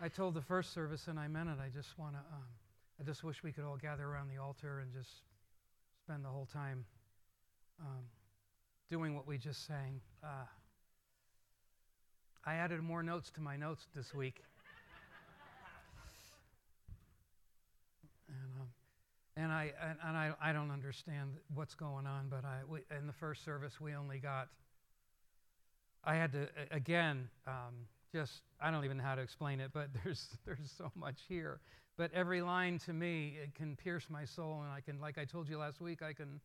I 0.00 0.08
told 0.08 0.34
the 0.34 0.42
first 0.42 0.72
service, 0.72 1.08
and 1.08 1.18
I 1.18 1.26
meant 1.26 1.48
it. 1.48 1.56
I 1.60 1.68
just 1.68 1.98
want 1.98 2.14
to. 2.14 2.18
Um, 2.18 2.44
I 3.00 3.04
just 3.04 3.24
wish 3.24 3.42
we 3.42 3.52
could 3.52 3.64
all 3.64 3.76
gather 3.76 4.04
around 4.04 4.28
the 4.28 4.40
altar 4.40 4.78
and 4.78 4.92
just 4.92 5.10
spend 6.04 6.24
the 6.24 6.28
whole 6.28 6.46
time 6.52 6.84
um, 7.80 8.04
doing 8.90 9.16
what 9.16 9.26
we 9.26 9.38
just 9.38 9.66
sang. 9.66 10.00
Uh, 10.22 10.46
I 12.44 12.54
added 12.54 12.80
more 12.82 13.02
notes 13.02 13.30
to 13.32 13.40
my 13.40 13.56
notes 13.56 13.86
this 13.94 14.14
week. 14.14 14.42
and, 18.28 18.60
um, 18.60 18.68
and 19.36 19.52
I 19.52 19.72
and, 19.82 19.98
and, 20.06 20.16
I, 20.16 20.32
I 20.40 20.52
don't 20.52 20.70
understand 20.70 21.30
what's 21.54 21.74
going 21.74 22.06
on, 22.06 22.28
but 22.30 22.44
I 22.44 22.60
we, 22.68 22.80
in 22.96 23.06
the 23.08 23.12
first 23.12 23.44
service 23.44 23.80
we 23.80 23.94
only 23.94 24.18
got. 24.18 24.48
I 26.04 26.14
had 26.14 26.32
to 26.32 26.48
again 26.70 27.28
um, 27.48 27.74
just 28.12 28.42
I 28.60 28.70
don't 28.70 28.84
even 28.84 28.98
know 28.98 29.04
how 29.04 29.14
to 29.14 29.22
explain 29.22 29.60
it, 29.60 29.70
but 29.72 29.88
there's 30.04 30.26
there's 30.46 30.72
so 30.76 30.90
much 30.94 31.18
here. 31.28 31.60
But 31.96 32.12
every 32.14 32.42
line 32.42 32.78
to 32.86 32.92
me 32.92 33.36
it 33.42 33.54
can 33.54 33.76
pierce 33.76 34.06
my 34.08 34.24
soul, 34.24 34.62
and 34.62 34.72
I 34.72 34.80
can 34.80 35.00
like 35.00 35.18
I 35.18 35.24
told 35.24 35.48
you 35.48 35.58
last 35.58 35.80
week 35.80 36.02
I 36.02 36.12
can 36.12 36.40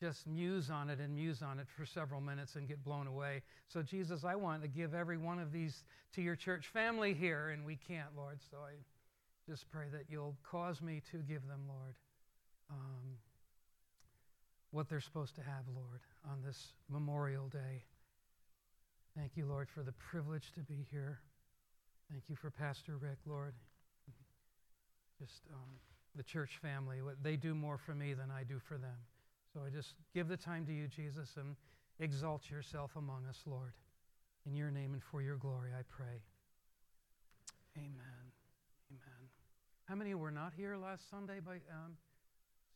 just 0.00 0.26
muse 0.26 0.70
on 0.70 0.90
it 0.90 1.00
and 1.00 1.14
muse 1.14 1.42
on 1.42 1.58
it 1.58 1.66
for 1.76 1.86
several 1.86 2.20
minutes 2.20 2.56
and 2.56 2.68
get 2.68 2.84
blown 2.84 3.06
away. 3.06 3.42
So, 3.68 3.82
Jesus, 3.82 4.24
I 4.24 4.34
want 4.34 4.62
to 4.62 4.68
give 4.68 4.94
every 4.94 5.16
one 5.16 5.38
of 5.38 5.52
these 5.52 5.84
to 6.14 6.22
your 6.22 6.36
church 6.36 6.66
family 6.68 7.14
here, 7.14 7.48
and 7.48 7.64
we 7.64 7.76
can't, 7.76 8.14
Lord. 8.16 8.38
So 8.50 8.58
I 8.58 8.72
just 9.48 9.70
pray 9.70 9.86
that 9.92 10.04
you'll 10.08 10.36
cause 10.42 10.82
me 10.82 11.02
to 11.12 11.18
give 11.18 11.46
them, 11.46 11.60
Lord, 11.68 11.94
um, 12.70 13.16
what 14.70 14.88
they're 14.88 15.00
supposed 15.00 15.34
to 15.36 15.42
have, 15.42 15.64
Lord, 15.74 16.00
on 16.30 16.42
this 16.44 16.72
Memorial 16.90 17.48
Day. 17.48 17.84
Thank 19.16 19.32
you, 19.34 19.46
Lord, 19.46 19.68
for 19.74 19.82
the 19.82 19.92
privilege 19.92 20.52
to 20.52 20.60
be 20.60 20.86
here. 20.90 21.20
Thank 22.10 22.24
you 22.28 22.36
for 22.36 22.50
Pastor 22.50 22.98
Rick, 22.98 23.16
Lord. 23.24 23.54
Just 25.18 25.40
um, 25.54 25.70
the 26.14 26.22
church 26.22 26.58
family. 26.60 26.98
They 27.22 27.36
do 27.36 27.54
more 27.54 27.78
for 27.78 27.94
me 27.94 28.12
than 28.12 28.30
I 28.30 28.44
do 28.44 28.58
for 28.58 28.76
them. 28.76 28.96
So 29.54 29.60
I 29.66 29.70
just 29.70 29.94
give 30.12 30.28
the 30.28 30.36
time 30.36 30.66
to 30.66 30.72
you, 30.72 30.86
Jesus, 30.86 31.30
and 31.38 31.56
exalt 31.98 32.50
yourself 32.50 32.90
among 32.96 33.24
us, 33.26 33.38
Lord. 33.46 33.72
In 34.46 34.54
your 34.54 34.70
name 34.70 34.92
and 34.92 35.02
for 35.02 35.22
your 35.22 35.36
glory, 35.36 35.70
I 35.72 35.82
pray. 35.88 36.20
Amen. 37.78 38.26
Amen. 38.90 39.28
How 39.86 39.94
many 39.94 40.14
were 40.14 40.30
not 40.30 40.52
here 40.54 40.76
last 40.76 41.08
Sunday? 41.08 41.40
By 41.40 41.54
um, 41.72 41.96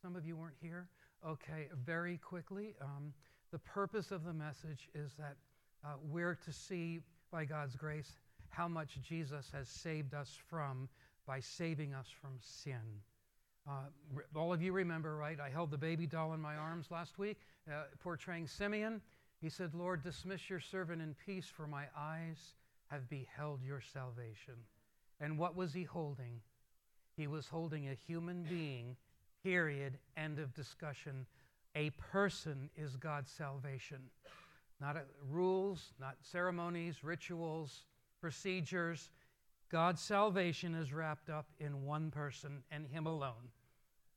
some 0.01 0.17
of 0.17 0.25
you 0.25 0.37
weren't 0.37 0.57
here. 0.63 0.89
Okay, 1.27 1.69
very 1.85 2.17
quickly. 2.17 2.75
Um, 2.81 3.13
the 3.53 3.59
purpose 3.59 4.11
of 4.11 4.25
the 4.25 4.33
message 4.33 4.89
is 4.95 5.13
that 5.19 5.37
uh, 5.84 5.89
we're 6.11 6.39
to 6.45 6.53
see, 6.53 7.00
by 7.31 7.45
God's 7.45 7.77
grace, 7.77 8.12
how 8.48 8.69
much 8.69 8.98
Jesus 9.03 9.50
has 9.53 9.69
saved 9.69 10.14
us 10.14 10.37
from 10.48 10.89
by 11.27 11.41
saving 11.41 11.95
us 11.95 12.09
from 12.20 12.33
sin. 12.41 13.03
Uh, 13.69 14.19
all 14.34 14.53
of 14.53 14.62
you 14.62 14.72
remember, 14.72 15.17
right? 15.17 15.39
I 15.39 15.48
held 15.48 15.70
the 15.70 15.78
baby 15.78 16.06
doll 16.06 16.33
in 16.33 16.41
my 16.41 16.56
arms 16.56 16.91
last 16.91 17.19
week, 17.19 17.39
uh, 17.69 17.84
portraying 18.03 18.48
Simeon. 18.48 19.00
He 19.41 19.48
said, 19.48 19.75
Lord, 19.75 20.03
dismiss 20.03 20.50
your 20.50 20.61
servant 20.61 21.00
in 21.00 21.14
peace, 21.25 21.47
for 21.47 21.67
my 21.67 21.84
eyes 21.97 22.55
have 22.89 23.09
beheld 23.09 23.61
your 23.62 23.81
salvation. 23.81 24.55
And 25.20 25.39
what 25.39 25.55
was 25.55 25.72
he 25.72 25.84
holding? 25.84 26.41
He 27.17 27.27
was 27.27 27.47
holding 27.47 27.89
a 27.89 27.94
human 27.94 28.42
being, 28.42 28.97
period, 29.44 29.98
end 30.17 30.39
of 30.39 30.55
discussion. 30.55 31.27
A 31.77 31.91
person 31.91 32.70
is 32.77 32.97
God's 32.97 33.31
salvation. 33.31 33.98
Not 34.81 34.97
a, 34.97 35.03
rules, 35.31 35.92
not 36.00 36.17
ceremonies, 36.23 37.05
rituals, 37.05 37.84
procedures. 38.20 39.11
God's 39.70 40.00
salvation 40.00 40.75
is 40.75 40.93
wrapped 40.93 41.28
up 41.28 41.47
in 41.59 41.84
one 41.84 42.10
person 42.10 42.62
and 42.71 42.87
Him 42.87 43.06
alone. 43.06 43.50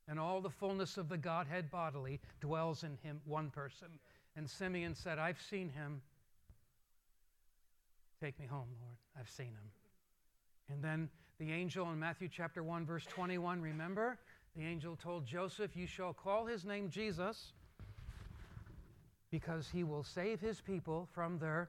And 0.08 0.18
all 0.18 0.40
the 0.40 0.50
fullness 0.50 0.96
of 0.96 1.08
the 1.08 1.16
Godhead 1.16 1.70
bodily 1.70 2.20
dwells 2.40 2.82
in 2.82 2.98
Him, 3.02 3.20
one 3.24 3.50
person. 3.50 3.88
And 4.36 4.48
Simeon 4.48 4.94
said, 4.94 5.18
I've 5.18 5.40
seen 5.40 5.70
Him. 5.70 6.00
Take 8.20 8.38
me 8.38 8.46
home, 8.46 8.68
Lord. 8.82 8.96
I've 9.18 9.30
seen 9.30 9.46
Him. 9.48 9.70
And 10.70 10.82
then 10.82 11.08
the 11.38 11.52
angel 11.52 11.90
in 11.92 11.98
Matthew 11.98 12.28
chapter 12.30 12.62
1, 12.62 12.86
verse 12.86 13.04
21, 13.04 13.60
remember? 13.60 14.18
The 14.56 14.62
angel 14.62 14.96
told 14.96 15.26
Joseph, 15.26 15.76
You 15.76 15.86
shall 15.86 16.12
call 16.12 16.46
his 16.46 16.64
name 16.64 16.88
Jesus 16.88 17.52
because 19.34 19.68
he 19.68 19.82
will 19.82 20.04
save 20.04 20.40
his 20.40 20.60
people 20.60 21.08
from 21.12 21.40
their 21.40 21.68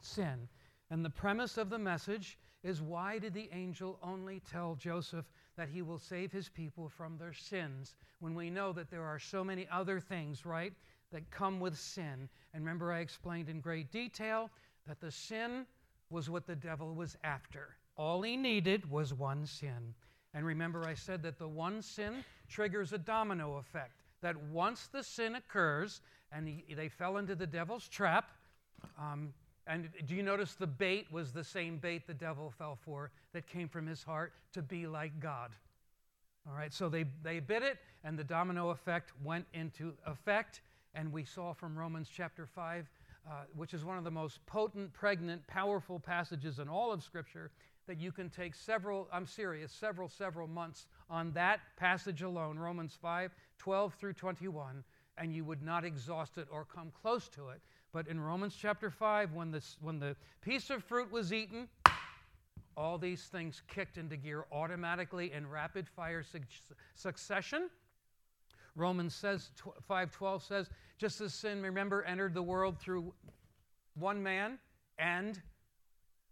sin. 0.00 0.48
And 0.90 1.04
the 1.04 1.10
premise 1.10 1.56
of 1.56 1.70
the 1.70 1.78
message 1.78 2.36
is 2.64 2.82
why 2.82 3.20
did 3.20 3.32
the 3.32 3.48
angel 3.52 3.96
only 4.02 4.40
tell 4.40 4.74
Joseph 4.74 5.24
that 5.56 5.68
he 5.68 5.82
will 5.82 6.00
save 6.00 6.32
his 6.32 6.48
people 6.48 6.88
from 6.88 7.16
their 7.16 7.32
sins 7.32 7.94
when 8.18 8.34
we 8.34 8.50
know 8.50 8.72
that 8.72 8.90
there 8.90 9.04
are 9.04 9.20
so 9.20 9.44
many 9.44 9.68
other 9.70 10.00
things, 10.00 10.44
right, 10.44 10.72
that 11.12 11.30
come 11.30 11.60
with 11.60 11.78
sin? 11.78 12.28
And 12.52 12.64
remember, 12.64 12.90
I 12.90 12.98
explained 12.98 13.48
in 13.48 13.60
great 13.60 13.92
detail 13.92 14.50
that 14.88 15.00
the 15.00 15.12
sin 15.12 15.66
was 16.10 16.28
what 16.28 16.44
the 16.44 16.56
devil 16.56 16.92
was 16.92 17.16
after. 17.22 17.76
All 17.96 18.20
he 18.22 18.36
needed 18.36 18.90
was 18.90 19.14
one 19.14 19.46
sin. 19.46 19.94
And 20.34 20.44
remember, 20.44 20.84
I 20.84 20.94
said 20.94 21.22
that 21.22 21.38
the 21.38 21.46
one 21.46 21.82
sin 21.82 22.24
triggers 22.48 22.92
a 22.92 22.98
domino 22.98 23.58
effect. 23.58 24.00
That 24.22 24.36
once 24.50 24.88
the 24.88 25.04
sin 25.04 25.36
occurs 25.36 26.00
and 26.34 26.48
he, 26.48 26.74
they 26.74 26.88
fell 26.88 27.16
into 27.16 27.34
the 27.34 27.46
devil's 27.46 27.88
trap, 27.88 28.30
um, 28.98 29.32
and 29.66 29.88
do 30.06 30.14
you 30.14 30.22
notice 30.22 30.54
the 30.54 30.66
bait 30.66 31.06
was 31.10 31.32
the 31.32 31.44
same 31.44 31.78
bait 31.78 32.06
the 32.06 32.14
devil 32.14 32.52
fell 32.58 32.76
for 32.84 33.10
that 33.32 33.46
came 33.46 33.68
from 33.68 33.86
his 33.86 34.02
heart 34.02 34.32
to 34.52 34.60
be 34.60 34.86
like 34.86 35.18
God? 35.20 35.52
All 36.46 36.54
right, 36.54 36.72
so 36.74 36.90
they, 36.90 37.06
they 37.22 37.40
bit 37.40 37.62
it, 37.62 37.78
and 38.02 38.18
the 38.18 38.24
domino 38.24 38.68
effect 38.70 39.12
went 39.22 39.46
into 39.54 39.94
effect. 40.06 40.60
And 40.94 41.10
we 41.10 41.24
saw 41.24 41.54
from 41.54 41.76
Romans 41.76 42.10
chapter 42.14 42.46
5, 42.46 42.90
uh, 43.26 43.30
which 43.56 43.72
is 43.72 43.84
one 43.84 43.96
of 43.96 44.04
the 44.04 44.10
most 44.10 44.44
potent, 44.44 44.92
pregnant, 44.92 45.46
powerful 45.46 45.98
passages 45.98 46.58
in 46.58 46.68
all 46.68 46.92
of 46.92 47.02
Scripture, 47.02 47.50
that 47.86 47.98
you 47.98 48.12
can 48.12 48.28
take 48.28 48.54
several, 48.54 49.08
I'm 49.10 49.26
serious, 49.26 49.72
several, 49.72 50.08
several 50.08 50.46
months 50.46 50.86
on 51.08 51.32
that 51.32 51.60
passage 51.76 52.20
alone, 52.20 52.58
Romans 52.58 52.96
5, 53.00 53.34
12 53.58 53.94
through 53.94 54.12
21, 54.12 54.84
and 55.18 55.32
you 55.32 55.44
would 55.44 55.62
not 55.62 55.84
exhaust 55.84 56.38
it 56.38 56.48
or 56.50 56.64
come 56.64 56.92
close 57.02 57.28
to 57.28 57.48
it 57.48 57.60
but 57.94 58.08
in 58.08 58.18
Romans 58.18 58.56
chapter 58.60 58.90
5, 58.90 59.34
when, 59.34 59.52
this, 59.52 59.76
when 59.80 60.00
the 60.00 60.16
piece 60.40 60.68
of 60.68 60.82
fruit 60.82 61.12
was 61.12 61.32
eaten, 61.32 61.68
all 62.76 62.98
these 62.98 63.22
things 63.26 63.62
kicked 63.68 63.98
into 63.98 64.16
gear 64.16 64.46
automatically 64.50 65.30
in 65.32 65.48
rapid 65.48 65.88
fire 65.88 66.24
su- 66.24 66.40
succession. 66.96 67.70
Romans 68.74 69.14
says 69.14 69.50
5:12 69.88 70.42
says, 70.42 70.70
just 70.98 71.20
as 71.20 71.32
sin, 71.32 71.62
remember, 71.62 72.02
entered 72.02 72.34
the 72.34 72.42
world 72.42 72.80
through 72.80 73.14
one 73.94 74.20
man, 74.20 74.58
and 74.98 75.40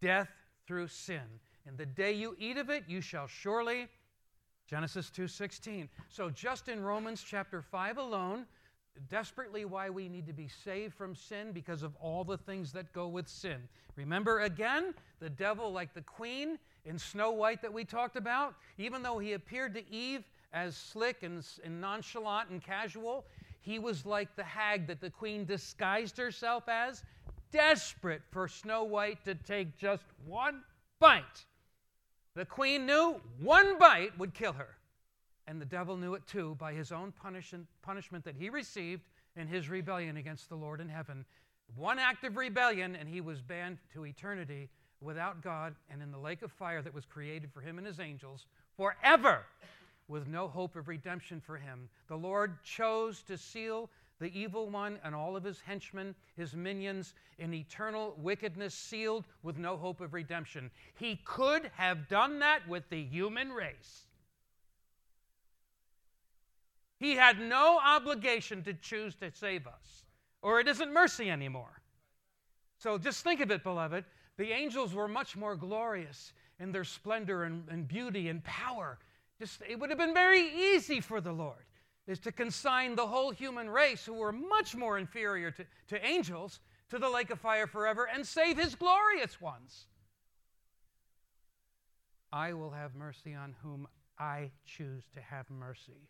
death 0.01 0.31
through 0.67 0.89
sin. 0.89 1.23
And 1.65 1.79
the 1.79 1.87
day 1.87 2.11
you 2.11 2.35
eat 2.41 2.57
of 2.57 2.71
it, 2.71 2.83
you 2.89 3.01
shall 3.01 3.29
surely 3.29 3.87
Genesis 4.67 5.11
2:16. 5.11 5.89
So 6.09 6.29
just 6.29 6.69
in 6.69 6.83
Romans 6.83 7.23
chapter 7.23 7.63
5 7.63 7.99
alone, 7.99 8.47
desperately 9.09 9.65
why 9.65 9.91
we 9.91 10.09
need 10.09 10.27
to 10.27 10.33
be 10.33 10.49
saved 10.65 10.95
from 10.95 11.15
sin 11.15 11.53
because 11.53 11.83
of 11.83 11.95
all 12.01 12.25
the 12.25 12.39
things 12.39 12.73
that 12.73 12.93
go 12.93 13.09
with 13.09 13.29
sin. 13.29 13.59
Remember 13.97 14.41
again, 14.41 14.95
the 15.21 15.31
devil, 15.31 15.73
like 15.73 15.93
the 15.95 16.03
queen 16.03 16.59
in 16.85 16.99
Snow 16.99 17.31
White 17.31 17.63
that 17.63 17.73
we 17.73 17.85
talked 17.85 18.17
about, 18.17 18.55
even 18.79 19.03
though 19.03 19.19
he 19.19 19.35
appeared 19.35 19.75
to 19.75 19.93
Eve 19.93 20.25
as 20.53 20.77
slick 20.77 21.23
and, 21.23 21.45
and 21.65 21.81
nonchalant 21.81 22.51
and 22.51 22.63
casual, 22.63 23.25
he 23.61 23.79
was 23.79 24.05
like 24.05 24.35
the 24.35 24.45
hag 24.45 24.87
that 24.87 25.01
the 25.01 25.11
queen 25.11 25.45
disguised 25.45 26.17
herself 26.17 26.65
as, 26.69 27.05
desperate 27.53 28.23
for 28.31 28.49
Snow 28.49 28.85
White 28.85 29.25
to 29.25 29.35
take 29.35 29.77
just 29.77 30.05
one 30.27 30.63
bite. 30.99 31.45
The 32.35 32.45
queen 32.47 32.87
knew 32.87 33.21
one 33.41 33.79
bite 33.79 34.19
would 34.19 34.35
kill 34.35 34.55
her. 34.55 34.77
And 35.47 35.61
the 35.61 35.67
devil 35.67 35.97
knew 35.97 36.15
it 36.15 36.27
too 36.27 36.57
by 36.59 36.73
his 36.73 36.93
own 36.93 37.13
punishment 37.83 38.25
that 38.25 38.37
he 38.37 38.49
received 38.49 39.03
in 39.37 39.49
his 39.49 39.69
rebellion 39.69 40.17
against 40.17 40.49
the 40.49 40.57
Lord 40.57 40.81
in 40.81 40.89
heaven. 40.89 41.25
One 41.77 41.99
act 41.99 42.25
of 42.25 42.37
rebellion, 42.37 42.97
and 42.97 43.09
he 43.09 43.21
was 43.21 43.41
banned 43.41 43.79
to 43.95 44.05
eternity 44.07 44.69
without 45.01 45.43
God 45.43 45.75
and 45.91 46.03
in 46.03 46.13
the 46.13 46.19
lake 46.19 46.43
of 46.43 46.53
fire 46.53 46.83
that 46.83 46.95
was 46.95 47.05
created 47.05 47.51
for 47.53 47.61
him 47.61 47.79
and 47.79 47.87
his 47.87 47.99
angels 47.99 48.47
forever 48.77 49.45
with 50.09 50.29
no 50.29 50.47
hope 50.47 50.77
of 50.77 50.89
redemption 50.89 51.41
for 51.41 51.57
him. 51.57 51.89
The 52.09 52.17
Lord 52.17 52.63
chose 52.63 53.23
to 53.23 53.39
seal 53.39 53.91
the 54.21 54.39
evil 54.39 54.71
one 54.71 54.99
and 55.03 55.15
all 55.15 55.35
of 55.37 55.43
his 55.43 55.61
henchmen, 55.61 56.15
his 56.37 56.55
minions, 56.55 57.15
in 57.39 57.53
eternal 57.53 58.15
wickedness, 58.19 58.75
sealed 58.75 59.25
with 59.43 59.59
no 59.59 59.77
hope 59.77 60.01
of 60.01 60.15
redemption. 60.15 60.71
He 60.95 61.21
could 61.25 61.71
have 61.75 62.09
done 62.09 62.39
that 62.39 62.69
with 62.69 62.89
the 62.89 63.03
human 63.03 63.51
race. 63.51 64.07
He 67.03 67.17
had 67.17 67.41
no 67.41 67.81
obligation 67.85 68.63
to 68.63 68.75
choose 68.75 69.17
to 69.17 69.33
save 69.33 69.67
us, 69.67 70.05
or 70.41 70.61
it 70.61 70.69
isn't 70.69 70.93
mercy 70.93 71.31
anymore. 71.31 71.83
So 72.79 72.97
just 72.97 73.25
think 73.25 73.41
of 73.41 73.51
it, 73.51 73.65
beloved. 73.65 74.05
The 74.37 74.53
angels 74.53 74.95
were 74.95 75.09
much 75.09 75.37
more 75.37 75.57
glorious 75.57 76.33
in 76.61 76.71
their 76.71 76.85
splendor 76.85 77.43
and, 77.43 77.65
and 77.69 77.89
beauty 77.89 78.29
and 78.29 78.43
power. 78.45 79.01
Just, 79.41 79.63
it 79.69 79.81
would 79.81 79.91
have 79.91 79.99
been 79.99 80.15
very 80.15 80.43
easy 80.43 81.01
for 81.01 81.21
the 81.21 81.33
Lord 81.33 81.65
is 82.07 82.21
to 82.21 82.31
consign 82.31 82.95
the 82.95 83.07
whole 83.07 83.33
human 83.33 83.69
race, 83.69 84.07
who 84.07 84.15
were 84.15 84.33
much 84.33 84.77
more 84.77 84.97
inferior 84.97 85.51
to, 85.51 85.65
to 85.89 86.07
angels, 86.07 86.61
to 86.91 87.01
the 87.01 87.09
lake 87.09 87.31
of 87.31 87.41
fire 87.41 87.67
forever 87.67 88.09
and 88.13 88.25
save 88.25 88.59
his 88.59 88.77
glorious 88.77 89.41
ones. 89.41 89.87
I 92.33 92.53
will 92.53 92.71
have 92.71 92.95
mercy 92.95 93.35
on 93.35 93.57
whom 93.61 93.89
I 94.21 94.51
choose 94.65 95.03
to 95.15 95.21
have 95.21 95.51
mercy. 95.51 96.09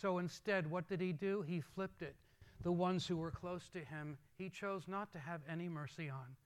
So 0.00 0.18
instead, 0.18 0.70
what 0.70 0.88
did 0.88 1.00
he 1.00 1.12
do? 1.12 1.42
He 1.42 1.60
flipped 1.60 2.02
it. 2.02 2.14
The 2.62 2.72
ones 2.72 3.06
who 3.06 3.16
were 3.16 3.30
close 3.30 3.68
to 3.72 3.80
him, 3.80 4.16
he 4.38 4.48
chose 4.48 4.84
not 4.86 5.12
to 5.12 5.18
have 5.18 5.40
any 5.50 5.68
mercy 5.68 6.08
on, 6.08 6.36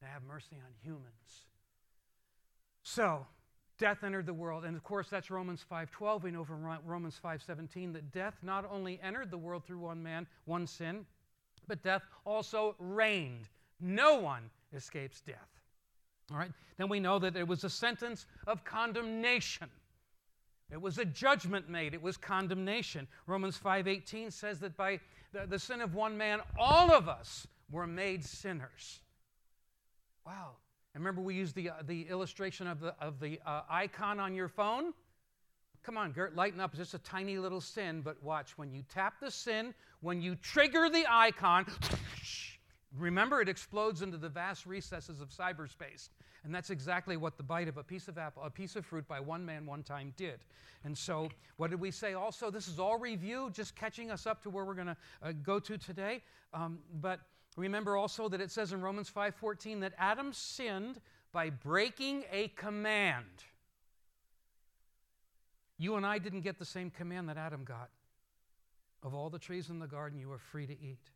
to 0.00 0.06
have 0.06 0.22
mercy 0.22 0.56
on 0.56 0.72
humans. 0.82 1.46
So, 2.82 3.26
death 3.78 4.04
entered 4.04 4.26
the 4.26 4.34
world. 4.34 4.64
And 4.64 4.76
of 4.76 4.82
course 4.82 5.08
that's 5.10 5.30
romans 5.30 5.64
5.12 5.70 6.22
we 6.22 6.30
know 6.30 6.44
from 6.44 6.64
romans 6.84 7.18
5.17 7.22 7.92
that 7.92 8.12
death 8.12 8.34
not 8.42 8.68
only 8.70 9.00
entered 9.02 9.30
the 9.30 9.38
world 9.38 9.64
through 9.64 9.78
one 9.78 10.02
man 10.02 10.26
one 10.46 10.66
sin 10.66 11.06
but 11.66 11.82
death 11.82 12.02
also 12.24 12.74
reigned. 12.78 13.48
No 13.80 14.18
one 14.18 14.50
escapes 14.74 15.20
death. 15.20 15.48
All 16.32 16.38
right? 16.38 16.50
Then 16.78 16.88
we 16.88 16.98
know 16.98 17.18
that 17.18 17.36
it 17.36 17.46
was 17.46 17.64
a 17.64 17.70
sentence 17.70 18.26
of 18.46 18.64
condemnation 18.64 19.68
it 20.70 20.80
was 20.80 20.98
a 20.98 21.04
judgment 21.04 21.68
made 21.68 21.94
it 21.94 22.02
was 22.02 22.16
condemnation 22.16 23.06
romans 23.26 23.58
5.18 23.62 24.32
says 24.32 24.60
that 24.60 24.76
by 24.76 25.00
the, 25.32 25.46
the 25.46 25.58
sin 25.58 25.80
of 25.80 25.94
one 25.94 26.16
man 26.16 26.40
all 26.58 26.90
of 26.92 27.08
us 27.08 27.46
were 27.70 27.86
made 27.86 28.24
sinners 28.24 29.00
wow 30.26 30.52
and 30.98 31.04
remember, 31.04 31.20
we 31.20 31.36
used 31.36 31.54
the, 31.54 31.70
uh, 31.70 31.74
the 31.86 32.08
illustration 32.08 32.66
of 32.66 32.80
the, 32.80 32.92
of 33.00 33.20
the 33.20 33.38
uh, 33.46 33.62
icon 33.70 34.18
on 34.18 34.34
your 34.34 34.48
phone? 34.48 34.92
Come 35.84 35.96
on, 35.96 36.10
Gert, 36.10 36.34
lighten 36.34 36.58
up. 36.58 36.72
It's 36.72 36.78
just 36.78 36.94
a 36.94 36.98
tiny 36.98 37.38
little 37.38 37.60
sin, 37.60 38.00
but 38.00 38.20
watch. 38.20 38.58
When 38.58 38.72
you 38.72 38.82
tap 38.92 39.20
the 39.20 39.30
sin, 39.30 39.74
when 40.00 40.20
you 40.20 40.34
trigger 40.34 40.90
the 40.90 41.06
icon, 41.08 41.66
remember 42.96 43.40
it 43.40 43.48
explodes 43.48 44.02
into 44.02 44.16
the 44.16 44.28
vast 44.28 44.66
recesses 44.66 45.20
of 45.20 45.30
cyberspace. 45.30 46.08
And 46.44 46.54
that's 46.54 46.70
exactly 46.70 47.16
what 47.16 47.36
the 47.36 47.42
bite 47.42 47.68
of 47.68 47.76
a 47.76 47.82
piece 47.82 48.08
of 48.08 48.16
apple, 48.16 48.42
a 48.44 48.50
piece 48.50 48.76
of 48.76 48.86
fruit 48.86 49.06
by 49.08 49.18
one 49.20 49.44
man 49.44 49.66
one 49.66 49.82
time 49.82 50.14
did. 50.16 50.38
And 50.84 50.96
so, 50.96 51.28
what 51.56 51.70
did 51.70 51.80
we 51.80 51.90
say 51.90 52.14
also? 52.14 52.50
This 52.50 52.68
is 52.68 52.78
all 52.78 52.96
review, 52.96 53.50
just 53.52 53.74
catching 53.74 54.10
us 54.10 54.26
up 54.26 54.42
to 54.44 54.50
where 54.50 54.64
we're 54.64 54.74
going 54.74 54.86
to 54.86 54.96
uh, 55.22 55.32
go 55.42 55.58
to 55.58 55.76
today. 55.76 56.22
Um, 56.54 56.78
but 57.00 57.20
Remember 57.58 57.96
also 57.96 58.28
that 58.28 58.40
it 58.40 58.52
says 58.52 58.72
in 58.72 58.80
Romans 58.80 59.10
5:14 59.10 59.80
that 59.80 59.92
Adam 59.98 60.32
sinned 60.32 61.00
by 61.32 61.50
breaking 61.50 62.24
a 62.30 62.48
command. 62.48 63.44
You 65.76 65.96
and 65.96 66.06
I 66.06 66.18
didn't 66.18 66.42
get 66.42 66.58
the 66.58 66.64
same 66.64 66.90
command 66.90 67.28
that 67.28 67.36
Adam 67.36 67.64
got. 67.64 67.90
Of 69.02 69.12
all 69.12 69.28
the 69.28 69.40
trees 69.40 69.70
in 69.70 69.80
the 69.80 69.88
garden 69.88 70.20
you 70.20 70.30
are 70.30 70.38
free 70.38 70.66
to 70.66 70.72
eat, 70.72 71.10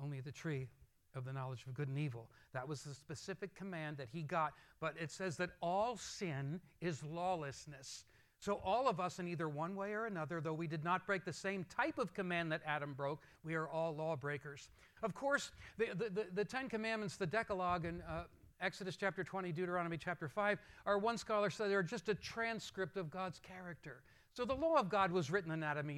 only 0.00 0.20
the 0.20 0.32
tree 0.32 0.68
of 1.14 1.24
the 1.24 1.32
knowledge 1.32 1.64
of 1.66 1.74
good 1.74 1.88
and 1.88 1.98
evil. 1.98 2.28
That 2.52 2.66
was 2.68 2.82
the 2.82 2.94
specific 2.94 3.54
command 3.54 3.96
that 3.98 4.08
he 4.12 4.22
got, 4.22 4.52
but 4.80 4.94
it 5.00 5.10
says 5.10 5.36
that 5.36 5.50
all 5.60 5.96
sin 5.96 6.60
is 6.80 7.02
lawlessness. 7.02 8.04
So, 8.40 8.60
all 8.64 8.88
of 8.88 9.00
us, 9.00 9.18
in 9.18 9.26
either 9.26 9.48
one 9.48 9.74
way 9.74 9.92
or 9.92 10.06
another, 10.06 10.40
though 10.40 10.52
we 10.52 10.68
did 10.68 10.84
not 10.84 11.04
break 11.06 11.24
the 11.24 11.32
same 11.32 11.64
type 11.64 11.98
of 11.98 12.14
command 12.14 12.52
that 12.52 12.62
Adam 12.64 12.92
broke, 12.92 13.20
we 13.44 13.54
are 13.54 13.68
all 13.68 13.96
lawbreakers. 13.96 14.68
Of 15.02 15.12
course, 15.12 15.50
the, 15.76 15.86
the, 15.86 16.10
the, 16.10 16.26
the 16.34 16.44
Ten 16.44 16.68
Commandments, 16.68 17.16
the 17.16 17.26
Decalogue, 17.26 17.84
and 17.84 18.00
uh, 18.08 18.22
Exodus 18.60 18.96
chapter 18.96 19.24
20, 19.24 19.50
Deuteronomy 19.50 19.96
chapter 19.96 20.28
5, 20.28 20.58
our 20.86 20.98
one 20.98 21.18
scholar 21.18 21.50
said 21.50 21.68
they're 21.68 21.82
just 21.82 22.08
a 22.08 22.14
transcript 22.14 22.96
of 22.96 23.10
God's 23.10 23.40
character. 23.40 24.02
So, 24.34 24.44
the 24.44 24.54
law 24.54 24.76
of 24.76 24.88
God 24.88 25.10
was 25.10 25.32
written 25.32 25.50
in 25.50 25.64
Adam 25.64 25.90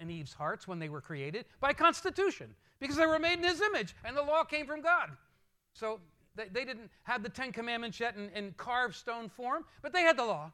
and 0.00 0.10
Eve's 0.10 0.32
hearts 0.32 0.68
when 0.68 0.78
they 0.78 0.88
were 0.88 1.00
created 1.00 1.46
by 1.58 1.72
constitution 1.72 2.54
because 2.80 2.96
they 2.96 3.06
were 3.06 3.18
made 3.18 3.38
in 3.38 3.44
His 3.44 3.60
image, 3.60 3.94
and 4.04 4.16
the 4.16 4.22
law 4.22 4.44
came 4.44 4.66
from 4.66 4.80
God. 4.80 5.10
So, 5.72 6.00
they, 6.34 6.48
they 6.48 6.64
didn't 6.64 6.90
have 7.02 7.22
the 7.22 7.28
Ten 7.28 7.52
Commandments 7.52 7.98
yet 7.98 8.16
in, 8.16 8.30
in 8.30 8.52
carved 8.56 8.94
stone 8.94 9.28
form, 9.28 9.64
but 9.82 9.92
they 9.92 10.02
had 10.02 10.16
the 10.16 10.24
law. 10.24 10.52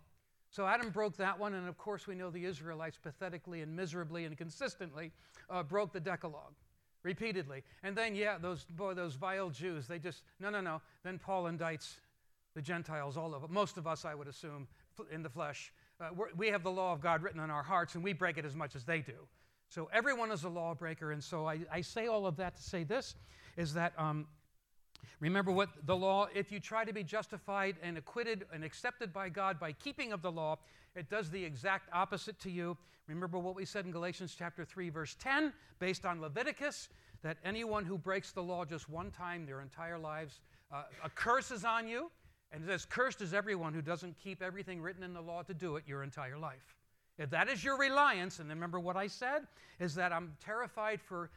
So 0.50 0.66
Adam 0.66 0.90
broke 0.90 1.16
that 1.16 1.38
one, 1.38 1.54
and 1.54 1.68
of 1.68 1.76
course, 1.76 2.06
we 2.06 2.14
know 2.14 2.30
the 2.30 2.44
Israelites 2.44 2.96
pathetically 3.02 3.62
and 3.62 3.74
miserably 3.74 4.24
and 4.24 4.38
consistently 4.38 5.10
uh, 5.50 5.64
broke 5.64 5.92
the 5.92 5.98
Decalogue 5.98 6.54
repeatedly. 7.02 7.64
And 7.82 7.96
then, 7.96 8.14
yeah, 8.14 8.38
those, 8.38 8.64
boy, 8.64 8.94
those 8.94 9.14
vile 9.14 9.50
Jews, 9.50 9.88
they 9.88 9.98
just, 9.98 10.22
no, 10.38 10.50
no, 10.50 10.60
no. 10.60 10.80
Then 11.02 11.18
Paul 11.18 11.44
indicts 11.44 11.94
the 12.54 12.62
Gentiles, 12.62 13.16
all 13.16 13.34
of 13.34 13.42
it. 13.42 13.50
Most 13.50 13.78
of 13.78 13.88
us, 13.88 14.04
I 14.04 14.14
would 14.14 14.28
assume, 14.28 14.68
in 15.10 15.24
the 15.24 15.28
flesh. 15.28 15.72
Uh, 16.00 16.10
we 16.36 16.46
have 16.48 16.62
the 16.62 16.70
law 16.70 16.92
of 16.92 17.00
God 17.00 17.22
written 17.22 17.40
on 17.40 17.50
our 17.50 17.64
hearts, 17.64 17.96
and 17.96 18.04
we 18.04 18.12
break 18.12 18.38
it 18.38 18.44
as 18.44 18.54
much 18.54 18.76
as 18.76 18.84
they 18.84 19.00
do. 19.00 19.26
So 19.74 19.88
everyone 19.92 20.30
is 20.30 20.44
a 20.44 20.48
lawbreaker. 20.48 21.10
And 21.10 21.22
so 21.22 21.48
I, 21.48 21.58
I 21.72 21.80
say 21.80 22.06
all 22.06 22.26
of 22.26 22.36
that 22.36 22.54
to 22.54 22.62
say 22.62 22.84
this 22.84 23.16
is 23.56 23.74
that 23.74 23.92
um, 23.98 24.28
Remember 25.20 25.50
what 25.50 25.68
the 25.86 25.96
law, 25.96 26.28
if 26.34 26.52
you 26.52 26.60
try 26.60 26.84
to 26.84 26.92
be 26.92 27.02
justified 27.02 27.76
and 27.82 27.98
acquitted 27.98 28.44
and 28.52 28.64
accepted 28.64 29.12
by 29.12 29.28
God 29.28 29.58
by 29.58 29.72
keeping 29.72 30.12
of 30.12 30.22
the 30.22 30.30
law, 30.30 30.58
it 30.94 31.10
does 31.10 31.30
the 31.30 31.44
exact 31.44 31.88
opposite 31.92 32.38
to 32.40 32.50
you. 32.50 32.76
Remember 33.08 33.38
what 33.38 33.54
we 33.54 33.64
said 33.64 33.84
in 33.84 33.90
Galatians 33.90 34.34
chapter 34.38 34.64
3 34.64 34.90
verse 34.90 35.16
10 35.20 35.52
based 35.78 36.06
on 36.06 36.20
Leviticus 36.20 36.88
that 37.22 37.36
anyone 37.44 37.84
who 37.84 37.98
breaks 37.98 38.32
the 38.32 38.42
law 38.42 38.64
just 38.64 38.88
one 38.88 39.10
time 39.10 39.44
their 39.44 39.60
entire 39.60 39.98
lives 39.98 40.40
uh, 40.72 40.84
a 41.02 41.10
curse 41.10 41.50
is 41.50 41.64
on 41.64 41.86
you 41.86 42.10
and 42.52 42.62
it 42.62 42.66
says 42.66 42.84
cursed 42.84 43.20
is 43.20 43.34
everyone 43.34 43.74
who 43.74 43.82
doesn't 43.82 44.16
keep 44.22 44.42
everything 44.42 44.80
written 44.80 45.02
in 45.02 45.12
the 45.12 45.20
law 45.20 45.42
to 45.42 45.52
do 45.52 45.76
it 45.76 45.84
your 45.86 46.02
entire 46.02 46.38
life. 46.38 46.76
If 47.18 47.30
that 47.30 47.48
is 47.48 47.62
your 47.62 47.78
reliance, 47.78 48.40
and 48.40 48.48
remember 48.48 48.80
what 48.80 48.96
I 48.96 49.06
said, 49.06 49.46
is 49.78 49.94
that 49.94 50.12
I'm 50.12 50.36
terrified 50.44 51.00
for 51.00 51.30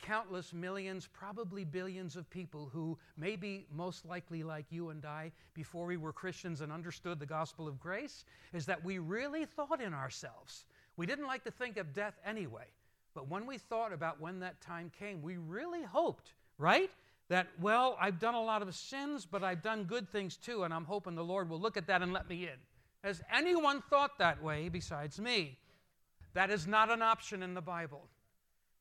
countless 0.00 0.52
millions, 0.52 1.08
probably 1.12 1.64
billions 1.64 2.16
of 2.16 2.28
people 2.30 2.68
who 2.72 2.98
may 3.16 3.36
be 3.36 3.66
most 3.72 4.06
likely 4.06 4.42
like 4.42 4.64
you 4.70 4.90
and 4.90 5.04
I 5.04 5.30
before 5.54 5.86
we 5.86 5.96
were 5.96 6.12
Christians 6.12 6.62
and 6.62 6.72
understood 6.72 7.18
the 7.18 7.26
gospel 7.26 7.68
of 7.68 7.78
grace, 7.78 8.24
is 8.52 8.66
that 8.66 8.82
we 8.82 8.98
really 8.98 9.44
thought 9.44 9.80
in 9.80 9.94
ourselves. 9.94 10.64
We 10.96 11.06
didn't 11.06 11.26
like 11.26 11.44
to 11.44 11.50
think 11.50 11.76
of 11.76 11.92
death 11.92 12.18
anyway, 12.24 12.66
but 13.14 13.28
when 13.28 13.46
we 13.46 13.58
thought 13.58 13.92
about 13.92 14.20
when 14.20 14.40
that 14.40 14.60
time 14.60 14.90
came, 14.98 15.22
we 15.22 15.36
really 15.36 15.82
hoped, 15.82 16.32
right? 16.58 16.90
That, 17.28 17.46
well, 17.60 17.96
I've 18.00 18.18
done 18.18 18.34
a 18.34 18.42
lot 18.42 18.62
of 18.62 18.74
sins, 18.74 19.26
but 19.30 19.44
I've 19.44 19.62
done 19.62 19.84
good 19.84 20.08
things 20.08 20.36
too, 20.36 20.64
and 20.64 20.74
I'm 20.74 20.84
hoping 20.84 21.14
the 21.14 21.22
Lord 21.22 21.48
will 21.48 21.60
look 21.60 21.76
at 21.76 21.86
that 21.86 22.02
and 22.02 22.12
let 22.12 22.28
me 22.28 22.44
in. 22.44 22.58
Has 23.02 23.22
anyone 23.34 23.82
thought 23.88 24.18
that 24.18 24.42
way 24.42 24.68
besides 24.68 25.18
me? 25.18 25.58
That 26.34 26.50
is 26.50 26.66
not 26.66 26.90
an 26.90 27.02
option 27.02 27.42
in 27.42 27.54
the 27.54 27.60
Bible. 27.60 28.02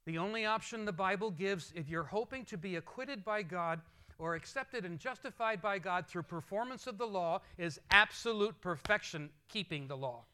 The 0.06 0.18
only 0.18 0.46
option 0.46 0.86
the 0.86 0.92
Bible 0.92 1.32
gives 1.32 1.72
if 1.76 1.90
you're 1.90 2.04
hoping 2.04 2.46
to 2.46 2.58
be 2.58 2.76
acquitted 2.76 3.24
by 3.24 3.44
God 3.44 3.82
or 4.18 4.36
accepted 4.36 4.84
and 4.86 5.00
justified 5.00 5.62
by 5.62 5.80
God 5.80 6.06
through 6.06 6.24
performance 6.24 6.88
of 6.88 6.98
the 6.98 7.08
law 7.08 7.42
is 7.58 7.80
absolute 7.92 8.60
perfection, 8.62 9.30
keeping 9.48 9.88
the 9.88 9.98
law. 9.98 10.26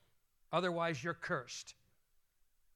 Otherwise, 0.52 1.04
you're 1.04 1.14
cursed. 1.14 1.76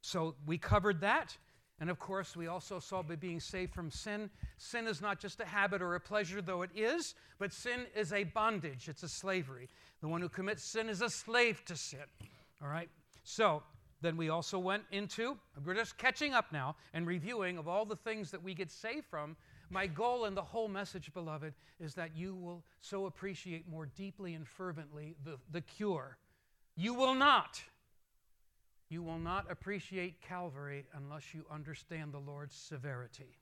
So 0.02 0.36
we 0.46 0.58
covered 0.58 1.02
that. 1.02 1.36
And 1.82 1.90
of 1.90 1.98
course, 1.98 2.36
we 2.36 2.48
also 2.48 2.80
saw 2.80 3.02
by 3.02 3.16
being 3.16 3.40
saved 3.40 3.74
from 3.74 3.90
sin. 3.90 4.30
Sin 4.58 4.86
is 4.86 5.02
not 5.02 5.20
just 5.20 5.40
a 5.40 5.46
habit 5.46 5.82
or 5.82 5.96
a 5.96 6.00
pleasure, 6.00 6.42
though 6.42 6.62
it 6.62 6.72
is, 6.76 7.16
but 7.40 7.54
sin 7.54 7.86
is 7.96 8.12
a 8.12 8.26
bondage, 8.26 8.90
it's 8.90 9.04
a 9.04 9.10
slavery. 9.10 9.70
The 10.02 10.08
one 10.08 10.22
who 10.22 10.30
commits 10.30 10.64
sin 10.64 10.90
is 10.90 11.02
a 11.02 11.10
slave 11.10 11.64
to 11.66 11.76
sin. 11.76 12.00
All 12.62 12.70
right? 12.70 12.90
So, 13.24 13.64
then 14.02 14.16
we 14.16 14.30
also 14.30 14.58
went 14.58 14.84
into, 14.92 15.38
we're 15.66 15.74
just 15.74 15.98
catching 15.98 16.34
up 16.34 16.52
now 16.54 16.76
and 16.94 17.06
reviewing 17.06 17.58
of 17.58 17.68
all 17.68 17.86
the 17.86 17.98
things 17.98 18.32
that 18.32 18.42
we 18.42 18.54
get 18.54 18.72
saved 18.72 19.06
from. 19.06 19.36
My 19.70 19.88
goal 19.88 20.26
in 20.26 20.36
the 20.36 20.42
whole 20.42 20.68
message, 20.68 21.14
beloved, 21.14 21.54
is 21.80 21.94
that 21.96 22.16
you 22.16 22.34
will 22.34 22.64
so 22.82 23.08
appreciate 23.08 23.68
more 23.68 23.88
deeply 23.98 24.34
and 24.36 24.48
fervently 24.48 25.16
the, 25.26 25.38
the 25.52 25.62
cure. 25.62 26.18
You 26.76 26.94
will 26.94 27.14
not. 27.14 27.62
You 28.90 29.04
will 29.04 29.20
not 29.20 29.52
appreciate 29.52 30.22
Calvary 30.22 30.86
unless 30.94 31.34
you 31.34 31.46
understand 31.52 32.14
the 32.14 32.20
Lord's 32.20 32.56
severity. 32.56 33.38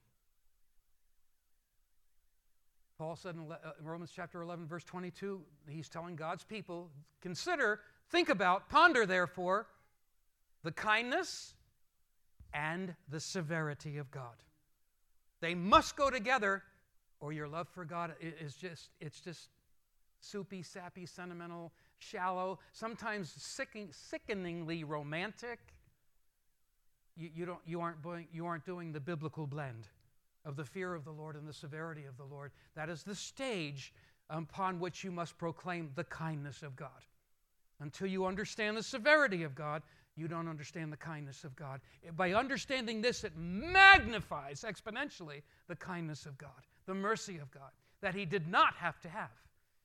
Paul 2.98 3.16
said 3.16 3.36
in 3.36 3.51
uh, 3.51 3.58
Romans 3.84 4.12
chapter 4.16 4.42
11, 4.42 4.66
verse 4.66 4.84
22, 4.84 5.42
he's 5.70 5.88
telling 5.88 6.16
God's 6.16 6.44
people, 6.44 6.89
consider, 7.22 7.82
think 8.10 8.30
about, 8.30 8.70
ponder, 8.70 9.06
therefore, 9.06 9.68
the 10.63 10.72
kindness 10.72 11.54
and 12.54 12.96
the 13.10 13.20
severity 13.20 14.00
of 14.00 14.10
God. 14.10 14.34
They 15.42 15.54
must 15.54 15.96
go 15.96 16.10
together, 16.10 16.63
or 17.20 17.32
your 17.32 17.48
love 17.48 17.68
for 17.70 17.86
God 17.86 18.16
is 18.20 18.56
just, 18.56 18.89
it's 19.00 19.22
just 19.22 19.50
soupy, 20.20 20.63
sappy, 20.63 21.06
sentimental, 21.06 21.74
shallow, 22.00 22.58
sometimes 22.72 23.32
sickening, 23.38 23.89
sickeningly 23.92 24.84
romantic. 24.84 25.60
You, 27.16 27.30
you, 27.36 27.46
don't, 27.46 27.60
you, 27.63 27.80
aren't, 27.80 27.98
you 28.34 28.48
aren't 28.48 28.66
doing 28.66 28.92
the 28.92 29.00
biblical 29.00 29.46
blend 29.46 29.88
of 30.48 30.56
the 30.56 30.63
fear 30.63 30.96
of 30.96 31.04
the 31.04 31.12
Lord 31.12 31.36
and 31.36 31.48
the 31.48 31.54
severity 31.54 32.06
of 32.06 32.18
the 32.18 32.24
Lord. 32.24 32.51
That 32.75 32.89
is 32.89 33.04
the 33.04 33.13
stage 33.13 33.94
upon 34.30 34.80
which 34.80 35.04
you 35.04 35.12
must 35.12 35.38
proclaim 35.38 35.92
the 35.96 36.06
kindness 36.06 36.63
of 36.63 36.75
God. 36.75 36.89
Until 37.80 38.08
you 38.08 38.25
understand 38.25 38.77
the 38.77 38.84
severity 38.84 39.44
of 39.44 39.54
God, 39.54 39.84
you 40.16 40.27
don't 40.27 40.48
understand 40.48 40.92
the 40.92 40.98
kindness 40.98 41.44
of 41.44 41.56
God. 41.56 41.82
By 42.16 42.34
understanding 42.34 43.01
this, 43.01 43.24
it 43.24 43.34
magnifies 43.38 44.66
exponentially 44.68 45.44
the 45.68 45.75
kindness 45.75 46.25
of 46.25 46.38
God, 46.38 46.50
the 46.88 46.96
mercy 46.96 47.38
of 47.38 47.51
God, 47.51 47.70
that 48.01 48.16
He 48.16 48.25
did 48.25 48.48
not 48.48 48.74
have 48.75 49.00
to 49.01 49.10
have. 49.10 49.30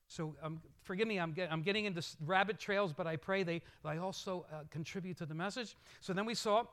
So 0.07 0.35
um, 0.43 0.61
forgive 0.85 1.09
me, 1.09 1.19
I'm, 1.19 1.33
get, 1.33 1.51
I'm, 1.51 1.63
getting 1.63 1.87
into 1.87 2.03
rabbit 2.25 2.59
trails, 2.59 2.93
but 2.93 3.07
I 3.07 3.17
pray 3.17 3.43
they, 3.43 3.63
they 3.85 3.99
also 3.99 4.47
uh, 4.53 4.61
contribute 4.71 5.17
to 5.19 5.27
the 5.27 5.35
message. 5.35 5.77
So 6.01 6.13
then 6.13 6.25
we 6.25 6.35
saw 6.35 6.65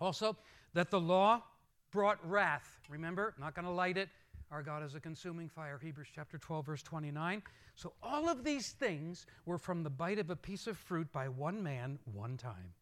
also 0.00 0.36
that 0.74 0.90
the 0.90 1.00
law 1.00 1.42
brought 1.90 2.18
wrath. 2.28 2.78
Remember, 2.88 3.34
not 3.38 3.54
going 3.54 3.64
to 3.64 3.70
light 3.70 3.96
it. 3.96 4.08
Our 4.50 4.62
God 4.62 4.82
is 4.82 4.94
a 4.94 5.00
consuming 5.00 5.48
fire, 5.48 5.78
Hebrews 5.80 6.08
chapter 6.12 6.36
12, 6.36 6.66
verse 6.66 6.82
29. 6.82 7.42
So 7.76 7.92
all 8.02 8.28
of 8.28 8.42
these 8.42 8.70
things 8.70 9.26
were 9.46 9.58
from 9.58 9.82
the 9.84 9.90
bite 9.90 10.18
of 10.18 10.30
a 10.30 10.36
piece 10.36 10.66
of 10.66 10.76
fruit 10.76 11.10
by 11.12 11.28
one 11.28 11.62
man, 11.62 11.98
one 12.12 12.36
time. 12.36 12.74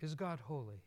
Is 0.00 0.14
God 0.14 0.38
holy? 0.40 0.82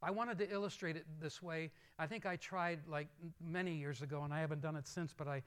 I 0.00 0.10
wanted 0.10 0.38
to 0.38 0.50
illustrate 0.50 0.96
it 0.96 1.06
this 1.20 1.42
way. 1.42 1.70
I 1.98 2.06
think 2.06 2.26
I 2.26 2.36
tried 2.36 2.80
like 2.88 3.08
many 3.40 3.74
years 3.74 4.02
ago, 4.02 4.22
and 4.22 4.32
I 4.32 4.40
haven't 4.40 4.60
done 4.60 4.76
it 4.76 4.86
since, 4.86 5.12
but 5.16 5.28
I, 5.28 5.42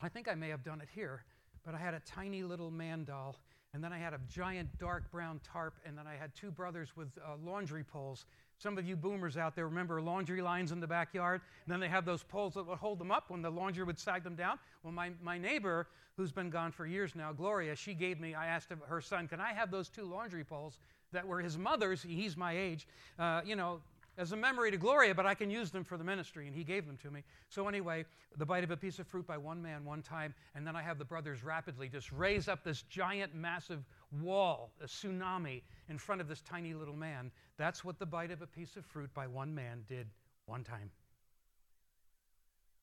I 0.00 0.08
think 0.08 0.28
I 0.28 0.34
may 0.34 0.48
have 0.48 0.62
done 0.62 0.80
it 0.80 0.88
here. 0.92 1.24
But 1.64 1.74
I 1.74 1.78
had 1.78 1.94
a 1.94 2.00
tiny 2.00 2.42
little 2.42 2.70
man 2.70 3.04
doll, 3.04 3.36
and 3.74 3.84
then 3.84 3.92
I 3.92 3.98
had 3.98 4.14
a 4.14 4.20
giant 4.28 4.68
dark 4.78 5.10
brown 5.10 5.40
tarp, 5.44 5.74
and 5.84 5.96
then 5.96 6.06
I 6.06 6.14
had 6.14 6.34
two 6.34 6.50
brothers 6.50 6.96
with 6.96 7.08
uh, 7.18 7.36
laundry 7.44 7.84
poles. 7.84 8.24
Some 8.58 8.78
of 8.78 8.86
you 8.86 8.96
boomers 8.96 9.36
out 9.36 9.54
there 9.54 9.66
remember 9.66 10.00
laundry 10.00 10.40
lines 10.40 10.72
in 10.72 10.80
the 10.80 10.86
backyard, 10.86 11.42
and 11.64 11.72
then 11.72 11.78
they 11.78 11.88
have 11.88 12.04
those 12.04 12.22
poles 12.22 12.54
that 12.54 12.66
would 12.66 12.78
hold 12.78 12.98
them 12.98 13.10
up 13.10 13.30
when 13.30 13.42
the 13.42 13.50
laundry 13.50 13.84
would 13.84 13.98
sag 13.98 14.24
them 14.24 14.34
down. 14.34 14.58
Well, 14.82 14.92
my, 14.92 15.10
my 15.22 15.38
neighbor, 15.38 15.86
who's 16.16 16.32
been 16.32 16.50
gone 16.50 16.72
for 16.72 16.86
years 16.86 17.14
now, 17.14 17.32
Gloria, 17.32 17.76
she 17.76 17.94
gave 17.94 18.18
me, 18.18 18.34
I 18.34 18.46
asked 18.46 18.72
her 18.88 19.00
son, 19.00 19.28
Can 19.28 19.40
I 19.40 19.52
have 19.52 19.70
those 19.70 19.88
two 19.88 20.04
laundry 20.04 20.44
poles 20.44 20.80
that 21.12 21.26
were 21.26 21.40
his 21.40 21.58
mother's? 21.58 22.02
He's 22.02 22.36
my 22.36 22.56
age. 22.56 22.88
Uh, 23.18 23.42
you 23.44 23.54
know, 23.54 23.80
as 24.18 24.32
a 24.32 24.36
memory 24.36 24.72
to 24.72 24.76
Gloria, 24.76 25.14
but 25.14 25.26
I 25.26 25.34
can 25.34 25.48
use 25.48 25.70
them 25.70 25.84
for 25.84 25.96
the 25.96 26.02
ministry, 26.02 26.48
and 26.48 26.54
he 26.54 26.64
gave 26.64 26.86
them 26.86 26.96
to 26.98 27.10
me. 27.10 27.22
So, 27.48 27.68
anyway, 27.68 28.04
the 28.36 28.44
bite 28.44 28.64
of 28.64 28.72
a 28.72 28.76
piece 28.76 28.98
of 28.98 29.06
fruit 29.06 29.26
by 29.26 29.38
one 29.38 29.62
man 29.62 29.84
one 29.84 30.02
time, 30.02 30.34
and 30.56 30.66
then 30.66 30.74
I 30.74 30.82
have 30.82 30.98
the 30.98 31.04
brothers 31.04 31.44
rapidly 31.44 31.88
just 31.88 32.10
raise 32.10 32.48
up 32.48 32.64
this 32.64 32.82
giant, 32.82 33.32
massive 33.32 33.84
wall, 34.20 34.72
a 34.82 34.86
tsunami, 34.86 35.62
in 35.88 35.98
front 35.98 36.20
of 36.20 36.26
this 36.26 36.40
tiny 36.42 36.74
little 36.74 36.96
man. 36.96 37.30
That's 37.56 37.84
what 37.84 38.00
the 38.00 38.06
bite 38.06 38.32
of 38.32 38.42
a 38.42 38.46
piece 38.46 38.76
of 38.76 38.84
fruit 38.84 39.08
by 39.14 39.28
one 39.28 39.54
man 39.54 39.84
did 39.88 40.08
one 40.46 40.64
time. 40.64 40.90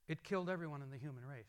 It 0.08 0.24
killed 0.24 0.50
everyone 0.50 0.82
in 0.82 0.90
the 0.90 0.98
human 0.98 1.26
race. 1.26 1.44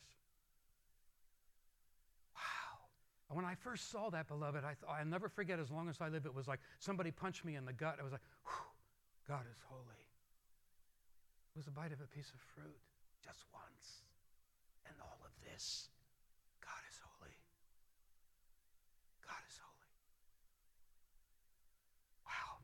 Wow. 2.35 3.37
When 3.37 3.45
I 3.45 3.55
first 3.55 3.93
saw 3.93 4.11
that, 4.11 4.27
beloved, 4.27 4.65
I 4.65 4.75
thought, 4.75 4.97
I'll 4.99 5.07
never 5.07 5.29
forget 5.29 5.61
as 5.61 5.71
long 5.71 5.89
as 5.89 6.01
I 6.01 6.09
live, 6.09 6.27
it 6.27 6.35
was 6.35 6.49
like 6.49 6.59
somebody 6.81 7.13
punched 7.13 7.45
me 7.45 7.55
in 7.55 7.65
the 7.65 7.73
gut. 7.73 7.99
I 8.01 8.03
was 8.03 8.11
like, 8.11 8.23
whew. 8.45 8.73
God 9.29 9.43
is 9.51 9.59
holy. 9.69 10.07
It 11.55 11.59
was 11.59 11.67
a 11.67 11.71
bite 11.71 11.93
of 11.93 12.01
a 12.01 12.07
piece 12.15 12.31
of 12.31 12.41
fruit 12.55 12.79
just 13.25 13.45
once. 13.53 14.03
And 14.87 14.95
all 15.01 15.19
of 15.25 15.33
this, 15.43 15.89
God 16.63 16.79
is 16.91 17.01
holy. 17.03 17.35
God 19.27 19.43
is 19.49 19.59
holy. 19.59 19.91
Wow. 22.25 22.59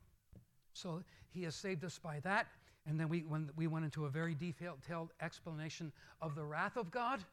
So 0.73 1.03
he 1.31 1.43
has 1.45 1.55
saved 1.55 1.85
us 1.85 1.99
by 1.99 2.21
that. 2.21 2.47
And 2.87 2.99
then 2.99 3.09
we, 3.09 3.21
when 3.21 3.51
we 3.57 3.67
went 3.67 3.85
into 3.85 4.07
a 4.07 4.11
very 4.11 4.35
detailed 4.35 5.11
explanation 5.21 5.93
of 6.21 6.35
the 6.35 6.45
wrath 6.45 6.77
of 6.77 6.91
God. 6.91 7.25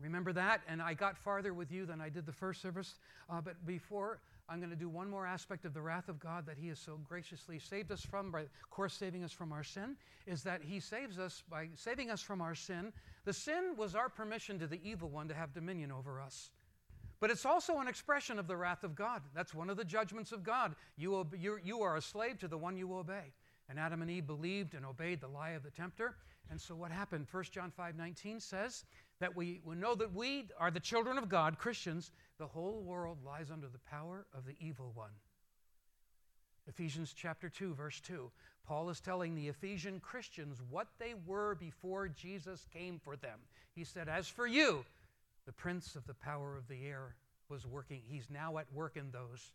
Remember 0.00 0.32
that? 0.34 0.60
And 0.68 0.82
I 0.82 0.94
got 0.94 1.16
farther 1.16 1.54
with 1.54 1.72
you 1.72 1.86
than 1.86 2.00
I 2.00 2.10
did 2.10 2.26
the 2.26 2.32
first 2.32 2.60
service. 2.60 2.94
Uh, 3.28 3.40
but 3.40 3.66
before 3.66 4.20
I'm 4.48 4.58
going 4.58 4.70
to 4.70 4.76
do 4.76 4.88
one 4.88 5.10
more 5.10 5.26
aspect 5.26 5.64
of 5.64 5.74
the 5.74 5.82
wrath 5.82 6.08
of 6.08 6.20
God 6.20 6.46
that 6.46 6.56
He 6.56 6.68
has 6.68 6.78
so 6.78 6.98
graciously 7.08 7.58
saved 7.58 7.90
us 7.90 8.02
from, 8.02 8.30
by, 8.30 8.42
of 8.42 8.70
course, 8.70 8.94
saving 8.94 9.24
us 9.24 9.32
from 9.32 9.52
our 9.52 9.64
sin, 9.64 9.96
is 10.26 10.42
that 10.44 10.62
He 10.62 10.78
saves 10.78 11.18
us 11.18 11.42
by 11.50 11.68
saving 11.74 12.10
us 12.10 12.22
from 12.22 12.40
our 12.40 12.54
sin. 12.54 12.92
The 13.24 13.32
sin 13.32 13.74
was 13.76 13.94
our 13.94 14.08
permission 14.08 14.58
to 14.60 14.66
the 14.66 14.80
evil 14.88 15.08
one 15.08 15.26
to 15.28 15.34
have 15.34 15.52
dominion 15.52 15.90
over 15.90 16.20
us. 16.20 16.50
But 17.18 17.30
it's 17.30 17.46
also 17.46 17.78
an 17.78 17.88
expression 17.88 18.38
of 18.38 18.46
the 18.46 18.56
wrath 18.56 18.84
of 18.84 18.94
God. 18.94 19.22
That's 19.34 19.54
one 19.54 19.70
of 19.70 19.76
the 19.76 19.84
judgments 19.84 20.32
of 20.32 20.44
God. 20.44 20.76
You, 20.96 21.16
ob- 21.16 21.34
you 21.34 21.82
are 21.82 21.96
a 21.96 22.02
slave 22.02 22.38
to 22.40 22.48
the 22.48 22.58
one 22.58 22.76
you 22.76 22.94
obey. 22.94 23.32
And 23.68 23.80
Adam 23.80 24.02
and 24.02 24.10
Eve 24.10 24.26
believed 24.26 24.74
and 24.74 24.84
obeyed 24.84 25.20
the 25.20 25.28
lie 25.28 25.50
of 25.50 25.62
the 25.62 25.70
tempter. 25.70 26.14
And 26.50 26.60
so 26.60 26.74
what 26.76 26.92
happened? 26.92 27.26
1 27.30 27.44
John 27.50 27.70
5 27.70 27.96
19 27.96 28.38
says 28.38 28.84
that 29.18 29.34
we, 29.34 29.60
we 29.64 29.74
know 29.74 29.94
that 29.94 30.12
we 30.12 30.44
are 30.58 30.70
the 30.70 30.78
children 30.78 31.18
of 31.18 31.28
God, 31.28 31.58
Christians, 31.58 32.12
the 32.38 32.46
whole 32.46 32.82
world 32.82 33.18
lies 33.24 33.50
under 33.50 33.68
the 33.68 33.78
power 33.90 34.26
of 34.34 34.44
the 34.44 34.54
evil 34.60 34.92
one. 34.94 35.10
Ephesians 36.68 37.14
chapter 37.16 37.48
2, 37.48 37.74
verse 37.74 38.00
2. 38.00 38.30
Paul 38.66 38.90
is 38.90 39.00
telling 39.00 39.34
the 39.34 39.48
Ephesian 39.48 40.00
Christians 40.00 40.60
what 40.68 40.88
they 40.98 41.14
were 41.26 41.54
before 41.54 42.08
Jesus 42.08 42.66
came 42.72 42.98
for 42.98 43.16
them. 43.16 43.38
He 43.74 43.84
said, 43.84 44.08
As 44.08 44.26
for 44.26 44.46
you, 44.46 44.84
the 45.46 45.52
prince 45.52 45.94
of 45.94 46.06
the 46.06 46.14
power 46.14 46.56
of 46.56 46.66
the 46.66 46.84
air 46.84 47.14
was 47.48 47.66
working. 47.66 48.02
He's 48.08 48.28
now 48.28 48.58
at 48.58 48.66
work 48.72 48.96
in 48.96 49.12
those 49.12 49.52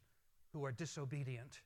who 0.53 0.63
are 0.63 0.71
disobedient. 0.71 1.59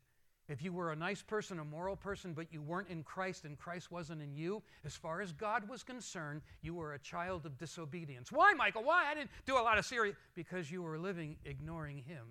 If 0.47 0.61
you 0.61 0.71
were 0.71 0.91
a 0.91 0.95
nice 0.95 1.23
person, 1.23 1.59
a 1.59 1.65
moral 1.65 1.95
person, 1.95 2.33
but 2.33 2.53
you 2.53 2.61
weren't 2.61 2.89
in 2.89 3.01
Christ 3.01 3.45
and 3.45 3.57
Christ 3.57 3.91
wasn't 3.91 4.21
in 4.21 4.35
you, 4.35 4.61
as 4.85 4.95
far 4.95 5.21
as 5.21 5.31
God 5.31 5.67
was 5.67 5.81
concerned, 5.81 6.41
you 6.61 6.75
were 6.75 6.93
a 6.93 6.99
child 6.99 7.47
of 7.47 7.57
disobedience. 7.57 8.31
Why, 8.31 8.53
Michael? 8.53 8.83
Why? 8.83 9.05
I 9.09 9.15
didn't 9.15 9.31
do 9.47 9.57
a 9.57 9.63
lot 9.63 9.79
of 9.79 9.85
serious. 9.85 10.15
Because 10.35 10.69
you 10.69 10.83
were 10.83 10.99
living 10.99 11.37
ignoring 11.45 11.97
Him. 11.97 12.25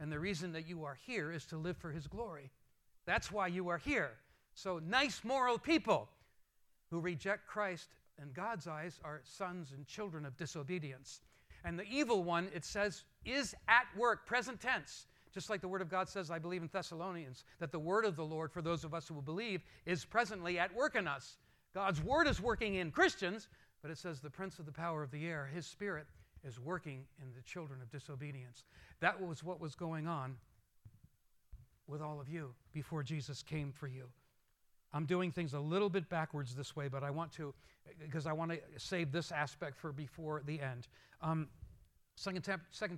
And 0.00 0.10
the 0.10 0.18
reason 0.18 0.52
that 0.52 0.66
you 0.66 0.84
are 0.84 0.96
here 1.06 1.30
is 1.30 1.44
to 1.46 1.58
live 1.58 1.76
for 1.76 1.92
His 1.92 2.06
glory. 2.06 2.50
That's 3.04 3.30
why 3.30 3.48
you 3.48 3.68
are 3.68 3.78
here. 3.78 4.12
So, 4.54 4.78
nice 4.78 5.22
moral 5.22 5.58
people 5.58 6.08
who 6.90 7.00
reject 7.00 7.46
Christ 7.46 7.88
in 8.20 8.32
God's 8.32 8.66
eyes 8.66 8.98
are 9.04 9.20
sons 9.24 9.72
and 9.72 9.86
children 9.86 10.24
of 10.24 10.36
disobedience. 10.36 11.20
And 11.64 11.78
the 11.78 11.84
evil 11.90 12.24
one, 12.24 12.48
it 12.54 12.64
says, 12.64 13.04
is 13.24 13.54
at 13.68 13.86
work, 13.96 14.26
present 14.26 14.60
tense. 14.60 15.06
Just 15.32 15.48
like 15.48 15.60
the 15.60 15.68
Word 15.68 15.82
of 15.82 15.88
God 15.88 16.08
says, 16.08 16.30
I 16.30 16.38
believe 16.38 16.62
in 16.62 16.70
Thessalonians, 16.72 17.44
that 17.58 17.72
the 17.72 17.78
Word 17.78 18.04
of 18.04 18.16
the 18.16 18.24
Lord, 18.24 18.52
for 18.52 18.60
those 18.60 18.84
of 18.84 18.92
us 18.92 19.08
who 19.08 19.14
will 19.14 19.22
believe, 19.22 19.62
is 19.86 20.04
presently 20.04 20.58
at 20.58 20.74
work 20.74 20.94
in 20.94 21.08
us. 21.08 21.38
God's 21.74 22.02
Word 22.02 22.26
is 22.28 22.40
working 22.40 22.74
in 22.74 22.90
Christians, 22.90 23.48
but 23.80 23.90
it 23.90 23.98
says 23.98 24.20
the 24.20 24.30
prince 24.30 24.58
of 24.58 24.66
the 24.66 24.72
power 24.72 25.02
of 25.02 25.10
the 25.10 25.26
air, 25.26 25.48
his 25.52 25.66
spirit, 25.66 26.06
is 26.44 26.60
working 26.60 27.04
in 27.20 27.28
the 27.34 27.42
children 27.42 27.80
of 27.80 27.90
disobedience. 27.90 28.64
That 29.00 29.20
was 29.20 29.42
what 29.42 29.60
was 29.60 29.74
going 29.74 30.06
on 30.06 30.36
with 31.86 32.02
all 32.02 32.20
of 32.20 32.28
you 32.28 32.54
before 32.72 33.02
Jesus 33.02 33.42
came 33.42 33.72
for 33.72 33.86
you. 33.86 34.08
I'm 34.92 35.06
doing 35.06 35.32
things 35.32 35.54
a 35.54 35.60
little 35.60 35.88
bit 35.88 36.08
backwards 36.10 36.54
this 36.54 36.76
way, 36.76 36.88
but 36.88 37.02
I 37.02 37.10
want 37.10 37.32
to, 37.32 37.54
because 37.98 38.26
I 38.26 38.32
want 38.32 38.50
to 38.50 38.58
save 38.76 39.12
this 39.12 39.32
aspect 39.32 39.78
for 39.78 39.92
before 39.92 40.42
the 40.44 40.60
end. 40.60 40.88
Um, 41.22 41.48
2 42.22 42.40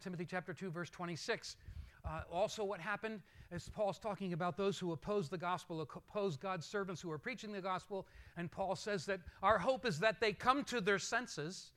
Timothy 0.01 0.27
chapter 0.29 0.53
2, 0.53 0.71
verse 0.71 0.91
26 0.91 1.57
uh, 2.07 2.21
also, 2.31 2.63
what 2.65 2.81
happened 2.81 3.23
is 3.51 3.71
Paul's 3.71 3.99
talking 3.99 4.35
about 4.35 4.59
those 4.59 4.79
who 4.79 4.93
oppose 4.93 5.31
the 5.31 5.39
gospel, 5.39 5.81
oppose 5.81 6.37
God's 6.37 6.67
servants 6.67 7.01
who 7.01 7.11
are 7.11 7.19
preaching 7.19 7.51
the 7.51 7.63
gospel, 7.63 8.07
and 8.37 8.51
Paul 8.51 8.77
says 8.77 9.07
that 9.07 9.21
our 9.43 9.59
hope 9.59 9.87
is 9.87 9.99
that 10.01 10.21
they 10.21 10.33
come 10.33 10.65
to 10.65 10.83
their 10.83 10.99
senses. 10.99 11.71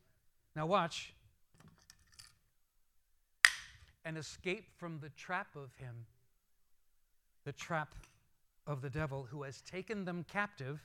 Now, 0.54 0.66
watch. 0.66 1.14
And 4.04 4.18
escape 4.18 4.66
from 4.78 5.00
the 5.00 5.10
trap 5.12 5.56
of 5.56 5.74
him, 5.78 6.06
the 7.46 7.54
trap 7.54 7.96
of 8.66 8.82
the 8.82 8.90
devil 8.90 9.28
who 9.30 9.44
has 9.44 9.62
taken 9.62 10.04
them 10.04 10.26
captive 10.30 10.82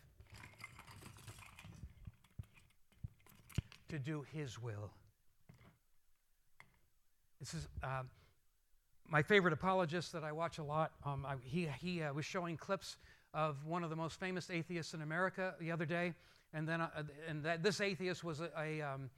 to 3.88 3.98
do 3.98 4.24
his 4.32 4.60
will. 4.60 4.90
This 7.40 7.54
is. 7.54 7.66
Uh, 7.82 8.02
my 9.08 9.22
favorite 9.22 9.52
apologist 9.52 10.12
that 10.12 10.24
I 10.24 10.32
watch 10.32 10.58
a 10.58 10.62
lot, 10.62 10.92
um, 11.04 11.26
I, 11.26 11.34
he, 11.42 11.68
he 11.80 12.02
uh, 12.02 12.12
was 12.12 12.24
showing 12.24 12.56
clips 12.56 12.96
of 13.34 13.64
one 13.66 13.82
of 13.84 13.90
the 13.90 13.96
most 13.96 14.18
famous 14.18 14.50
atheists 14.50 14.94
in 14.94 15.02
America 15.02 15.54
the 15.60 15.72
other 15.72 15.86
day, 15.86 16.14
and 16.52 16.68
then 16.68 16.80
uh, 16.80 16.88
and 17.28 17.42
that 17.44 17.62
this 17.62 17.80
atheist 17.80 18.22
was 18.22 18.40
a, 18.40 18.50
a, 18.58 18.82
um, 18.82 19.10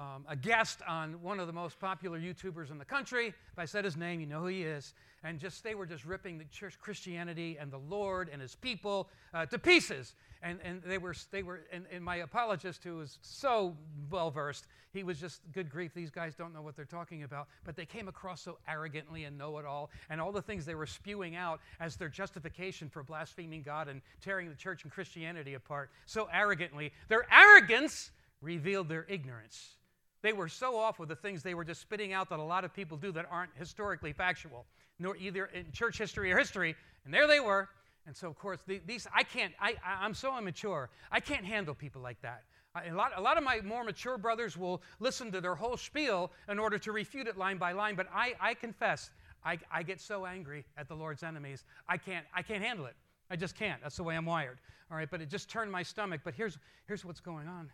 um, 0.00 0.24
a 0.28 0.34
guest 0.34 0.80
on 0.88 1.20
one 1.22 1.38
of 1.38 1.46
the 1.46 1.52
most 1.52 1.78
popular 1.78 2.18
YouTubers 2.18 2.70
in 2.70 2.78
the 2.78 2.84
country. 2.84 3.26
If 3.28 3.58
I 3.58 3.66
said 3.66 3.84
his 3.84 3.98
name, 3.98 4.18
you 4.18 4.26
know 4.26 4.40
who 4.40 4.46
he 4.46 4.62
is. 4.62 4.94
And 5.22 5.38
just 5.38 5.62
they 5.62 5.74
were 5.74 5.84
just 5.84 6.06
ripping 6.06 6.38
the 6.38 6.46
church 6.46 6.78
Christianity 6.80 7.58
and 7.60 7.70
the 7.70 7.78
Lord 7.78 8.30
and 8.32 8.40
his 8.40 8.54
people 8.54 9.10
uh, 9.34 9.44
to 9.46 9.58
pieces. 9.58 10.14
And, 10.42 10.58
and 10.64 10.82
they 10.82 10.96
were, 10.96 11.14
they 11.30 11.42
were 11.42 11.60
and, 11.70 11.84
and 11.92 12.02
my 12.02 12.16
apologist, 12.16 12.82
who 12.82 12.96
was 12.96 13.18
so 13.20 13.76
well 14.10 14.30
versed, 14.30 14.66
he 14.94 15.02
was 15.02 15.20
just, 15.20 15.42
good 15.52 15.68
grief, 15.68 15.92
these 15.92 16.10
guys 16.10 16.34
don't 16.34 16.54
know 16.54 16.62
what 16.62 16.76
they're 16.76 16.86
talking 16.86 17.22
about. 17.22 17.48
But 17.64 17.76
they 17.76 17.84
came 17.84 18.08
across 18.08 18.40
so 18.40 18.56
arrogantly 18.66 19.24
and 19.24 19.36
know 19.36 19.58
it 19.58 19.66
all. 19.66 19.90
And 20.08 20.18
all 20.18 20.32
the 20.32 20.40
things 20.40 20.64
they 20.64 20.74
were 20.74 20.86
spewing 20.86 21.36
out 21.36 21.60
as 21.78 21.96
their 21.96 22.08
justification 22.08 22.88
for 22.88 23.02
blaspheming 23.02 23.60
God 23.60 23.88
and 23.88 24.00
tearing 24.22 24.48
the 24.48 24.56
church 24.56 24.84
and 24.84 24.90
Christianity 24.90 25.52
apart 25.52 25.90
so 26.06 26.26
arrogantly. 26.32 26.90
Their 27.08 27.26
arrogance 27.30 28.10
revealed 28.40 28.88
their 28.88 29.04
ignorance. 29.06 29.74
They 30.22 30.32
were 30.32 30.48
so 30.48 30.76
off 30.76 30.98
with 30.98 31.08
the 31.08 31.16
things 31.16 31.42
they 31.42 31.54
were 31.54 31.64
just 31.64 31.80
spitting 31.80 32.12
out 32.12 32.28
that 32.30 32.38
a 32.38 32.42
lot 32.42 32.64
of 32.64 32.74
people 32.74 32.96
do 32.96 33.12
that 33.12 33.26
aren't 33.30 33.50
historically 33.56 34.12
factual, 34.12 34.66
nor 34.98 35.16
either 35.16 35.46
in 35.46 35.72
church 35.72 35.98
history 35.98 36.32
or 36.32 36.38
history. 36.38 36.76
And 37.04 37.14
there 37.14 37.26
they 37.26 37.40
were. 37.40 37.68
And 38.06 38.16
so, 38.16 38.28
of 38.28 38.38
course, 38.38 38.60
these, 38.86 39.06
I 39.14 39.22
can't, 39.22 39.52
I, 39.60 39.74
I'm 39.84 40.14
so 40.14 40.36
immature. 40.36 40.90
I 41.10 41.20
can't 41.20 41.44
handle 41.44 41.74
people 41.74 42.02
like 42.02 42.20
that. 42.22 42.42
A 42.86 42.92
lot, 42.92 43.12
a 43.16 43.20
lot 43.20 43.36
of 43.36 43.42
my 43.42 43.60
more 43.62 43.82
mature 43.82 44.16
brothers 44.16 44.56
will 44.56 44.80
listen 45.00 45.32
to 45.32 45.40
their 45.40 45.54
whole 45.54 45.76
spiel 45.76 46.30
in 46.48 46.58
order 46.58 46.78
to 46.78 46.92
refute 46.92 47.26
it 47.26 47.36
line 47.36 47.58
by 47.58 47.72
line, 47.72 47.96
but 47.96 48.06
I, 48.14 48.34
I 48.40 48.54
confess, 48.54 49.10
I, 49.44 49.58
I 49.72 49.82
get 49.82 50.00
so 50.00 50.24
angry 50.24 50.64
at 50.76 50.86
the 50.86 50.94
Lord's 50.94 51.24
enemies, 51.24 51.64
I 51.88 51.96
can't, 51.96 52.24
I 52.32 52.42
can't 52.42 52.62
handle 52.62 52.86
it. 52.86 52.94
I 53.30 53.36
just 53.36 53.56
can't. 53.56 53.80
That's 53.82 53.96
the 53.96 54.02
way 54.02 54.16
I'm 54.16 54.26
wired. 54.26 54.58
All 54.90 54.96
right, 54.96 55.08
but 55.10 55.20
it 55.20 55.28
just 55.28 55.48
turned 55.48 55.70
my 55.70 55.82
stomach. 55.82 56.20
But 56.24 56.34
here's, 56.34 56.58
here's 56.86 57.04
what's 57.04 57.20
going 57.20 57.46
on. 57.46 57.70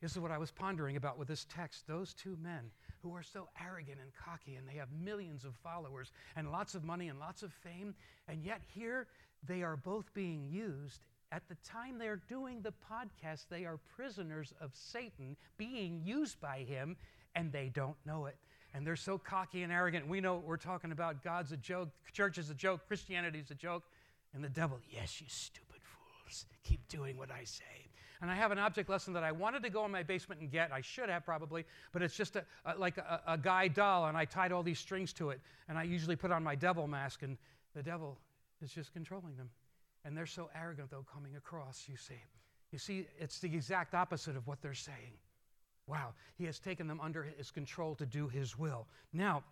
This 0.00 0.12
is 0.12 0.18
what 0.18 0.30
I 0.30 0.38
was 0.38 0.50
pondering 0.50 0.96
about 0.96 1.18
with 1.18 1.28
this 1.28 1.46
text. 1.48 1.86
Those 1.86 2.14
two 2.14 2.36
men 2.42 2.70
who 3.02 3.14
are 3.14 3.22
so 3.22 3.48
arrogant 3.62 3.98
and 4.00 4.10
cocky, 4.14 4.56
and 4.56 4.66
they 4.66 4.74
have 4.74 4.88
millions 5.04 5.44
of 5.44 5.54
followers 5.56 6.10
and 6.36 6.50
lots 6.50 6.74
of 6.74 6.84
money 6.84 7.08
and 7.08 7.18
lots 7.18 7.42
of 7.42 7.52
fame, 7.52 7.94
and 8.26 8.42
yet 8.42 8.62
here 8.74 9.06
they 9.46 9.62
are 9.62 9.76
both 9.76 10.12
being 10.14 10.48
used. 10.48 11.00
At 11.32 11.48
the 11.48 11.56
time 11.64 11.98
they're 11.98 12.22
doing 12.28 12.62
the 12.62 12.72
podcast, 12.90 13.46
they 13.50 13.64
are 13.64 13.78
prisoners 13.94 14.54
of 14.60 14.70
Satan, 14.74 15.36
being 15.58 16.00
used 16.02 16.40
by 16.40 16.58
him, 16.58 16.96
and 17.34 17.52
they 17.52 17.70
don't 17.72 17.96
know 18.06 18.26
it. 18.26 18.36
And 18.72 18.86
they're 18.86 18.96
so 18.96 19.18
cocky 19.18 19.62
and 19.62 19.72
arrogant. 19.72 20.08
We 20.08 20.20
know 20.20 20.42
we're 20.44 20.56
talking 20.56 20.92
about 20.92 21.22
God's 21.22 21.52
a 21.52 21.56
joke, 21.56 21.90
church 22.12 22.38
is 22.38 22.50
a 22.50 22.54
joke, 22.54 22.86
Christianity 22.88 23.38
is 23.38 23.50
a 23.50 23.54
joke, 23.54 23.84
and 24.34 24.42
the 24.42 24.48
devil, 24.48 24.78
yes, 24.90 25.20
you 25.20 25.26
stupid 25.28 25.80
fools, 25.82 26.46
keep 26.64 26.88
doing 26.88 27.16
what 27.16 27.30
I 27.30 27.44
say. 27.44 27.89
And 28.22 28.30
I 28.30 28.34
have 28.34 28.52
an 28.52 28.58
object 28.58 28.90
lesson 28.90 29.14
that 29.14 29.24
I 29.24 29.32
wanted 29.32 29.62
to 29.62 29.70
go 29.70 29.84
in 29.86 29.90
my 29.90 30.02
basement 30.02 30.40
and 30.40 30.50
get. 30.50 30.72
I 30.72 30.82
should 30.82 31.08
have 31.08 31.24
probably, 31.24 31.64
but 31.92 32.02
it's 32.02 32.14
just 32.14 32.36
a, 32.36 32.44
a 32.66 32.76
like 32.76 32.98
a, 32.98 33.20
a 33.26 33.38
guy 33.38 33.68
doll, 33.68 34.06
and 34.06 34.16
I 34.16 34.26
tied 34.26 34.52
all 34.52 34.62
these 34.62 34.78
strings 34.78 35.12
to 35.14 35.30
it. 35.30 35.40
And 35.68 35.78
I 35.78 35.84
usually 35.84 36.16
put 36.16 36.30
on 36.30 36.42
my 36.42 36.54
devil 36.54 36.86
mask, 36.86 37.22
and 37.22 37.38
the 37.74 37.82
devil 37.82 38.18
is 38.62 38.72
just 38.72 38.92
controlling 38.92 39.36
them. 39.36 39.48
And 40.04 40.16
they're 40.16 40.26
so 40.26 40.50
arrogant, 40.54 40.90
though, 40.90 41.04
coming 41.12 41.36
across, 41.36 41.86
you 41.88 41.96
see. 41.96 42.14
You 42.72 42.78
see, 42.78 43.06
it's 43.18 43.38
the 43.38 43.48
exact 43.48 43.94
opposite 43.94 44.36
of 44.36 44.46
what 44.46 44.60
they're 44.62 44.74
saying. 44.74 45.18
Wow, 45.86 46.14
he 46.36 46.44
has 46.44 46.58
taken 46.58 46.86
them 46.86 47.00
under 47.00 47.22
his 47.22 47.50
control 47.50 47.94
to 47.96 48.06
do 48.06 48.28
his 48.28 48.58
will. 48.58 48.86
Now, 49.12 49.42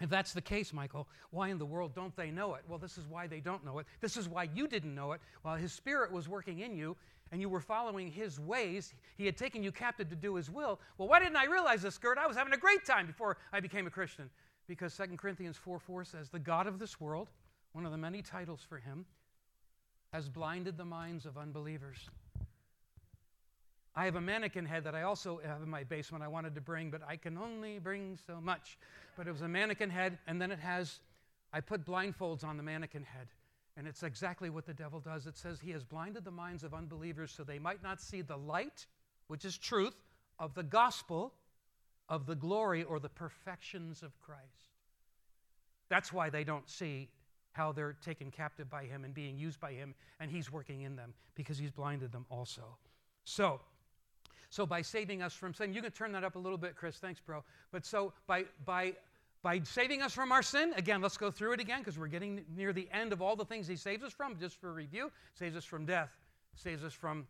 if 0.00 0.10
that's 0.10 0.32
the 0.32 0.40
case, 0.40 0.72
Michael, 0.72 1.08
why 1.30 1.48
in 1.48 1.58
the 1.58 1.66
world 1.66 1.94
don't 1.94 2.14
they 2.16 2.30
know 2.30 2.54
it? 2.54 2.62
Well, 2.68 2.78
this 2.78 2.98
is 2.98 3.06
why 3.06 3.26
they 3.26 3.40
don't 3.40 3.64
know 3.64 3.78
it. 3.78 3.86
This 4.00 4.16
is 4.16 4.28
why 4.28 4.48
you 4.54 4.66
didn't 4.66 4.94
know 4.94 5.12
it. 5.12 5.20
While 5.42 5.56
his 5.56 5.72
spirit 5.72 6.12
was 6.12 6.28
working 6.28 6.60
in 6.60 6.74
you, 6.74 6.96
and 7.32 7.40
you 7.40 7.48
were 7.48 7.60
following 7.60 8.10
his 8.10 8.38
ways, 8.38 8.94
he 9.16 9.26
had 9.26 9.36
taken 9.36 9.62
you 9.62 9.72
captive 9.72 10.08
to 10.10 10.16
do 10.16 10.34
his 10.36 10.50
will. 10.50 10.78
Well, 10.96 11.08
why 11.08 11.18
didn't 11.18 11.36
I 11.36 11.46
realize 11.46 11.82
this, 11.82 11.98
Gert? 11.98 12.18
I 12.18 12.26
was 12.26 12.36
having 12.36 12.52
a 12.52 12.58
great 12.58 12.84
time 12.84 13.06
before 13.06 13.36
I 13.52 13.60
became 13.60 13.86
a 13.86 13.90
Christian. 13.90 14.30
Because 14.68 14.96
2 14.96 15.16
Corinthians 15.16 15.56
4 15.56 15.78
4 15.78 16.04
says, 16.04 16.28
The 16.28 16.38
God 16.38 16.66
of 16.66 16.78
this 16.78 17.00
world, 17.00 17.28
one 17.72 17.86
of 17.86 17.92
the 17.92 17.98
many 17.98 18.22
titles 18.22 18.60
for 18.68 18.78
him, 18.78 19.06
has 20.12 20.28
blinded 20.28 20.76
the 20.76 20.84
minds 20.84 21.26
of 21.26 21.36
unbelievers. 21.36 21.98
I 23.94 24.04
have 24.04 24.16
a 24.16 24.20
mannequin 24.20 24.66
head 24.66 24.84
that 24.84 24.94
I 24.94 25.02
also 25.02 25.40
have 25.44 25.62
in 25.62 25.70
my 25.70 25.82
basement 25.82 26.22
I 26.22 26.28
wanted 26.28 26.54
to 26.54 26.60
bring, 26.60 26.90
but 26.90 27.00
I 27.08 27.16
can 27.16 27.38
only 27.38 27.78
bring 27.78 28.18
so 28.26 28.40
much. 28.40 28.78
But 29.16 29.26
it 29.26 29.32
was 29.32 29.40
a 29.40 29.48
mannequin 29.48 29.88
head, 29.88 30.18
and 30.26 30.40
then 30.40 30.50
it 30.50 30.58
has, 30.58 31.00
I 31.52 31.60
put 31.60 31.84
blindfolds 31.86 32.44
on 32.44 32.58
the 32.58 32.62
mannequin 32.62 33.04
head. 33.04 33.28
And 33.76 33.86
it's 33.86 34.02
exactly 34.02 34.48
what 34.48 34.66
the 34.66 34.74
devil 34.74 35.00
does. 35.00 35.26
It 35.26 35.36
says 35.36 35.60
he 35.60 35.72
has 35.72 35.84
blinded 35.84 36.24
the 36.24 36.30
minds 36.30 36.64
of 36.64 36.72
unbelievers 36.72 37.30
so 37.30 37.44
they 37.44 37.58
might 37.58 37.82
not 37.82 38.00
see 38.00 38.22
the 38.22 38.36
light, 38.36 38.86
which 39.26 39.44
is 39.44 39.58
truth, 39.58 39.94
of 40.38 40.54
the 40.54 40.62
gospel, 40.62 41.32
of 42.08 42.26
the 42.26 42.34
glory 42.34 42.84
or 42.84 42.98
the 42.98 43.08
perfections 43.08 44.02
of 44.02 44.18
Christ. 44.20 44.42
That's 45.88 46.12
why 46.12 46.30
they 46.30 46.44
don't 46.44 46.68
see 46.68 47.08
how 47.52 47.72
they're 47.72 47.96
taken 48.04 48.30
captive 48.30 48.68
by 48.68 48.84
him 48.84 49.04
and 49.04 49.14
being 49.14 49.38
used 49.38 49.60
by 49.60 49.72
him, 49.72 49.94
and 50.20 50.30
he's 50.30 50.52
working 50.52 50.82
in 50.82 50.96
them 50.96 51.14
because 51.34 51.56
he's 51.58 51.70
blinded 51.70 52.12
them 52.12 52.26
also. 52.30 52.76
So, 53.24 53.60
so 54.50 54.66
by 54.66 54.82
saving 54.82 55.22
us 55.22 55.32
from 55.32 55.54
sin, 55.54 55.72
you 55.72 55.82
can 55.82 55.90
turn 55.90 56.12
that 56.12 56.22
up 56.22 56.36
a 56.36 56.38
little 56.38 56.58
bit, 56.58 56.76
Chris. 56.76 56.96
Thanks, 56.96 57.20
bro. 57.20 57.42
But 57.72 57.84
so 57.84 58.12
by 58.26 58.44
by 58.64 58.94
by 59.46 59.60
saving 59.62 60.02
us 60.02 60.12
from 60.12 60.32
our 60.32 60.42
sin, 60.42 60.72
again, 60.76 61.00
let's 61.00 61.16
go 61.16 61.30
through 61.30 61.52
it 61.52 61.60
again 61.60 61.78
because 61.78 61.96
we're 61.96 62.08
getting 62.08 62.44
near 62.56 62.72
the 62.72 62.88
end 62.90 63.12
of 63.12 63.22
all 63.22 63.36
the 63.36 63.44
things 63.44 63.68
He 63.68 63.76
saves 63.76 64.02
us 64.02 64.12
from, 64.12 64.36
just 64.40 64.60
for 64.60 64.72
review. 64.72 65.12
Saves 65.34 65.54
us 65.54 65.64
from 65.64 65.86
death, 65.86 66.10
saves 66.56 66.82
us 66.82 66.92
from 66.92 67.28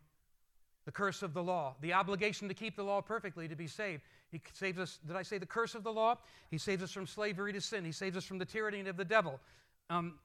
the 0.85 0.91
curse 0.91 1.21
of 1.21 1.35
the 1.35 1.43
law, 1.43 1.75
the 1.79 1.93
obligation 1.93 2.47
to 2.47 2.55
keep 2.55 2.75
the 2.75 2.81
law 2.81 3.01
perfectly 3.01 3.47
to 3.47 3.55
be 3.55 3.67
saved. 3.67 4.01
He 4.31 4.41
saves 4.53 4.79
us, 4.79 4.97
did 5.05 5.15
I 5.15 5.21
say 5.21 5.37
the 5.37 5.45
curse 5.45 5.75
of 5.75 5.83
the 5.83 5.93
law? 5.93 6.17
He 6.49 6.57
saves 6.57 6.81
us 6.81 6.91
from 6.91 7.05
slavery 7.05 7.53
to 7.53 7.61
sin. 7.61 7.85
He 7.85 7.91
saves 7.91 8.17
us 8.17 8.23
from 8.23 8.39
the 8.39 8.45
tyranny 8.45 8.79
of 8.89 8.97
the 8.97 9.05
devil. 9.05 9.39
Um, 9.91 10.15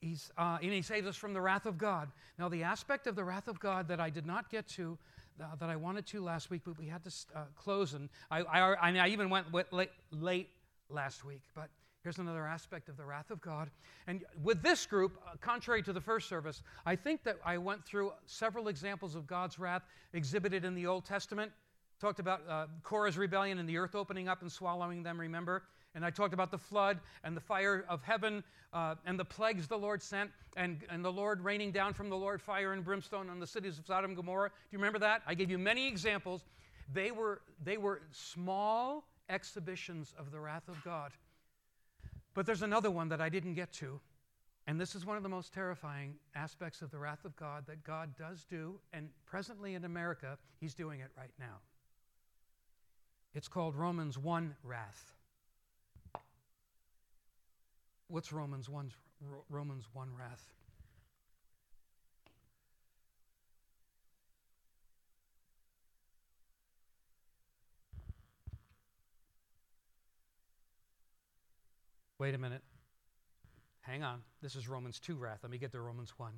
he's, 0.00 0.32
uh, 0.38 0.56
and 0.62 0.72
he 0.72 0.80
saves 0.80 1.06
us 1.06 1.16
from 1.16 1.34
the 1.34 1.40
wrath 1.42 1.66
of 1.66 1.76
God. 1.76 2.08
Now, 2.38 2.48
the 2.48 2.62
aspect 2.62 3.06
of 3.06 3.14
the 3.14 3.24
wrath 3.24 3.46
of 3.46 3.60
God 3.60 3.88
that 3.88 4.00
I 4.00 4.08
did 4.08 4.24
not 4.24 4.48
get 4.48 4.66
to, 4.68 4.96
uh, 5.38 5.54
that 5.60 5.68
I 5.68 5.76
wanted 5.76 6.06
to 6.06 6.24
last 6.24 6.48
week, 6.48 6.62
but 6.64 6.78
we 6.78 6.86
had 6.86 7.04
to 7.04 7.10
uh, 7.36 7.40
close, 7.56 7.92
and 7.92 8.08
I, 8.30 8.40
I, 8.40 8.90
I, 9.00 9.08
even 9.08 9.28
went 9.28 9.52
late, 9.52 9.90
late 10.12 10.48
last 10.92 11.24
week. 11.24 11.42
But 11.54 11.70
here's 12.02 12.18
another 12.18 12.46
aspect 12.46 12.88
of 12.88 12.96
the 12.96 13.04
wrath 13.04 13.30
of 13.30 13.40
God. 13.40 13.70
And 14.06 14.24
with 14.42 14.62
this 14.62 14.86
group, 14.86 15.18
uh, 15.26 15.36
contrary 15.40 15.82
to 15.82 15.92
the 15.92 16.00
first 16.00 16.28
service, 16.28 16.62
I 16.84 16.96
think 16.96 17.22
that 17.24 17.38
I 17.44 17.58
went 17.58 17.84
through 17.84 18.12
several 18.26 18.68
examples 18.68 19.14
of 19.14 19.26
God's 19.26 19.58
wrath 19.58 19.82
exhibited 20.12 20.64
in 20.64 20.74
the 20.74 20.86
Old 20.86 21.04
Testament. 21.04 21.52
Talked 22.00 22.18
about 22.18 22.42
uh, 22.48 22.66
Korah's 22.82 23.16
rebellion 23.16 23.58
and 23.58 23.68
the 23.68 23.78
earth 23.78 23.94
opening 23.94 24.28
up 24.28 24.42
and 24.42 24.50
swallowing 24.50 25.02
them, 25.02 25.18
remember? 25.18 25.62
And 25.94 26.04
I 26.04 26.10
talked 26.10 26.34
about 26.34 26.50
the 26.50 26.58
flood 26.58 26.98
and 27.22 27.36
the 27.36 27.40
fire 27.40 27.84
of 27.88 28.02
heaven 28.02 28.42
uh, 28.72 28.94
and 29.04 29.18
the 29.18 29.24
plagues 29.24 29.68
the 29.68 29.76
Lord 29.76 30.02
sent 30.02 30.30
and, 30.56 30.80
and 30.88 31.04
the 31.04 31.12
Lord 31.12 31.42
raining 31.42 31.70
down 31.70 31.92
from 31.92 32.08
the 32.08 32.16
Lord 32.16 32.40
fire 32.40 32.72
and 32.72 32.82
brimstone 32.82 33.28
on 33.28 33.38
the 33.38 33.46
cities 33.46 33.78
of 33.78 33.86
Sodom 33.86 34.10
and 34.10 34.16
Gomorrah. 34.16 34.48
Do 34.48 34.54
you 34.70 34.78
remember 34.78 34.98
that? 35.00 35.22
I 35.26 35.34
gave 35.34 35.50
you 35.50 35.58
many 35.58 35.86
examples. 35.86 36.44
They 36.92 37.10
were, 37.10 37.42
they 37.62 37.76
were 37.76 38.00
small 38.10 39.04
exhibitions 39.32 40.14
of 40.18 40.30
the 40.30 40.38
wrath 40.38 40.68
of 40.68 40.82
God. 40.84 41.12
But 42.34 42.46
there's 42.46 42.62
another 42.62 42.90
one 42.90 43.08
that 43.08 43.20
I 43.20 43.28
didn't 43.28 43.54
get 43.54 43.72
to. 43.74 44.00
And 44.66 44.80
this 44.80 44.94
is 44.94 45.04
one 45.04 45.16
of 45.16 45.22
the 45.24 45.28
most 45.28 45.52
terrifying 45.52 46.14
aspects 46.36 46.82
of 46.82 46.90
the 46.90 46.98
wrath 46.98 47.24
of 47.24 47.34
God 47.36 47.64
that 47.66 47.82
God 47.82 48.10
does 48.16 48.44
do. 48.44 48.78
And 48.92 49.08
presently 49.26 49.74
in 49.74 49.84
America, 49.84 50.38
He's 50.60 50.74
doing 50.74 51.00
it 51.00 51.10
right 51.16 51.32
now. 51.40 51.58
It's 53.34 53.48
called 53.48 53.74
Romans 53.74 54.18
1 54.18 54.54
wrath. 54.62 55.14
What's 58.08 58.32
Romans 58.32 58.68
1, 58.68 58.92
Romans 59.48 59.88
1 59.94 60.08
wrath? 60.16 60.52
Wait 72.22 72.36
a 72.36 72.38
minute. 72.38 72.62
Hang 73.80 74.04
on. 74.04 74.22
This 74.40 74.54
is 74.54 74.68
Romans 74.68 75.00
2 75.00 75.16
wrath. 75.16 75.40
Let 75.42 75.50
me 75.50 75.58
get 75.58 75.72
to 75.72 75.80
Romans 75.80 76.12
1. 76.18 76.30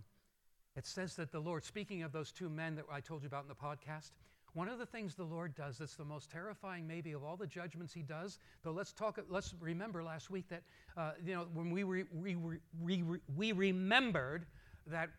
It 0.77 0.87
says 0.87 1.15
that 1.17 1.31
the 1.31 1.41
Lord, 1.41 1.63
speaking 1.63 2.03
of 2.03 2.11
those 2.11 2.33
two 2.33 2.49
men 2.49 2.75
that 2.77 2.87
I 2.91 3.01
told 3.01 3.21
you 3.21 3.27
about 3.27 3.43
in 3.43 3.49
the 3.49 3.55
podcast, 3.55 4.13
one 4.55 4.67
of 4.67 4.79
the 4.79 4.87
things 4.87 5.15
the 5.15 5.25
Lord 5.25 5.55
does 5.55 5.77
that's 5.77 5.95
the 5.95 6.05
most 6.07 6.31
terrifying, 6.31 6.87
maybe, 6.87 7.13
of 7.13 7.23
all 7.23 7.37
the 7.37 7.47
judgments 7.47 7.93
He 7.93 8.01
does. 8.01 8.39
Though 8.63 8.71
let's 8.71 8.95
talk. 8.95 9.19
Let's 9.29 9.53
remember 9.61 10.03
last 10.03 10.31
week 10.31 10.49
that 10.49 10.63
uh, 10.97 11.11
you 11.23 11.35
know 11.35 11.49
when 11.53 11.71
we 11.71 11.83
re, 11.83 12.05
we, 12.15 12.35
we, 12.81 13.05
we 13.37 13.53
remembered 13.53 14.47
that 14.87 15.11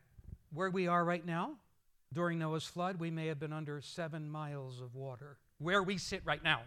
where 0.52 0.72
we 0.72 0.88
are 0.88 1.06
right 1.06 1.24
now 1.24 1.58
during 2.12 2.40
Noah's 2.40 2.66
flood, 2.66 3.00
we 3.00 3.12
may 3.12 3.28
have 3.28 3.40
been 3.40 3.54
under 3.54 3.82
seven 3.82 4.28
miles 4.28 4.82
of 4.82 4.96
water. 4.96 5.38
Where 5.60 5.84
we 5.84 6.00
sit 6.00 6.24
right 6.26 6.44
now, 6.44 6.62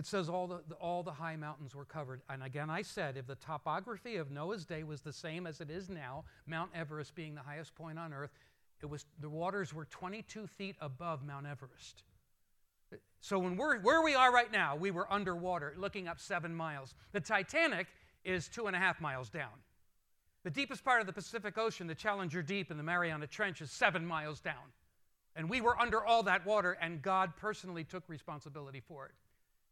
it 0.00 0.06
says 0.06 0.30
all 0.30 0.46
the, 0.46 0.62
all 0.80 1.02
the 1.02 1.12
high 1.12 1.36
mountains 1.36 1.74
were 1.74 1.84
covered. 1.84 2.22
And 2.30 2.42
again, 2.42 2.70
I 2.70 2.80
said 2.80 3.18
if 3.18 3.26
the 3.26 3.34
topography 3.34 4.16
of 4.16 4.30
Noah's 4.30 4.64
day 4.64 4.82
was 4.82 5.02
the 5.02 5.12
same 5.12 5.46
as 5.46 5.60
it 5.60 5.70
is 5.70 5.90
now, 5.90 6.24
Mount 6.46 6.70
Everest 6.74 7.14
being 7.14 7.34
the 7.34 7.42
highest 7.42 7.74
point 7.74 7.98
on 7.98 8.14
earth, 8.14 8.30
it 8.80 8.86
was, 8.86 9.04
the 9.20 9.28
waters 9.28 9.74
were 9.74 9.84
22 9.84 10.46
feet 10.46 10.76
above 10.80 11.22
Mount 11.22 11.46
Everest. 11.46 12.02
So 13.20 13.38
when 13.38 13.58
we're 13.58 13.78
where 13.80 14.00
we 14.00 14.14
are 14.14 14.32
right 14.32 14.50
now, 14.50 14.74
we 14.74 14.90
were 14.90 15.06
underwater, 15.12 15.74
looking 15.76 16.08
up 16.08 16.18
seven 16.18 16.54
miles. 16.54 16.94
The 17.12 17.20
Titanic 17.20 17.86
is 18.24 18.48
two 18.48 18.68
and 18.68 18.74
a 18.74 18.78
half 18.78 19.02
miles 19.02 19.28
down. 19.28 19.52
The 20.44 20.50
deepest 20.50 20.82
part 20.82 21.02
of 21.02 21.06
the 21.06 21.12
Pacific 21.12 21.58
Ocean, 21.58 21.86
the 21.86 21.94
Challenger 21.94 22.40
Deep 22.40 22.70
and 22.70 22.80
the 22.80 22.84
Mariana 22.84 23.26
Trench, 23.26 23.60
is 23.60 23.70
seven 23.70 24.06
miles 24.06 24.40
down. 24.40 24.72
And 25.36 25.50
we 25.50 25.60
were 25.60 25.78
under 25.78 26.02
all 26.02 26.22
that 26.22 26.46
water, 26.46 26.78
and 26.80 27.02
God 27.02 27.36
personally 27.36 27.84
took 27.84 28.08
responsibility 28.08 28.80
for 28.80 29.04
it. 29.04 29.12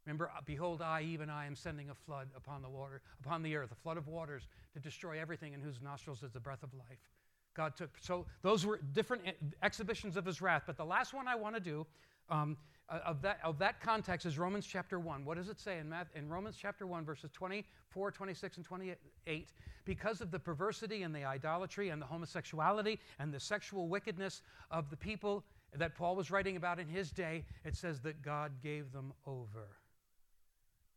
Remember, 0.09 0.31
uh, 0.35 0.41
behold, 0.47 0.81
I, 0.81 1.03
even 1.03 1.29
I, 1.29 1.45
am 1.45 1.55
sending 1.55 1.91
a 1.91 1.95
flood 1.95 2.29
upon 2.35 2.63
the 2.63 2.69
water, 2.71 3.03
upon 3.23 3.43
the 3.43 3.55
earth, 3.55 3.73
a 3.73 3.75
flood 3.75 3.99
of 3.99 4.09
waters 4.09 4.49
to 4.73 4.81
destroy 4.81 5.21
everything 5.21 5.53
in 5.53 5.61
whose 5.61 5.83
nostrils 5.83 6.23
is 6.23 6.33
the 6.33 6.41
breath 6.41 6.63
of 6.63 6.73
life. 6.73 7.11
God 7.53 7.77
took, 7.77 7.91
so 8.01 8.25
those 8.41 8.65
were 8.65 8.81
different 8.95 9.21
exhibitions 9.63 10.17
of 10.17 10.25
his 10.25 10.41
wrath. 10.41 10.63
But 10.67 10.79
the 10.79 10.85
last 10.85 11.13
one 11.13 11.29
I 11.29 11.35
want 11.35 11.57
to 11.57 11.61
do 11.61 11.87
um, 12.31 12.57
uh, 12.89 13.01
of, 13.05 13.21
that, 13.21 13.39
of 13.45 13.59
that 13.59 13.83
context 13.83 14.25
is 14.25 14.39
Romans 14.39 14.67
chapter 14.67 14.99
1. 14.99 15.27
What 15.27 15.37
does 15.37 15.51
it 15.51 15.61
say 15.61 15.77
in, 15.79 15.91
Math, 15.91 16.07
in 16.15 16.27
Romans 16.27 16.57
chapter 16.59 16.87
1, 16.87 17.05
verses 17.05 17.31
24, 17.35 18.11
26, 18.11 18.57
and 18.57 18.65
28? 18.65 19.53
Because 19.85 20.23
of 20.23 20.31
the 20.31 20.39
perversity 20.39 21.03
and 21.03 21.15
the 21.15 21.25
idolatry 21.25 21.91
and 21.91 22.01
the 22.01 22.07
homosexuality 22.07 22.99
and 23.19 23.31
the 23.31 23.41
sexual 23.41 23.89
wickedness 23.89 24.41
of 24.71 24.89
the 24.89 24.97
people 24.97 25.45
that 25.75 25.95
Paul 25.95 26.17
was 26.17 26.31
writing 26.31 26.57
about 26.57 26.79
in 26.79 26.89
his 26.89 27.11
day, 27.11 27.45
it 27.67 27.77
says 27.77 28.01
that 28.01 28.23
God 28.23 28.53
gave 28.63 28.91
them 28.91 29.13
over. 29.27 29.69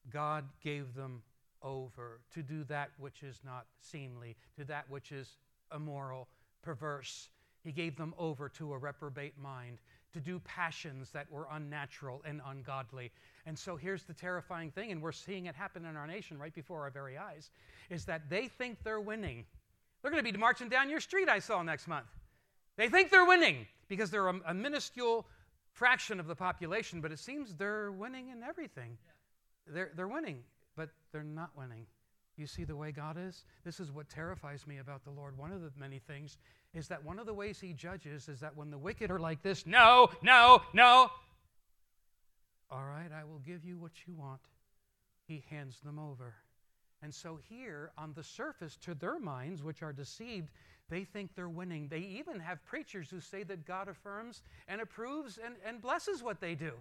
God 0.10 0.46
gave 0.64 0.94
them 0.94 1.22
over 1.62 2.22
to 2.34 2.42
do 2.42 2.64
that 2.66 2.90
which 2.98 3.24
is 3.24 3.40
not 3.46 3.66
seemly, 3.82 4.36
to 4.58 4.66
that 4.66 4.90
which 4.90 5.12
is 5.12 5.38
immoral, 5.74 6.28
perverse. 6.62 7.30
He 7.64 7.72
gave 7.72 7.96
them 7.96 8.14
over 8.18 8.50
to 8.50 8.74
a 8.74 8.78
reprobate 8.78 9.38
mind, 9.38 9.80
to 10.14 10.20
do 10.20 10.40
passions 10.40 11.12
that 11.12 11.32
were 11.32 11.48
unnatural 11.52 12.22
and 12.26 12.42
ungodly. 12.48 13.12
And 13.46 13.58
so 13.58 13.76
here's 13.76 14.04
the 14.04 14.14
terrifying 14.14 14.72
thing, 14.72 14.92
and 14.92 15.02
we're 15.02 15.12
seeing 15.12 15.46
it 15.46 15.56
happen 15.56 15.86
in 15.86 15.96
our 15.96 16.08
nation 16.08 16.38
right 16.38 16.54
before 16.54 16.82
our 16.82 16.90
very 16.90 17.18
eyes, 17.18 17.52
is 17.90 18.06
that 18.06 18.30
they 18.30 18.48
think 18.48 18.84
they're 18.84 19.00
winning. 19.00 19.46
They're 20.02 20.12
going 20.12 20.24
to 20.24 20.32
be 20.32 20.38
marching 20.38 20.70
down 20.70 20.90
your 20.90 21.00
street, 21.00 21.30
I 21.30 21.40
saw 21.40 21.62
next 21.62 21.88
month. 21.88 22.08
They 22.78 22.90
think 22.90 23.12
they're 23.12 23.26
winning 23.26 23.68
because 23.88 24.10
they're 24.10 24.28
a, 24.28 24.40
a 24.48 24.54
minuscule 24.54 25.28
fraction 25.72 26.20
of 26.20 26.28
the 26.28 26.36
population, 26.36 27.00
but 27.00 27.12
it 27.12 27.20
seems 27.20 27.54
they're 27.54 27.92
winning 27.92 28.30
in 28.30 28.44
everything. 28.44 28.98
They're, 29.68 29.92
they're 29.96 30.08
winning, 30.08 30.40
but 30.76 30.90
they're 31.12 31.24
not 31.24 31.52
winning. 31.56 31.86
You 32.38 32.48
see 32.48 32.64
the 32.64 32.76
way 32.76 32.92
God 32.92 33.18
is? 33.20 33.44
This 33.64 33.80
is 33.80 33.92
what 33.92 34.10
terrifies 34.10 34.66
me 34.66 34.80
about 34.80 35.04
the 35.04 35.12
Lord. 35.12 35.38
One 35.38 35.52
of 35.52 35.62
the 35.62 35.72
many 35.78 36.00
things 36.00 36.38
is 36.74 36.88
that 36.88 37.04
one 37.04 37.20
of 37.20 37.26
the 37.26 37.34
ways 37.34 37.60
He 37.60 37.74
judges 37.74 38.30
is 38.30 38.40
that 38.40 38.56
when 38.56 38.72
the 38.72 38.78
wicked 38.78 39.12
are 39.12 39.20
like 39.20 39.44
this, 39.44 39.68
no, 39.68 40.10
no, 40.24 40.62
no, 40.74 41.10
all 42.72 42.86
right, 42.86 43.12
I 43.12 43.26
will 43.26 43.40
give 43.40 43.66
you 43.66 43.78
what 43.78 43.92
you 44.08 44.16
want, 44.16 44.40
He 45.28 45.44
hands 45.50 45.80
them 45.82 46.00
over. 46.00 46.34
And 47.04 47.14
so, 47.14 47.38
here 47.50 47.92
on 47.98 48.14
the 48.14 48.24
surface, 48.24 48.78
to 48.84 48.94
their 48.94 49.20
minds, 49.20 49.64
which 49.64 49.84
are 49.84 49.92
deceived, 49.92 50.50
they 50.90 51.04
think 51.04 51.36
they're 51.36 51.50
winning. 51.50 51.88
They 51.88 52.00
even 52.00 52.40
have 52.40 52.64
preachers 52.66 53.10
who 53.10 53.20
say 53.20 53.44
that 53.44 53.66
God 53.66 53.88
affirms 53.88 54.42
and 54.68 54.80
approves 54.80 55.40
and, 55.44 55.56
and 55.66 55.82
blesses 55.82 56.22
what 56.22 56.40
they 56.40 56.54
do. 56.54 56.74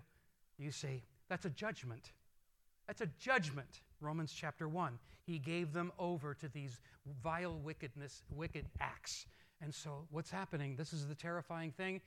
You 0.59 0.71
see, 0.71 1.03
that's 1.29 1.47
a 1.47 1.51
judgment. 1.51 2.13
That's 2.91 3.03
a 3.03 3.11
judgment. 3.21 3.83
Romans 4.01 4.35
chapter 4.37 4.69
1. 4.69 4.99
He 5.25 5.39
gave 5.39 5.73
them 5.73 5.93
over 5.97 6.35
to 6.35 6.49
these 6.49 6.81
vile 7.23 7.57
wickedness, 7.57 8.25
wicked 8.33 8.67
acts. 8.81 9.27
And 9.63 9.73
so 9.73 10.09
what's 10.11 10.33
happening? 10.33 10.75
This 10.75 10.93
is 10.93 11.07
the 11.07 11.15
terrifying 11.15 11.71
thing. 11.71 12.01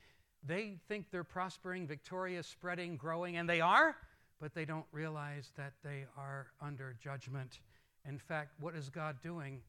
They 0.46 0.76
think 0.90 1.06
they're 1.10 1.24
prospering, 1.24 1.88
victorious, 1.88 2.48
spreading, 2.48 2.98
growing, 2.98 3.38
and 3.38 3.50
they 3.50 3.62
are, 3.62 3.96
but 4.42 4.54
they 4.54 4.66
don't 4.66 4.86
realize 4.92 5.54
that 5.56 5.72
they 5.86 6.04
are 6.18 6.48
under 6.62 6.98
judgment. 7.02 7.62
In 8.06 8.18
fact, 8.18 8.52
what 8.60 8.76
is 8.76 8.90
God 8.90 9.22
doing? 9.24 9.62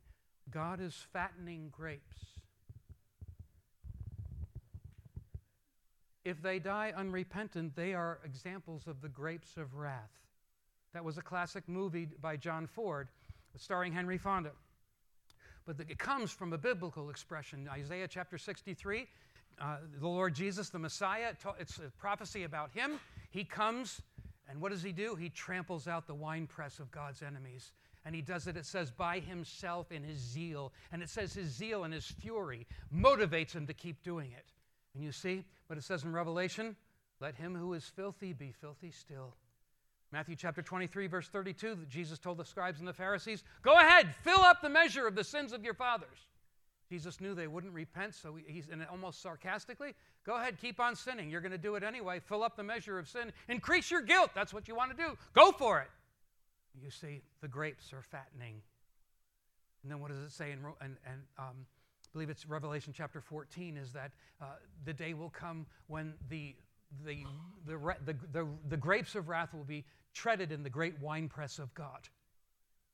God 0.50 0.81
is 0.81 1.07
fattening 1.12 1.68
grapes. 1.70 2.16
If 6.24 6.42
they 6.42 6.59
die 6.59 6.92
unrepentant, 6.96 7.77
they 7.77 7.94
are 7.94 8.18
examples 8.24 8.88
of 8.88 9.00
the 9.00 9.09
grapes 9.09 9.57
of 9.57 9.77
wrath. 9.77 10.23
That 10.94 11.04
was 11.04 11.18
a 11.18 11.22
classic 11.22 11.68
movie 11.68 12.09
by 12.22 12.37
John 12.37 12.68
Ford, 12.68 13.09
starring 13.57 13.92
Henry 13.92 14.16
Fonda. 14.16 14.52
But 15.66 15.76
it 15.80 15.98
comes 15.98 16.30
from 16.30 16.52
a 16.52 16.59
biblical 16.59 17.11
expression. 17.11 17.68
Isaiah 17.68 18.07
chapter 18.07 18.38
63, 18.38 19.09
uh, 19.61 19.76
the 20.00 20.07
Lord 20.07 20.35
Jesus, 20.35 20.68
the 20.70 20.78
Messiah, 20.78 21.33
it's 21.59 21.78
a 21.78 21.90
prophecy 21.98 22.44
about 22.44 22.70
him. 22.72 23.00
He 23.30 23.42
comes, 23.42 24.00
and 24.48 24.61
what 24.61 24.70
does 24.70 24.85
he 24.85 24.92
do? 24.92 25.16
He 25.16 25.30
tramples 25.30 25.88
out 25.88 26.07
the 26.07 26.14
winepress 26.14 26.78
of 26.78 26.92
God's 26.92 27.22
enemies. 27.22 27.72
And 28.04 28.14
he 28.14 28.22
does 28.22 28.46
it, 28.46 28.57
it 28.57 28.66
says, 28.66 28.92
by 28.92 29.18
himself 29.18 29.90
in 29.90 30.04
his 30.04 30.18
zeal. 30.18 30.72
And 30.92 31.02
it 31.02 31.09
says 31.09 31.33
his 31.33 31.48
zeal 31.48 31.83
and 31.83 31.92
his 31.92 32.07
fury 32.07 32.68
motivates 32.94 33.52
him 33.52 33.66
to 33.66 33.74
keep 33.74 34.04
doing 34.04 34.30
it. 34.30 34.44
And 34.94 35.02
you 35.02 35.11
see 35.11 35.44
what 35.66 35.76
it 35.76 35.83
says 35.83 36.04
in 36.04 36.12
Revelation? 36.12 36.76
Let 37.20 37.35
him 37.35 37.57
who 37.57 37.72
is 37.72 37.85
filthy 37.85 38.33
be 38.33 38.52
filthy 38.52 38.92
still. 38.92 39.35
Matthew 40.14 40.37
chapter 40.37 40.62
23, 40.62 41.09
verse 41.09 41.27
32, 41.27 41.87
Jesus 41.88 42.20
told 42.20 42.38
the 42.38 42.44
scribes 42.44 42.79
and 42.79 42.87
the 42.87 42.92
Pharisees, 42.92 43.42
Go 43.62 43.77
ahead, 43.81 44.14
fill 44.22 44.42
up 44.42 44.62
the 44.62 44.68
measure 44.68 45.09
of 45.09 45.16
the 45.16 45.24
sins 45.24 45.53
of 45.53 45.64
your 45.64 45.74
fathers. 45.74 46.29
Jesus 46.88 47.20
knew 47.20 47.35
they 47.35 47.48
wouldn't 47.48 47.72
repent, 47.72 48.14
so 48.14 48.38
he's 48.46 48.68
and 48.68 48.87
almost 48.88 49.20
sarcastically, 49.20 49.92
Go 50.24 50.37
ahead, 50.37 50.57
keep 50.61 50.79
on 50.79 50.94
sinning. 50.94 51.31
You're 51.31 51.40
going 51.40 51.50
to 51.50 51.59
do 51.59 51.74
it 51.74 51.83
anyway. 51.83 52.20
Fill 52.20 52.44
up 52.44 52.57
the 52.57 52.62
measure 52.62 52.96
of 52.96 53.09
sin. 53.09 53.33
Increase 53.48 53.90
your 53.90 54.03
guilt. 54.03 54.31
That's 54.37 54.55
what 54.55 54.68
you 54.68 54.77
want 54.77 54.96
to 54.96 54.96
do. 54.96 55.18
Go 55.35 55.50
for 55.50 55.81
it. 55.81 55.88
You 56.81 56.92
see, 56.92 57.22
the 57.40 57.48
grapes 57.48 57.92
are 57.92 58.03
fattening. 58.03 58.62
And 59.83 59.90
then 59.90 59.98
what 59.98 60.12
does 60.12 60.20
it 60.20 60.31
say 60.31 60.53
in, 60.53 60.61
and, 60.81 60.96
and 61.11 61.22
um, 61.40 61.66
I 61.66 62.09
believe 62.12 62.31
it's 62.31 62.46
Revelation 62.46 62.92
chapter 62.96 63.20
14 63.20 63.77
is 63.77 63.92
that 63.92 64.12
uh, 64.40 64.44
the 64.85 64.92
day 64.92 65.12
will 65.12 65.31
come 65.31 65.66
when 65.88 66.14
the, 66.29 66.55
the, 67.04 67.24
the, 67.66 68.16
the, 68.33 68.46
the, 68.68 68.76
grapes 68.76 69.14
of 69.14 69.28
wrath 69.28 69.54
will 69.54 69.64
be 69.64 69.85
treaded 70.12 70.52
in 70.52 70.62
the 70.62 70.70
great 70.70 71.00
winepress 71.00 71.59
of 71.59 71.74
God. 71.74 72.09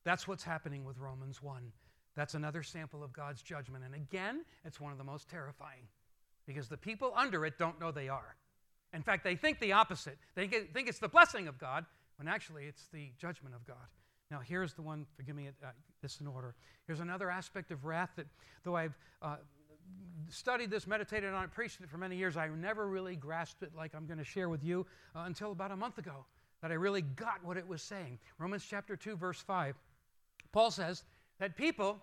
That's 0.04 0.26
what's 0.26 0.44
happening 0.44 0.84
with 0.84 0.98
Romans 0.98 1.42
1. 1.42 1.72
That's 2.16 2.34
another 2.34 2.62
sample 2.62 3.04
of 3.04 3.12
God's 3.12 3.42
judgment. 3.42 3.84
And 3.84 3.94
again, 3.94 4.44
it's 4.64 4.80
one 4.80 4.92
of 4.92 4.98
the 4.98 5.04
most 5.04 5.28
terrifying 5.28 5.88
because 6.46 6.68
the 6.68 6.76
people 6.76 7.12
under 7.16 7.44
it 7.46 7.58
don't 7.58 7.80
know 7.80 7.92
they 7.92 8.08
are. 8.08 8.36
In 8.92 9.02
fact, 9.02 9.22
they 9.22 9.36
think 9.36 9.60
the 9.60 9.72
opposite. 9.72 10.18
They 10.34 10.48
think 10.48 10.88
it's 10.88 10.98
the 10.98 11.08
blessing 11.08 11.46
of 11.46 11.58
God 11.58 11.86
when 12.16 12.26
actually 12.28 12.64
it's 12.64 12.88
the 12.92 13.12
judgment 13.18 13.54
of 13.54 13.66
God. 13.66 13.76
Now, 14.30 14.40
here's 14.40 14.74
the 14.74 14.82
one, 14.82 15.06
forgive 15.16 15.34
me, 15.34 15.48
uh, 15.48 15.68
this 16.02 16.20
in 16.20 16.26
order. 16.26 16.54
Here's 16.86 17.00
another 17.00 17.30
aspect 17.30 17.70
of 17.70 17.84
wrath 17.84 18.10
that, 18.16 18.26
though 18.64 18.76
I've 18.76 18.96
uh, 19.22 19.36
studied 20.28 20.70
this, 20.70 20.86
meditated 20.86 21.32
on 21.32 21.44
it, 21.44 21.50
preached 21.50 21.80
it 21.80 21.90
for 21.90 21.98
many 21.98 22.16
years, 22.16 22.36
I 22.36 22.48
never 22.48 22.88
really 22.88 23.16
grasped 23.16 23.62
it 23.62 23.72
like 23.76 23.94
I'm 23.94 24.06
going 24.06 24.18
to 24.18 24.24
share 24.24 24.48
with 24.48 24.64
you 24.64 24.86
uh, 25.14 25.20
until 25.20 25.52
about 25.52 25.70
a 25.70 25.76
month 25.76 25.98
ago 25.98 26.24
that 26.62 26.70
I 26.70 26.74
really 26.74 27.02
got 27.02 27.44
what 27.44 27.56
it 27.56 27.66
was 27.66 27.82
saying. 27.82 28.18
Romans 28.38 28.66
chapter 28.68 28.96
2, 28.96 29.16
verse 29.16 29.40
5. 29.40 29.76
Paul 30.52 30.70
says 30.70 31.04
that 31.38 31.56
people, 31.56 31.98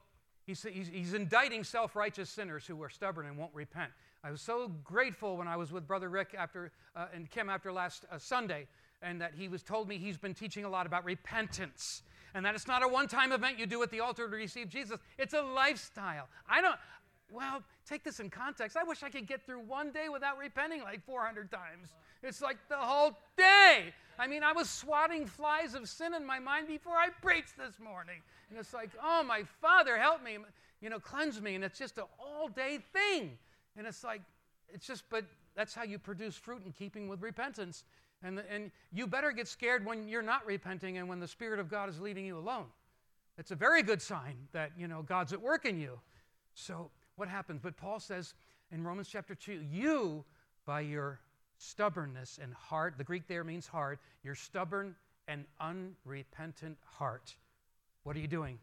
he's, 0.46 0.64
he's, 0.64 0.88
he's 0.88 1.14
indicting 1.14 1.64
self 1.64 1.96
righteous 1.96 2.30
sinners 2.30 2.66
who 2.66 2.82
are 2.82 2.90
stubborn 2.90 3.26
and 3.26 3.38
won't 3.38 3.54
repent. 3.54 3.92
I 4.24 4.32
was 4.32 4.42
so 4.42 4.70
grateful 4.84 5.38
when 5.38 5.48
I 5.48 5.56
was 5.56 5.72
with 5.72 5.88
Brother 5.88 6.10
Rick 6.10 6.36
after, 6.38 6.72
uh, 6.96 7.06
and 7.14 7.30
Kim 7.30 7.50
after 7.50 7.72
last 7.72 8.06
uh, 8.12 8.18
Sunday, 8.18 8.68
and 9.02 9.22
that 9.22 9.34
he 9.36 9.48
was 9.48 9.64
told 9.64 9.88
me 9.88 9.98
he's 9.98 10.18
been 10.18 10.34
teaching 10.34 10.66
a 10.66 10.70
lot 10.70 10.86
about 10.86 11.06
repentance. 11.06 12.02
And 12.34 12.46
that 12.46 12.56
it's 12.56 12.68
not 12.68 12.84
a 12.84 12.88
one 12.88 13.08
time 13.08 13.32
event 13.32 13.60
you 13.60 13.66
do 13.66 13.82
at 13.84 13.92
the 13.92 14.00
altar 14.00 14.28
to 14.30 14.36
receive 14.36 14.70
Jesus, 14.70 15.00
it's 15.18 15.34
a 15.34 15.42
lifestyle. 15.42 16.28
I 16.50 16.62
don't, 16.62 16.76
well, 17.32 17.62
take 17.88 18.04
this 18.04 18.20
in 18.20 18.30
context. 18.30 18.78
I 18.78 18.84
wish 18.84 19.04
I 19.04 19.10
could 19.10 19.28
get 19.28 19.46
through 19.46 19.60
one 19.60 19.92
day 19.92 20.08
without 20.10 20.38
repenting 20.38 20.82
like 20.82 21.04
400 21.06 21.52
times. 21.52 21.90
It's 22.24 22.42
like 22.42 22.58
the 22.70 22.78
whole 22.78 23.18
day. 23.38 23.94
I 24.20 24.28
mean, 24.28 24.44
I 24.44 24.52
was 24.52 24.70
swatting 24.70 25.28
flies 25.28 25.76
of 25.76 25.88
sin 25.88 26.14
in 26.14 26.26
my 26.26 26.40
mind 26.40 26.68
before 26.68 26.96
I 26.96 27.10
preached 27.22 27.58
this 27.58 27.80
morning. 27.80 28.22
And 28.50 28.58
it's 28.58 28.74
like, 28.74 28.92
oh, 29.02 29.24
my 29.24 29.44
Father, 29.62 29.98
help 29.98 30.24
me, 30.24 30.38
you 30.82 30.90
know, 30.90 31.00
cleanse 31.00 31.42
me. 31.42 31.56
And 31.56 31.64
it's 31.64 31.78
just 31.78 31.98
an 31.98 32.06
all 32.20 32.48
day 32.48 32.80
thing. 32.94 33.38
And 33.78 33.86
it's 33.86 34.04
like, 34.04 34.22
it's 34.74 34.88
just, 34.88 35.04
but 35.10 35.26
that's 35.56 35.74
how 35.74 35.84
you 35.84 36.00
produce 36.00 36.36
fruit 36.36 36.64
in 36.66 36.72
keeping 36.72 37.08
with 37.08 37.22
repentance. 37.22 37.84
And, 38.24 38.42
and 38.50 38.72
you 38.92 39.06
better 39.06 39.32
get 39.32 39.48
scared 39.48 39.86
when 39.86 40.08
you're 40.08 40.24
not 40.24 40.46
repenting 40.46 40.98
and 40.98 41.08
when 41.08 41.20
the 41.20 41.28
Spirit 41.28 41.60
of 41.60 41.70
God 41.70 41.90
is 41.90 42.00
leaving 42.00 42.26
you 42.26 42.38
alone. 42.38 42.66
It's 43.38 43.52
a 43.52 43.56
very 43.56 43.84
good 43.84 44.02
sign 44.02 44.36
that, 44.54 44.72
you 44.76 44.88
know, 44.88 45.04
God's 45.04 45.34
at 45.34 45.42
work 45.42 45.66
in 45.66 45.80
you. 45.80 46.00
So 46.56 46.90
what 47.18 47.28
happens? 47.28 47.60
But 47.62 47.76
Paul 47.76 48.00
says 48.00 48.34
in 48.72 48.84
Romans 48.84 49.10
chapter 49.10 49.36
2, 49.36 49.62
you, 49.70 50.24
by 50.66 50.82
your 50.82 51.20
stubbornness 51.58 52.40
and 52.42 52.54
heart, 52.54 52.96
the 52.98 53.04
Greek 53.04 53.28
there 53.28 53.44
means 53.44 53.68
heart, 53.68 54.00
your 54.24 54.36
stubborn 54.36 54.96
and 55.28 55.44
unrepentant 55.60 56.78
heart. 56.98 57.36
What 58.04 58.16
are 58.16 58.20
you 58.20 58.28
doing? 58.28 58.60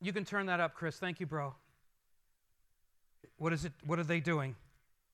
You 0.00 0.12
can 0.12 0.24
turn 0.24 0.46
that 0.46 0.60
up, 0.60 0.74
Chris. 0.74 0.96
Thank 0.96 1.18
you, 1.18 1.26
bro. 1.26 1.54
What 3.36 3.52
is 3.52 3.64
it? 3.64 3.72
What 3.84 3.98
are 3.98 4.04
they 4.04 4.20
doing? 4.20 4.54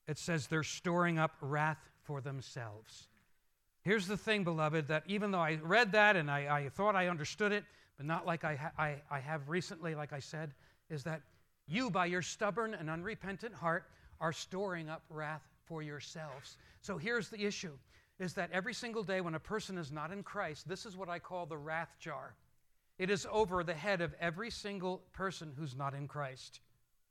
it 0.07 0.17
says 0.17 0.47
they're 0.47 0.63
storing 0.63 1.19
up 1.19 1.35
wrath 1.41 1.89
for 2.03 2.21
themselves. 2.21 3.07
Here's 3.81 4.07
the 4.07 4.17
thing, 4.17 4.43
beloved, 4.43 4.87
that 4.87 5.03
even 5.07 5.31
though 5.31 5.39
I 5.39 5.59
read 5.61 5.91
that 5.91 6.15
and 6.15 6.31
I, 6.31 6.63
I 6.63 6.69
thought 6.69 6.95
I 6.95 7.07
understood 7.07 7.51
it, 7.51 7.65
but 7.97 8.05
not 8.05 8.25
like 8.25 8.43
I, 8.43 8.55
ha- 8.55 8.71
I, 8.77 8.95
I 9.09 9.19
have 9.19 9.49
recently, 9.49 9.95
like 9.95 10.13
I 10.13 10.19
said, 10.19 10.53
is 10.89 11.03
that 11.03 11.21
you, 11.67 11.89
by 11.89 12.05
your 12.05 12.21
stubborn 12.21 12.73
and 12.73 12.89
unrepentant 12.89 13.53
heart, 13.53 13.85
are 14.21 14.31
storing 14.31 14.89
up 14.89 15.03
wrath 15.09 15.43
for 15.65 15.81
yourselves. 15.81 16.57
So 16.81 16.97
here's 16.97 17.29
the 17.29 17.45
issue 17.45 17.73
is 18.19 18.33
that 18.33 18.49
every 18.51 18.73
single 18.73 19.03
day 19.03 19.21
when 19.21 19.35
a 19.35 19.39
person 19.39 19.77
is 19.77 19.91
not 19.91 20.11
in 20.11 20.23
Christ, 20.23 20.67
this 20.67 20.85
is 20.85 20.97
what 20.97 21.09
I 21.09 21.19
call 21.19 21.45
the 21.45 21.57
wrath 21.57 21.95
jar. 21.99 22.33
It 22.97 23.11
is 23.11 23.27
over 23.31 23.63
the 23.63 23.75
head 23.75 24.01
of 24.01 24.15
every 24.19 24.49
single 24.49 25.03
person 25.13 25.53
who's 25.55 25.75
not 25.75 25.93
in 25.93 26.07
Christ. 26.07 26.61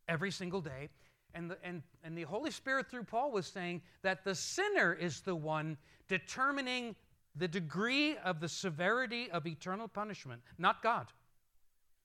Every 0.09 0.33
single 0.33 0.61
day. 0.61 0.89
And 1.33 1.51
the, 1.51 1.59
and, 1.63 1.83
and 2.03 2.17
the 2.17 2.23
Holy 2.23 2.51
Spirit, 2.51 2.91
through 2.91 3.05
Paul, 3.05 3.31
was 3.31 3.47
saying 3.47 3.83
that 4.03 4.25
the 4.25 4.35
sinner 4.35 4.93
is 4.95 5.21
the 5.21 5.37
one 5.37 5.77
determining 6.09 6.97
the 7.37 7.49
degree 7.49 8.17
of 8.19 8.41
the 8.41 8.49
severity 8.49 9.31
of 9.31 9.47
eternal 9.47 9.89
punishment, 9.89 10.41
not 10.59 10.83
God. 10.83 11.07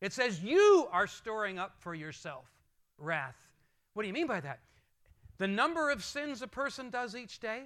It 0.02 0.14
says 0.14 0.42
you 0.42 0.88
are 0.92 1.08
storing 1.08 1.60
up 1.60 1.76
for 1.80 1.94
yourself 1.94 2.46
wrath. 2.98 3.36
What 3.94 4.04
do 4.04 4.08
you 4.08 4.14
mean 4.14 4.28
by 4.28 4.40
that? 4.42 4.60
The 5.38 5.48
number 5.48 5.90
of 5.90 6.04
sins 6.04 6.42
a 6.42 6.48
person 6.48 6.90
does 6.90 7.16
each 7.16 7.40
day, 7.40 7.64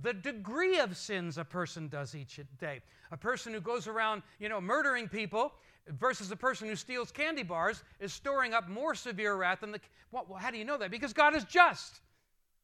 the 0.00 0.14
degree 0.14 0.78
of 0.78 0.96
sins 0.96 1.38
a 1.38 1.44
person 1.44 1.88
does 1.88 2.14
each 2.14 2.40
day. 2.58 2.80
A 3.10 3.16
person 3.16 3.52
who 3.52 3.60
goes 3.60 3.86
around, 3.86 4.22
you 4.38 4.48
know, 4.48 4.60
murdering 4.60 5.08
people 5.08 5.52
versus 5.98 6.30
a 6.30 6.36
person 6.36 6.68
who 6.68 6.76
steals 6.76 7.10
candy 7.10 7.42
bars 7.42 7.82
is 8.00 8.12
storing 8.12 8.54
up 8.54 8.68
more 8.68 8.94
severe 8.94 9.34
wrath 9.36 9.60
than 9.60 9.72
the. 9.72 9.80
Well, 10.12 10.26
how 10.38 10.50
do 10.50 10.58
you 10.58 10.64
know 10.64 10.78
that? 10.78 10.90
Because 10.90 11.12
God 11.12 11.34
is 11.34 11.44
just. 11.44 12.00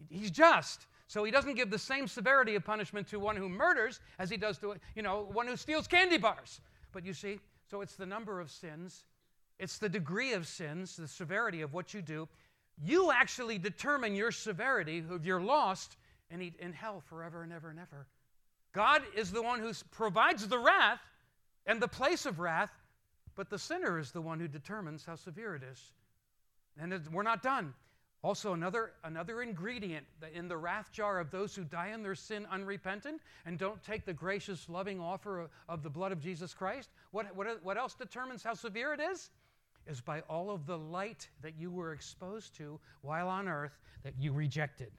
He's 0.09 0.31
just. 0.31 0.87
So 1.07 1.25
he 1.25 1.31
doesn't 1.31 1.55
give 1.55 1.71
the 1.71 1.79
same 1.79 2.09
severity 2.09 2.55
of 2.55 2.65
punishment 2.65 3.09
to 3.09 3.21
one 3.21 3.37
who 3.37 3.49
murders 3.49 4.01
as 4.19 4.31
he 4.31 4.37
does 4.37 4.59
to, 4.59 4.77
you 4.95 5.03
know, 5.03 5.29
one 5.33 5.47
who 5.47 5.57
steals 5.57 5.87
candy 5.87 6.19
bars. 6.19 6.61
But 6.93 7.05
you 7.05 7.13
see, 7.13 7.41
so 7.71 7.81
it's 7.81 7.97
the 7.97 8.07
number 8.07 8.41
of 8.41 8.51
sins, 8.51 9.05
it's 9.59 9.79
the 9.79 9.89
degree 9.89 10.33
of 10.33 10.47
sins, 10.47 10.97
the 10.97 11.09
severity 11.09 11.61
of 11.61 11.73
what 11.73 11.95
you 11.95 12.03
do. 12.03 12.29
You 12.83 13.13
actually 13.13 13.59
determine 13.59 14.15
your 14.15 14.33
severity 14.33 15.05
if 15.09 15.25
you're 15.25 15.41
lost 15.41 15.97
and 16.31 16.43
in 16.59 16.73
hell 16.73 17.03
forever 17.07 17.43
and 17.43 17.53
ever 17.53 17.71
and 17.71 17.79
ever. 17.79 18.07
God 18.73 19.03
is 19.17 19.31
the 19.31 19.43
one 19.43 19.61
who 19.61 19.73
provides 19.93 20.49
the 20.49 20.59
wrath 20.59 21.01
and 21.67 21.81
the 21.81 21.89
place 21.89 22.27
of 22.27 22.41
wrath, 22.41 22.73
but 23.37 23.49
the 23.49 23.59
sinner 23.59 23.99
is 23.99 24.11
the 24.11 24.21
one 24.21 24.41
who 24.41 24.49
determines 24.49 25.05
how 25.05 25.15
severe 25.15 25.55
it 25.55 25.63
is. 25.63 25.93
And 26.81 26.93
we're 27.13 27.23
not 27.23 27.43
done. 27.43 27.75
Also, 28.25 28.55
another, 28.55 28.93
another 29.05 29.43
ingredient 29.43 30.07
in 30.33 30.49
the 30.49 30.57
wrath 30.57 30.91
jar 30.91 31.21
of 31.21 31.31
those 31.31 31.55
who 31.55 31.63
die 31.63 31.89
in 31.89 32.03
their 32.03 32.15
sin 32.15 32.47
unrepentant 32.51 33.21
and 33.45 33.59
don't 33.59 33.83
take 33.83 34.07
the 34.07 34.15
gracious, 34.15 34.67
loving 34.71 34.99
offer 34.99 35.51
of, 35.69 35.83
the 35.83 35.91
blood 35.91 36.11
of 36.11 36.23
Jesus 36.23 36.55
Christ. 36.55 36.89
What, 37.11 37.37
what, 37.37 37.63
what 37.63 37.77
else 37.77 37.93
determines 37.93 38.43
how 38.43 38.55
severe 38.55 38.95
it 38.95 39.01
is? 39.01 39.29
Is 39.87 40.01
by 40.01 40.23
all 40.23 40.51
of 40.51 40.65
the 40.65 40.79
light 40.79 41.29
that 41.43 41.59
you 41.59 41.71
were 41.71 41.93
exposed 41.93 42.57
to 42.57 42.81
while 43.03 43.29
on 43.29 43.47
earth 43.47 43.79
that 44.05 44.15
you 44.19 44.33
rejected. 44.33 44.91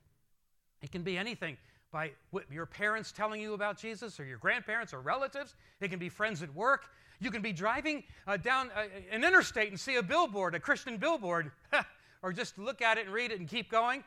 It 0.84 0.92
can 0.92 1.02
be 1.02 1.18
anything 1.18 1.58
by 1.92 2.12
your 2.52 2.68
parents 2.68 3.12
telling 3.12 3.42
you 3.42 3.56
about 3.56 3.80
Jesus, 3.80 4.20
or 4.20 4.26
your 4.26 4.38
grandparents, 4.38 4.94
or 4.94 5.02
relatives. 5.02 5.56
It 5.82 5.90
can 5.90 5.98
be 5.98 6.10
friends 6.10 6.44
at 6.44 6.54
work. 6.54 6.86
You 7.20 7.32
can 7.32 7.42
be 7.42 7.54
driving 7.54 8.04
uh, 8.28 8.38
down 8.38 8.70
uh, 8.76 8.84
an 9.12 9.24
interstate 9.24 9.70
and 9.70 9.80
see 9.80 9.96
a 9.96 10.04
billboard, 10.04 10.54
a 10.54 10.60
Christian 10.60 10.98
billboard. 10.98 11.52
or 12.26 12.34
just 12.34 12.58
look 12.58 12.82
at 12.82 12.98
it 12.98 13.06
and 13.06 13.14
read 13.14 13.32
it 13.32 13.40
and 13.40 13.48
keep 13.48 13.70
going, 13.70 14.04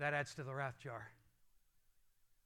that 0.00 0.12
adds 0.12 0.34
to 0.34 0.42
the 0.42 0.52
wrath 0.52 0.80
jar. 0.82 1.06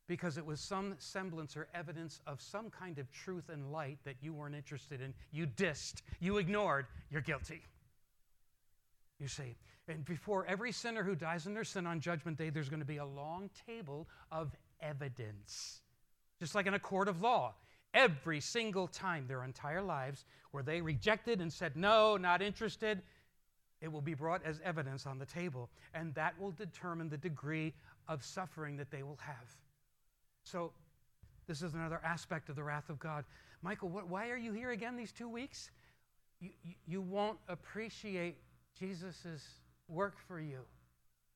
Because 0.06 0.36
it 0.36 0.44
was 0.44 0.60
some 0.60 0.94
semblance 0.98 1.56
or 1.56 1.68
evidence 1.74 2.20
of 2.26 2.38
some 2.38 2.68
kind 2.68 2.98
of 2.98 3.10
truth 3.10 3.48
and 3.48 3.72
light 3.72 3.96
that 4.04 4.16
you 4.20 4.34
weren't 4.34 4.54
interested 4.54 5.00
in. 5.00 5.14
You 5.30 5.46
dissed, 5.46 6.02
you 6.20 6.36
ignored, 6.36 6.84
you're 7.10 7.22
guilty. 7.22 7.62
You 9.18 9.26
see, 9.26 9.56
and 9.88 10.04
before 10.04 10.44
every 10.44 10.70
sinner 10.70 11.02
who 11.02 11.14
dies 11.14 11.46
in 11.46 11.54
their 11.54 11.64
sin 11.64 11.86
on 11.86 11.98
Judgment 11.98 12.36
Day, 12.36 12.50
there's 12.50 12.68
going 12.68 12.80
to 12.80 12.86
be 12.86 12.98
a 12.98 13.06
long 13.06 13.48
table 13.66 14.06
of 14.30 14.54
evidence. 14.82 15.80
Just 16.38 16.54
like 16.54 16.66
in 16.66 16.74
a 16.74 16.78
court 16.78 17.08
of 17.08 17.22
law. 17.22 17.54
Every 17.94 18.40
single 18.40 18.86
time 18.86 19.26
their 19.26 19.44
entire 19.44 19.82
lives 19.82 20.26
where 20.50 20.62
they 20.62 20.82
rejected 20.82 21.40
and 21.40 21.50
said, 21.50 21.74
no, 21.74 22.18
not 22.18 22.42
interested, 22.42 23.00
it 23.82 23.92
will 23.92 24.00
be 24.00 24.14
brought 24.14 24.42
as 24.44 24.60
evidence 24.64 25.06
on 25.06 25.18
the 25.18 25.26
table, 25.26 25.68
and 25.92 26.14
that 26.14 26.40
will 26.40 26.52
determine 26.52 27.08
the 27.08 27.16
degree 27.16 27.74
of 28.08 28.24
suffering 28.24 28.76
that 28.76 28.90
they 28.90 29.02
will 29.02 29.18
have. 29.20 29.56
So, 30.44 30.72
this 31.48 31.60
is 31.60 31.74
another 31.74 32.00
aspect 32.04 32.48
of 32.48 32.56
the 32.56 32.62
wrath 32.62 32.88
of 32.88 33.00
God. 33.00 33.24
Michael, 33.60 33.88
what, 33.88 34.08
why 34.08 34.30
are 34.30 34.36
you 34.36 34.52
here 34.52 34.70
again 34.70 34.96
these 34.96 35.10
two 35.10 35.28
weeks? 35.28 35.70
You, 36.40 36.50
you, 36.62 36.74
you 36.86 37.00
won't 37.00 37.38
appreciate 37.48 38.36
Jesus' 38.78 39.42
work 39.88 40.14
for 40.28 40.40
you 40.40 40.60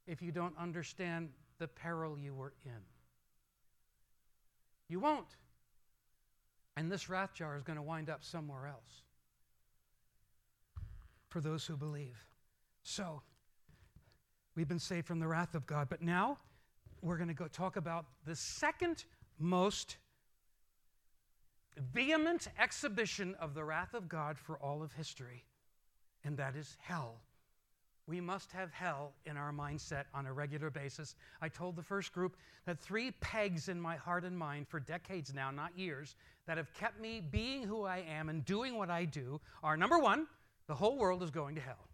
if 0.07 0.23
you 0.23 0.31
don't 0.31 0.55
understand 0.57 1.29
the 1.59 1.67
peril 1.67 2.17
you 2.17 2.33
were 2.33 2.53
in. 2.65 2.71
You 4.89 5.01
won't. 5.01 5.37
And 6.77 6.91
this 6.91 7.09
wrath 7.09 7.35
jar 7.35 7.57
is 7.57 7.65
going 7.65 7.77
to 7.77 7.83
wind 7.83 8.09
up 8.09 8.23
somewhere 8.23 8.69
else 8.69 9.03
for 11.29 11.41
those 11.41 11.67
who 11.67 11.77
believe. 11.77 12.17
So, 12.88 13.20
we've 14.55 14.68
been 14.68 14.79
saved 14.79 15.09
from 15.09 15.18
the 15.18 15.27
wrath 15.27 15.57
of 15.57 15.66
God. 15.66 15.88
But 15.90 16.03
now, 16.03 16.38
we're 17.03 17.16
going 17.16 17.27
to 17.27 17.35
go 17.35 17.49
talk 17.49 17.75
about 17.75 18.05
the 18.25 18.37
second 18.37 19.07
most 19.40 19.96
vehement 21.92 22.46
exhibition 22.61 23.35
of 23.40 23.55
the 23.55 23.64
wrath 23.64 23.92
of 23.92 24.09
God 24.09 24.38
for 24.38 24.57
all 24.59 24.85
of 24.85 24.92
history, 24.92 25.44
and 26.22 26.37
that 26.37 26.55
is 26.55 26.77
hell. 26.81 27.16
We 28.07 28.20
must 28.20 28.53
have 28.53 28.72
hell 28.72 29.14
in 29.25 29.37
our 29.37 29.51
mindset 29.51 30.05
on 30.14 30.27
a 30.27 30.33
regular 30.33 30.70
basis. 30.70 31.16
I 31.42 31.49
told 31.49 31.75
the 31.75 31.83
first 31.83 32.12
group 32.12 32.37
that 32.66 32.79
three 32.79 33.11
pegs 33.20 33.68
in 33.68 33.81
my 33.81 33.96
heart 33.96 34.22
and 34.22 34.38
mind 34.38 34.68
for 34.68 34.79
decades 34.79 35.35
now, 35.35 35.51
not 35.51 35.77
years, 35.77 36.14
that 36.46 36.57
have 36.57 36.72
kept 36.72 37.01
me 37.01 37.20
being 37.20 37.64
who 37.64 37.83
I 37.83 38.05
am 38.09 38.29
and 38.29 38.44
doing 38.44 38.79
what 38.79 38.90
I 38.90 39.07
do 39.07 39.40
are 39.64 39.77
number 39.77 39.99
one, 39.99 40.29
the 40.68 40.75
whole 40.77 40.96
world 40.96 41.25
is 41.25 41.33
going 41.33 41.57
to 41.57 41.61
hell. 41.61 41.88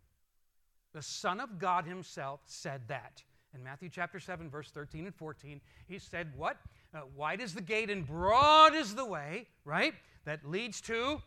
The 0.93 1.03
Son 1.03 1.41
of 1.41 1.59
God 1.59 1.87
Himself 1.87 2.41
said 2.47 2.83
that. 2.89 3.23
In 3.55 3.63
Matthew 3.63 3.91
chapter 3.91 4.19
7, 4.19 4.49
verse 4.49 4.71
13 4.71 5.07
and 5.07 5.15
14, 5.15 5.61
He 5.87 5.99
said, 5.99 6.33
What? 6.37 6.57
Uh, 6.95 7.01
wide 7.17 7.41
is 7.41 7.55
the 7.55 7.63
gate 7.63 7.91
and 7.91 8.07
broad 8.07 8.75
is 8.75 8.95
the 8.95 9.05
way, 9.05 9.47
right? 9.65 9.95
That 10.25 10.49
leads 10.49 10.81
to 10.83 11.21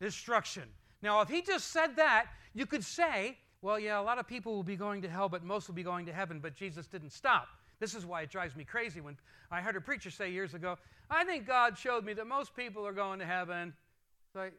destruction. 0.00 0.64
Now, 1.02 1.20
if 1.20 1.28
He 1.28 1.42
just 1.42 1.68
said 1.68 1.96
that, 1.96 2.26
you 2.54 2.66
could 2.66 2.84
say, 2.84 3.38
Well, 3.62 3.78
yeah, 3.78 4.00
a 4.00 4.02
lot 4.02 4.18
of 4.18 4.26
people 4.26 4.54
will 4.54 4.62
be 4.62 4.76
going 4.76 5.02
to 5.02 5.08
hell, 5.08 5.28
but 5.28 5.44
most 5.44 5.68
will 5.68 5.74
be 5.74 5.82
going 5.82 6.06
to 6.06 6.12
heaven, 6.12 6.40
but 6.40 6.54
Jesus 6.54 6.86
didn't 6.86 7.12
stop. 7.12 7.48
This 7.80 7.94
is 7.94 8.06
why 8.06 8.22
it 8.22 8.30
drives 8.30 8.54
me 8.54 8.64
crazy 8.64 9.00
when 9.00 9.16
I 9.50 9.60
heard 9.60 9.76
a 9.76 9.80
preacher 9.80 10.10
say 10.10 10.30
years 10.30 10.54
ago, 10.54 10.78
I 11.10 11.24
think 11.24 11.46
God 11.46 11.76
showed 11.76 12.04
me 12.04 12.14
that 12.14 12.26
most 12.26 12.54
people 12.54 12.86
are 12.86 12.92
going 12.92 13.18
to 13.18 13.26
heaven. 13.26 13.74
It's 14.28 14.36
like, 14.36 14.54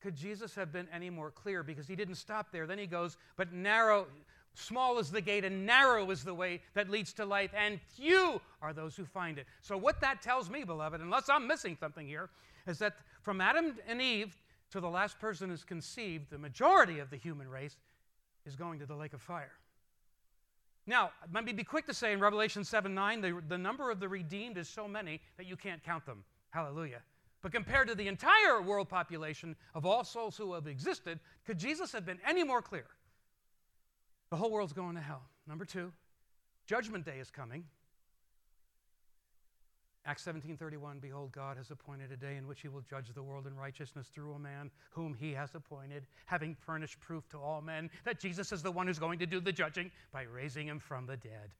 could 0.00 0.16
Jesus 0.16 0.54
have 0.54 0.72
been 0.72 0.88
any 0.92 1.10
more 1.10 1.30
clear? 1.30 1.62
Because 1.62 1.86
he 1.86 1.96
didn't 1.96 2.14
stop 2.14 2.50
there. 2.52 2.66
Then 2.66 2.78
he 2.78 2.86
goes, 2.86 3.16
But 3.36 3.52
narrow, 3.52 4.06
small 4.54 4.98
is 4.98 5.10
the 5.10 5.20
gate, 5.20 5.44
and 5.44 5.66
narrow 5.66 6.10
is 6.10 6.24
the 6.24 6.34
way 6.34 6.60
that 6.74 6.88
leads 6.88 7.12
to 7.14 7.24
life, 7.24 7.50
and 7.56 7.80
few 7.80 8.40
are 8.62 8.72
those 8.72 8.96
who 8.96 9.04
find 9.04 9.38
it. 9.38 9.46
So, 9.60 9.76
what 9.76 10.00
that 10.00 10.22
tells 10.22 10.48
me, 10.48 10.64
beloved, 10.64 11.00
unless 11.00 11.28
I'm 11.28 11.46
missing 11.46 11.76
something 11.78 12.06
here, 12.06 12.30
is 12.66 12.78
that 12.78 12.96
from 13.22 13.40
Adam 13.40 13.76
and 13.86 14.00
Eve 14.00 14.36
to 14.70 14.80
the 14.80 14.88
last 14.88 15.18
person 15.18 15.50
is 15.50 15.64
conceived, 15.64 16.30
the 16.30 16.38
majority 16.38 16.98
of 16.98 17.10
the 17.10 17.16
human 17.16 17.48
race 17.48 17.76
is 18.46 18.56
going 18.56 18.78
to 18.78 18.86
the 18.86 18.94
lake 18.94 19.12
of 19.12 19.20
fire. 19.20 19.52
Now, 20.86 21.10
let 21.32 21.44
me 21.44 21.52
be 21.52 21.64
quick 21.64 21.86
to 21.86 21.94
say 21.94 22.12
in 22.12 22.20
Revelation 22.20 22.64
7 22.64 22.94
9, 22.94 23.20
the, 23.20 23.42
the 23.48 23.58
number 23.58 23.90
of 23.90 24.00
the 24.00 24.08
redeemed 24.08 24.56
is 24.56 24.68
so 24.68 24.88
many 24.88 25.20
that 25.36 25.46
you 25.46 25.56
can't 25.56 25.82
count 25.84 26.06
them. 26.06 26.24
Hallelujah. 26.50 27.02
But 27.42 27.52
compared 27.52 27.88
to 27.88 27.94
the 27.94 28.08
entire 28.08 28.60
world 28.60 28.88
population 28.88 29.56
of 29.74 29.86
all 29.86 30.04
souls 30.04 30.36
who 30.36 30.52
have 30.54 30.66
existed, 30.66 31.20
could 31.46 31.58
Jesus 31.58 31.92
have 31.92 32.04
been 32.04 32.18
any 32.26 32.44
more 32.44 32.60
clear? 32.60 32.86
The 34.30 34.36
whole 34.36 34.50
world's 34.50 34.72
going 34.72 34.94
to 34.96 35.00
hell. 35.00 35.22
Number 35.46 35.64
two, 35.64 35.92
judgment 36.66 37.04
day 37.04 37.18
is 37.18 37.30
coming. 37.30 37.64
Acts 40.06 40.24
17:31 40.24 41.00
Behold 41.00 41.30
God 41.32 41.56
has 41.56 41.70
appointed 41.70 42.10
a 42.10 42.16
day 42.16 42.36
in 42.36 42.46
which 42.46 42.62
he 42.62 42.68
will 42.68 42.80
judge 42.80 43.12
the 43.12 43.22
world 43.22 43.46
in 43.46 43.54
righteousness 43.54 44.08
through 44.08 44.32
a 44.32 44.38
man 44.38 44.70
whom 44.90 45.14
he 45.14 45.32
has 45.32 45.54
appointed 45.54 46.06
having 46.24 46.54
furnished 46.54 46.98
proof 47.00 47.28
to 47.28 47.38
all 47.38 47.60
men 47.60 47.90
that 48.04 48.18
Jesus 48.18 48.50
is 48.50 48.62
the 48.62 48.72
one 48.72 48.86
who's 48.86 48.98
going 48.98 49.18
to 49.18 49.26
do 49.26 49.40
the 49.40 49.52
judging 49.52 49.90
by 50.10 50.22
raising 50.22 50.66
him 50.66 50.78
from 50.78 51.06
the 51.06 51.16
dead. 51.16 51.50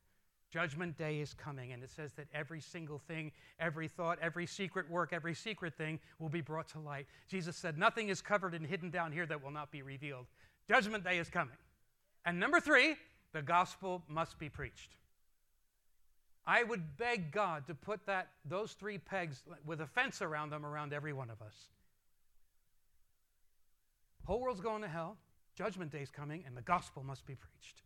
Judgment 0.51 0.99
day 0.99 1.21
is 1.21 1.33
coming, 1.33 1.73
and 1.73 1.83
it 1.83 1.91
says 1.91 2.13
that 2.15 2.27
every 2.35 2.61
single 2.61 2.99
thing, 2.99 3.31
every 3.61 3.87
thought, 3.87 4.19
every 4.21 4.47
secret 4.47 4.91
work, 4.91 5.13
every 5.13 5.35
secret 5.35 5.75
thing 5.75 6.01
will 6.19 6.29
be 6.29 6.41
brought 6.41 6.69
to 6.69 6.81
light. 6.81 7.07
Jesus 7.29 7.57
said, 7.57 7.79
Nothing 7.79 8.09
is 8.09 8.21
covered 8.21 8.55
and 8.55 8.67
hidden 8.67 8.91
down 8.91 9.13
here 9.13 9.27
that 9.27 9.43
will 9.43 9.53
not 9.53 9.71
be 9.71 9.83
revealed. 9.83 10.27
Judgment 10.69 11.05
day 11.05 11.19
is 11.19 11.31
coming. 11.31 11.57
And 12.25 12.41
number 12.41 12.59
three, 12.59 12.97
the 13.33 13.43
gospel 13.43 14.03
must 14.09 14.39
be 14.41 14.49
preached. 14.49 14.97
I 16.47 16.65
would 16.65 16.97
beg 16.97 17.31
God 17.31 17.67
to 17.69 17.75
put 17.75 18.05
that, 18.07 18.29
those 18.45 18.73
three 18.73 18.99
pegs 18.99 19.43
with 19.65 19.81
a 19.81 19.87
fence 19.87 20.21
around 20.21 20.51
them 20.51 20.67
around 20.67 20.93
every 20.93 21.13
one 21.13 21.31
of 21.31 21.41
us. 21.43 21.55
Whole 24.25 24.41
world's 24.41 24.61
going 24.61 24.83
to 24.83 24.89
hell, 24.89 25.17
judgment 25.55 25.93
day's 25.93 26.11
coming, 26.11 26.43
and 26.47 26.57
the 26.57 26.63
gospel 26.63 27.05
must 27.05 27.25
be 27.25 27.35
preached. 27.37 27.83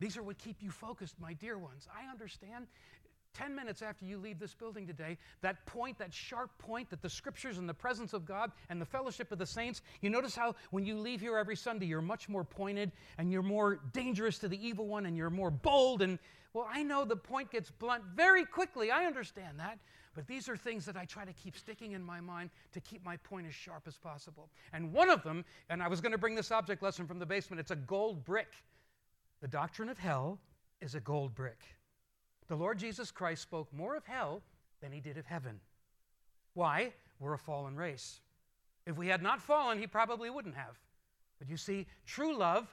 These 0.00 0.16
are 0.16 0.22
what 0.22 0.38
keep 0.38 0.62
you 0.62 0.70
focused, 0.70 1.14
my 1.20 1.32
dear 1.34 1.58
ones. 1.58 1.88
I 1.94 2.10
understand 2.10 2.66
10 3.34 3.54
minutes 3.54 3.82
after 3.82 4.04
you 4.04 4.18
leave 4.18 4.38
this 4.38 4.54
building 4.54 4.86
today, 4.86 5.18
that 5.42 5.64
point, 5.66 5.98
that 5.98 6.12
sharp 6.12 6.50
point 6.58 6.88
that 6.90 7.02
the 7.02 7.10
scriptures 7.10 7.58
and 7.58 7.68
the 7.68 7.74
presence 7.74 8.12
of 8.12 8.24
God 8.24 8.50
and 8.70 8.80
the 8.80 8.86
fellowship 8.86 9.30
of 9.30 9.38
the 9.38 9.46
saints, 9.46 9.82
you 10.00 10.08
notice 10.08 10.34
how 10.34 10.54
when 10.70 10.86
you 10.86 10.98
leave 10.98 11.20
here 11.20 11.36
every 11.36 11.56
Sunday, 11.56 11.86
you're 11.86 12.00
much 12.00 12.28
more 12.28 12.44
pointed 12.44 12.92
and 13.18 13.30
you're 13.30 13.42
more 13.42 13.80
dangerous 13.92 14.38
to 14.38 14.48
the 14.48 14.66
evil 14.66 14.86
one 14.86 15.06
and 15.06 15.16
you're 15.16 15.30
more 15.30 15.50
bold. 15.50 16.02
And 16.02 16.18
well, 16.54 16.68
I 16.70 16.82
know 16.82 17.04
the 17.04 17.16
point 17.16 17.50
gets 17.50 17.70
blunt 17.70 18.04
very 18.14 18.46
quickly. 18.46 18.90
I 18.90 19.04
understand 19.04 19.60
that. 19.60 19.78
But 20.14 20.26
these 20.26 20.48
are 20.48 20.56
things 20.56 20.86
that 20.86 20.96
I 20.96 21.04
try 21.04 21.26
to 21.26 21.32
keep 21.34 21.58
sticking 21.58 21.92
in 21.92 22.02
my 22.02 22.22
mind 22.22 22.48
to 22.72 22.80
keep 22.80 23.04
my 23.04 23.18
point 23.18 23.46
as 23.46 23.54
sharp 23.54 23.82
as 23.86 23.98
possible. 23.98 24.48
And 24.72 24.94
one 24.94 25.10
of 25.10 25.22
them, 25.22 25.44
and 25.68 25.82
I 25.82 25.88
was 25.88 26.00
going 26.00 26.12
to 26.12 26.18
bring 26.18 26.34
this 26.34 26.50
object 26.50 26.82
lesson 26.82 27.06
from 27.06 27.18
the 27.18 27.26
basement, 27.26 27.60
it's 27.60 27.70
a 27.70 27.76
gold 27.76 28.24
brick. 28.24 28.48
The 29.40 29.48
doctrine 29.48 29.88
of 29.88 29.98
hell 29.98 30.38
is 30.80 30.94
a 30.94 31.00
gold 31.00 31.34
brick. 31.34 31.60
The 32.48 32.56
Lord 32.56 32.78
Jesus 32.78 33.10
Christ 33.10 33.42
spoke 33.42 33.72
more 33.72 33.96
of 33.96 34.04
hell 34.04 34.42
than 34.80 34.92
he 34.92 35.00
did 35.00 35.18
of 35.18 35.26
heaven. 35.26 35.60
Why? 36.54 36.92
We're 37.18 37.34
a 37.34 37.38
fallen 37.38 37.76
race. 37.76 38.20
If 38.86 38.96
we 38.96 39.08
had 39.08 39.22
not 39.22 39.40
fallen, 39.40 39.78
he 39.78 39.86
probably 39.86 40.30
wouldn't 40.30 40.54
have. 40.54 40.78
But 41.38 41.48
you 41.48 41.56
see, 41.56 41.86
true 42.06 42.36
love 42.36 42.66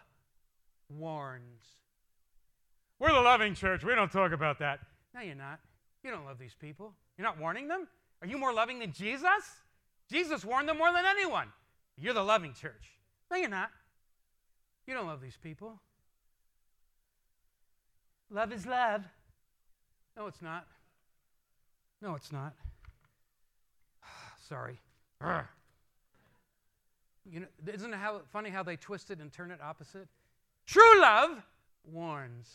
warns. 0.89 1.63
We're 2.99 3.13
the 3.13 3.21
loving 3.21 3.55
church. 3.55 3.83
We 3.83 3.95
don't 3.95 4.11
talk 4.11 4.31
about 4.31 4.59
that. 4.59 4.79
No, 5.13 5.21
you're 5.21 5.35
not. 5.35 5.59
You 6.03 6.11
don't 6.11 6.25
love 6.25 6.39
these 6.39 6.55
people. 6.59 6.93
You're 7.17 7.25
not 7.25 7.39
warning 7.39 7.67
them? 7.67 7.87
Are 8.21 8.27
you 8.27 8.37
more 8.37 8.53
loving 8.53 8.79
than 8.79 8.93
Jesus? 8.93 9.61
Jesus 10.09 10.45
warned 10.45 10.69
them 10.69 10.77
more 10.77 10.93
than 10.93 11.05
anyone. 11.05 11.47
You're 11.97 12.13
the 12.13 12.23
loving 12.23 12.53
church. 12.53 12.91
No, 13.29 13.37
you're 13.37 13.49
not. 13.49 13.69
You 14.87 14.93
don't 14.93 15.07
love 15.07 15.21
these 15.21 15.37
people. 15.41 15.81
Love 18.33 18.51
is 18.51 18.65
love. 18.65 19.03
No, 20.17 20.25
it's 20.25 20.41
not. 20.41 20.65
No, 22.01 22.15
it's 22.15 22.31
not. 22.31 22.53
Sorry. 24.49 24.79
You 27.31 27.39
know, 27.39 27.47
isn't 27.73 27.93
it 27.93 27.95
how, 27.95 28.19
funny 28.33 28.49
how 28.49 28.63
they 28.63 28.75
twist 28.75 29.09
it 29.09 29.19
and 29.19 29.31
turn 29.31 29.49
it 29.49 29.59
opposite? 29.63 30.09
True 30.67 30.99
love 30.99 31.41
warns. 31.89 32.49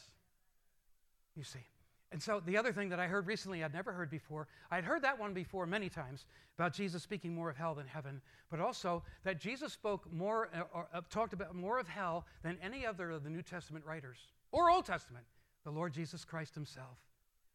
You 1.34 1.42
see. 1.42 1.64
And 2.12 2.22
so 2.22 2.42
the 2.44 2.58
other 2.58 2.70
thing 2.70 2.90
that 2.90 3.00
I 3.00 3.06
heard 3.06 3.26
recently, 3.26 3.64
I'd 3.64 3.72
never 3.72 3.92
heard 3.92 4.10
before, 4.10 4.46
I'd 4.70 4.84
heard 4.84 5.00
that 5.04 5.18
one 5.18 5.32
before 5.32 5.64
many 5.64 5.88
times 5.88 6.26
about 6.58 6.74
Jesus 6.74 7.02
speaking 7.02 7.34
more 7.34 7.48
of 7.48 7.56
hell 7.56 7.74
than 7.74 7.86
heaven, 7.86 8.20
but 8.50 8.60
also 8.60 9.02
that 9.24 9.40
Jesus 9.40 9.72
spoke 9.72 10.12
more, 10.12 10.50
uh, 10.54 10.64
or, 10.74 10.86
uh, 10.92 11.00
talked 11.08 11.32
about 11.32 11.54
more 11.54 11.78
of 11.78 11.88
hell 11.88 12.26
than 12.42 12.58
any 12.62 12.84
other 12.84 13.10
of 13.10 13.24
the 13.24 13.30
New 13.30 13.40
Testament 13.40 13.86
writers 13.86 14.18
or 14.52 14.70
Old 14.70 14.84
Testament 14.84 15.24
the 15.68 15.74
Lord 15.74 15.92
Jesus 15.92 16.24
Christ 16.24 16.54
himself. 16.54 16.96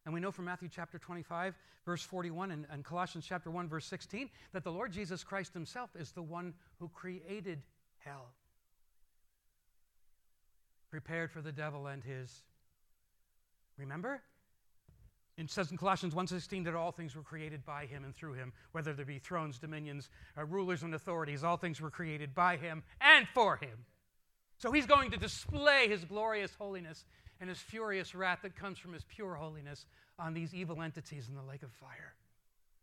And 0.06 0.14
we 0.14 0.20
know 0.20 0.30
from 0.30 0.46
Matthew 0.46 0.70
chapter 0.72 1.00
25, 1.00 1.58
verse 1.84 2.04
41, 2.04 2.52
and, 2.52 2.68
and, 2.72 2.86
Colossians 2.86 3.26
chapter 3.28 3.50
1, 3.50 3.68
verse 3.68 3.88
16, 3.88 4.30
that 4.52 4.64
the 4.64 4.72
Lord 4.72 4.92
Jesus 4.92 5.24
Christ 5.24 5.52
himself 5.52 5.90
is 5.98 6.12
the 6.12 6.22
one 6.22 6.54
who 6.80 6.90
created 6.90 7.64
hell, 7.98 8.28
prepared 10.92 11.32
for 11.32 11.42
the 11.42 11.52
devil 11.52 11.88
and 11.88 12.04
his. 12.04 12.44
Remember? 13.80 14.22
It 15.36 15.50
says 15.50 15.72
in 15.72 15.78
Colossians 15.78 16.14
1.16 16.14 16.66
that 16.66 16.76
all 16.76 16.92
things 16.92 17.16
were 17.16 17.24
created 17.24 17.66
by 17.66 17.88
him 17.88 18.04
and 18.04 18.14
through 18.14 18.34
him, 18.34 18.54
whether 18.74 18.94
there 18.94 19.06
be 19.06 19.18
thrones, 19.18 19.58
dominions, 19.58 20.12
uh, 20.38 20.46
rulers, 20.46 20.84
and 20.84 20.94
authorities, 20.94 21.44
all 21.44 21.58
things 21.58 21.82
were 21.82 21.90
created 21.90 22.36
by 22.36 22.58
him 22.58 22.84
and 23.02 23.28
for 23.34 23.56
him. 23.56 23.86
So 24.60 24.72
he's 24.72 24.86
going 24.86 25.12
to 25.12 25.18
display 25.18 25.88
his 25.90 26.06
glorious 26.06 26.54
holiness 26.58 27.06
and 27.44 27.50
his 27.50 27.60
furious 27.60 28.16
wrath 28.16 28.40
that 28.42 28.56
comes 28.56 28.80
from 28.80 28.94
his 28.94 29.04
pure 29.04 29.36
holiness 29.36 29.86
on 30.18 30.34
these 30.34 30.54
evil 30.54 30.82
entities 30.82 31.28
in 31.28 31.36
the 31.36 31.44
lake 31.44 31.62
of 31.62 31.70
fire. 31.74 32.14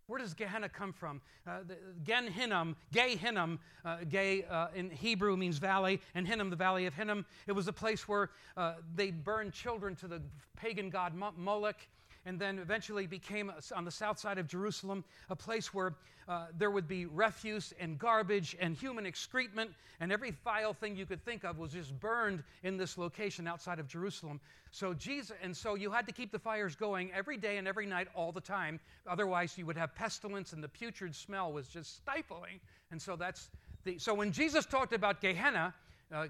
Where 0.06 0.18
does 0.18 0.34
Gehenna 0.34 0.68
come 0.68 0.92
from? 0.92 1.22
Uh, 1.46 1.60
Gen 2.02 2.26
Hinnom, 2.26 2.76
Gay 2.92 3.16
Hinnom, 3.16 3.58
uh, 3.86 4.04
Gay 4.06 4.44
uh, 4.44 4.66
in 4.74 4.90
Hebrew 4.90 5.34
means 5.34 5.56
valley, 5.56 5.98
and 6.14 6.28
Hinnom, 6.28 6.50
the 6.50 6.56
valley 6.56 6.84
of 6.84 6.92
Hinnom. 6.92 7.24
It 7.46 7.52
was 7.52 7.68
a 7.68 7.72
place 7.72 8.06
where 8.06 8.28
uh, 8.54 8.74
they 8.94 9.12
burned 9.12 9.54
children 9.54 9.96
to 9.96 10.06
the 10.06 10.20
pagan 10.58 10.90
god 10.90 11.14
Moloch 11.14 11.78
and 12.26 12.38
then 12.38 12.58
eventually 12.58 13.06
became 13.06 13.52
on 13.74 13.84
the 13.84 13.90
south 13.90 14.18
side 14.18 14.38
of 14.38 14.46
Jerusalem 14.46 15.04
a 15.30 15.36
place 15.36 15.72
where 15.72 15.94
uh, 16.28 16.46
there 16.56 16.70
would 16.70 16.86
be 16.86 17.06
refuse 17.06 17.74
and 17.80 17.98
garbage 17.98 18.56
and 18.60 18.76
human 18.76 19.04
excrement, 19.04 19.70
and 19.98 20.12
every 20.12 20.32
vile 20.44 20.72
thing 20.72 20.94
you 20.94 21.06
could 21.06 21.24
think 21.24 21.44
of 21.44 21.58
was 21.58 21.72
just 21.72 21.98
burned 21.98 22.44
in 22.62 22.76
this 22.76 22.96
location 22.96 23.48
outside 23.48 23.78
of 23.78 23.88
Jerusalem. 23.88 24.40
So 24.70 24.94
Jesus, 24.94 25.36
and 25.42 25.56
so 25.56 25.74
you 25.74 25.90
had 25.90 26.06
to 26.06 26.12
keep 26.12 26.30
the 26.30 26.38
fires 26.38 26.76
going 26.76 27.10
every 27.12 27.36
day 27.36 27.56
and 27.56 27.66
every 27.66 27.86
night 27.86 28.06
all 28.14 28.30
the 28.30 28.40
time. 28.40 28.78
Otherwise, 29.08 29.58
you 29.58 29.66
would 29.66 29.76
have 29.76 29.94
pestilence, 29.94 30.52
and 30.52 30.62
the 30.62 30.68
putrid 30.68 31.14
smell 31.14 31.52
was 31.52 31.66
just 31.66 31.96
stifling. 31.96 32.60
And 32.92 33.02
so 33.02 33.16
that's 33.16 33.48
the. 33.84 33.98
So 33.98 34.14
when 34.14 34.30
Jesus 34.30 34.66
talked 34.66 34.92
about 34.92 35.20
Gehenna. 35.20 35.74
Uh, 36.12 36.26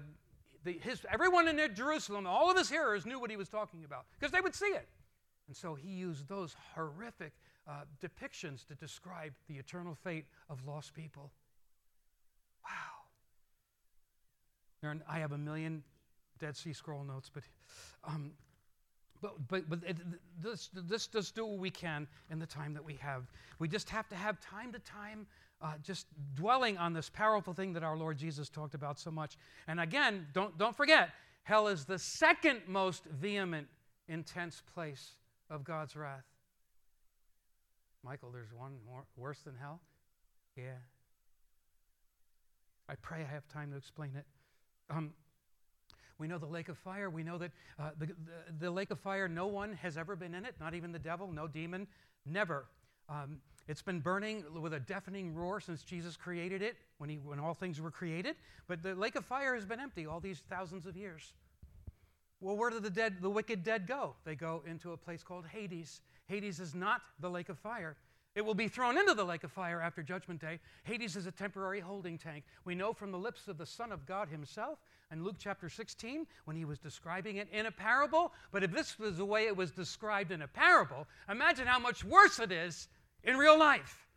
the, 0.63 0.73
his, 0.73 1.01
everyone 1.11 1.47
in 1.47 1.73
Jerusalem, 1.73 2.27
all 2.27 2.51
of 2.51 2.55
his 2.55 2.69
hearers 2.69 3.03
knew 3.03 3.19
what 3.19 3.31
he 3.31 3.35
was 3.35 3.49
talking 3.49 3.83
about 3.83 4.05
because 4.19 4.31
they 4.31 4.41
would 4.41 4.53
see 4.53 4.67
it. 4.67 4.87
And 5.51 5.57
so 5.57 5.75
he 5.75 5.89
used 5.89 6.29
those 6.29 6.55
horrific 6.75 7.33
uh, 7.67 7.81
depictions 8.01 8.65
to 8.67 8.75
describe 8.75 9.33
the 9.49 9.55
eternal 9.55 9.93
fate 9.93 10.23
of 10.49 10.65
lost 10.65 10.93
people. 10.93 11.29
Wow. 12.63 13.01
I 15.09 15.19
have 15.19 15.33
a 15.33 15.37
million 15.37 15.83
Dead 16.39 16.55
Sea 16.55 16.71
Scroll 16.71 17.03
notes, 17.03 17.29
but, 17.33 17.43
um, 18.05 18.31
but, 19.21 19.45
but, 19.49 19.69
but 19.69 19.79
it, 19.85 19.97
this, 20.41 20.69
this 20.73 21.07
does 21.07 21.31
do 21.31 21.45
what 21.45 21.59
we 21.59 21.69
can 21.69 22.07
in 22.29 22.39
the 22.39 22.45
time 22.45 22.73
that 22.73 22.85
we 22.85 22.93
have. 22.93 23.23
We 23.59 23.67
just 23.67 23.89
have 23.89 24.07
to 24.07 24.15
have 24.15 24.39
time 24.39 24.71
to 24.71 24.79
time 24.79 25.27
uh, 25.61 25.73
just 25.83 26.07
dwelling 26.33 26.77
on 26.77 26.93
this 26.93 27.09
powerful 27.09 27.53
thing 27.53 27.73
that 27.73 27.83
our 27.83 27.97
Lord 27.97 28.17
Jesus 28.17 28.47
talked 28.47 28.73
about 28.73 28.97
so 28.97 29.11
much. 29.11 29.35
And 29.67 29.81
again, 29.81 30.27
don't, 30.31 30.57
don't 30.57 30.77
forget, 30.77 31.09
hell 31.43 31.67
is 31.67 31.83
the 31.83 31.99
second 31.99 32.61
most 32.67 33.03
vehement, 33.03 33.67
intense 34.07 34.63
place 34.73 35.17
of 35.51 35.63
God's 35.63 35.95
wrath. 35.95 36.25
Michael, 38.03 38.31
there's 38.31 38.51
one 38.51 38.77
more 38.87 39.03
worse 39.15 39.39
than 39.41 39.53
hell? 39.59 39.81
Yeah. 40.57 40.79
I 42.89 42.95
pray 42.95 43.19
I 43.19 43.33
have 43.33 43.47
time 43.47 43.71
to 43.71 43.77
explain 43.77 44.11
it. 44.15 44.25
Um, 44.89 45.11
we 46.17 46.27
know 46.27 46.37
the 46.37 46.47
lake 46.47 46.69
of 46.69 46.77
fire. 46.77 47.09
We 47.09 47.23
know 47.23 47.37
that 47.37 47.51
uh, 47.79 47.91
the, 47.97 48.07
the, 48.07 48.13
the, 48.59 48.71
lake 48.71 48.91
of 48.91 48.99
fire, 48.99 49.27
no 49.27 49.47
one 49.47 49.73
has 49.73 49.97
ever 49.97 50.15
been 50.15 50.33
in 50.33 50.45
it, 50.45 50.55
not 50.59 50.73
even 50.73 50.91
the 50.91 50.99
devil, 50.99 51.31
no 51.31 51.47
demon, 51.47 51.87
never. 52.25 52.65
Um, 53.09 53.37
it's 53.67 53.81
been 53.81 53.99
burning 53.99 54.43
with 54.61 54.73
a 54.73 54.79
deafening 54.79 55.33
roar 55.33 55.59
since 55.59 55.83
Jesus 55.83 56.17
created 56.17 56.61
it, 56.61 56.75
when, 56.97 57.09
he, 57.09 57.17
when 57.17 57.39
all 57.39 57.53
things 57.53 57.79
were 57.79 57.91
created. 57.91 58.35
But 58.67 58.83
the 58.83 58.95
lake 58.95 59.15
of 59.15 59.25
fire 59.25 59.55
has 59.55 59.65
been 59.65 59.79
empty 59.79 60.05
all 60.05 60.19
these 60.19 60.43
thousands 60.49 60.85
of 60.85 60.97
years. 60.97 61.33
Well, 62.41 62.57
where 62.57 62.71
do 62.71 62.79
the 62.79 62.89
dead, 62.89 63.17
the 63.21 63.29
wicked 63.29 63.63
dead 63.63 63.87
go? 63.87 64.15
They 64.25 64.35
go 64.35 64.63
into 64.65 64.93
a 64.93 64.97
place 64.97 65.23
called 65.23 65.45
Hades. 65.45 66.01
Hades 66.25 66.59
is 66.59 66.73
not 66.73 67.01
the 67.19 67.29
lake 67.29 67.49
of 67.49 67.59
fire. 67.59 67.95
It 68.33 68.43
will 68.43 68.55
be 68.55 68.67
thrown 68.67 68.97
into 68.97 69.13
the 69.13 69.23
lake 69.23 69.43
of 69.43 69.51
fire 69.51 69.81
after 69.81 70.01
Judgment 70.01 70.41
Day. 70.41 70.59
Hades 70.83 71.15
is 71.15 71.27
a 71.27 71.31
temporary 71.31 71.81
holding 71.81 72.17
tank. 72.17 72.45
We 72.65 72.73
know 72.73 72.93
from 72.93 73.11
the 73.11 73.19
lips 73.19 73.47
of 73.47 73.57
the 73.57 73.65
Son 73.65 73.91
of 73.91 74.05
God 74.05 74.29
himself 74.29 74.79
in 75.11 75.23
Luke 75.23 75.35
chapter 75.37 75.69
16 75.69 76.25
when 76.45 76.55
he 76.55 76.65
was 76.65 76.79
describing 76.79 77.35
it 77.35 77.49
in 77.51 77.67
a 77.67 77.71
parable. 77.71 78.33
But 78.51 78.63
if 78.63 78.71
this 78.71 78.97
was 78.97 79.17
the 79.17 79.25
way 79.25 79.47
it 79.47 79.55
was 79.55 79.71
described 79.71 80.31
in 80.31 80.41
a 80.41 80.47
parable, 80.47 81.07
imagine 81.29 81.67
how 81.67 81.79
much 81.79 82.03
worse 82.03 82.39
it 82.39 82.51
is 82.51 82.87
in 83.23 83.37
real 83.37 83.59
life. 83.59 84.07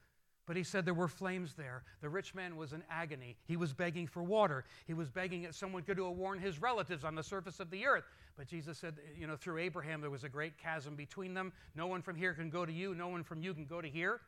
But 0.46 0.57
he 0.57 0.62
said 0.62 0.85
there 0.85 0.92
were 0.92 1.09
flames 1.09 1.54
there. 1.54 1.85
The 2.02 2.09
rich 2.09 2.35
man 2.35 2.57
was 2.57 2.74
in 2.74 2.83
agony. 2.90 3.37
He 3.46 3.57
was 3.57 3.72
begging 3.72 4.07
for 4.07 4.22
water. 4.22 4.64
He 4.87 4.92
was 4.92 5.09
begging 5.09 5.42
that 5.42 5.54
someone 5.54 5.83
could 5.83 5.98
warn 5.98 6.38
his 6.38 6.60
relatives 6.60 7.02
on 7.02 7.14
the 7.14 7.23
surface 7.23 7.60
of 7.60 7.71
the 7.71 7.87
earth. 7.87 8.04
But 8.37 8.46
Jesus 8.46 8.77
said, 8.77 8.96
you 9.19 9.27
know, 9.27 9.37
through 9.37 9.58
Abraham 9.58 10.02
there 10.02 10.10
was 10.10 10.25
a 10.25 10.29
great 10.29 10.58
chasm 10.58 10.96
between 10.96 11.33
them. 11.33 11.52
No 11.75 11.87
one 11.87 12.02
from 12.02 12.16
here 12.16 12.35
can 12.35 12.50
go 12.50 12.66
to 12.66 12.73
you. 12.73 12.94
No 12.94 13.08
one 13.08 13.25
from 13.25 13.42
you 13.42 13.54
can 13.54 13.64
go 13.64 13.81
to 13.81 13.88
here. 13.88 14.21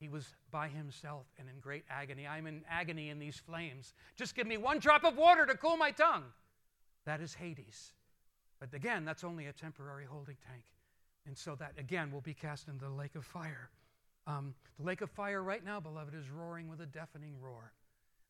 He 0.00 0.08
was 0.08 0.34
by 0.50 0.66
himself 0.66 1.26
and 1.38 1.48
in 1.48 1.60
great 1.60 1.84
agony. 1.88 2.26
I'm 2.26 2.46
in 2.46 2.62
agony 2.68 3.10
in 3.10 3.18
these 3.18 3.36
flames. 3.36 3.94
Just 4.16 4.34
give 4.34 4.46
me 4.46 4.56
one 4.56 4.80
drop 4.80 5.04
of 5.04 5.16
water 5.16 5.46
to 5.46 5.54
cool 5.56 5.76
my 5.76 5.92
tongue. 5.92 6.24
That 7.04 7.20
is 7.20 7.34
Hades. 7.34 7.92
But 8.58 8.74
again, 8.74 9.04
that's 9.04 9.24
only 9.24 9.46
a 9.46 9.52
temporary 9.52 10.04
holding 10.04 10.36
tank. 10.48 10.64
And 11.26 11.36
so 11.36 11.54
that, 11.56 11.74
again, 11.78 12.10
will 12.10 12.22
be 12.22 12.34
cast 12.34 12.66
into 12.66 12.86
the 12.86 12.90
lake 12.90 13.14
of 13.14 13.24
fire. 13.24 13.70
Um, 14.26 14.54
the 14.78 14.84
lake 14.84 15.00
of 15.00 15.10
fire 15.10 15.42
right 15.42 15.64
now, 15.64 15.80
beloved, 15.80 16.14
is 16.14 16.30
roaring 16.30 16.68
with 16.68 16.80
a 16.80 16.86
deafening 16.86 17.34
roar. 17.40 17.72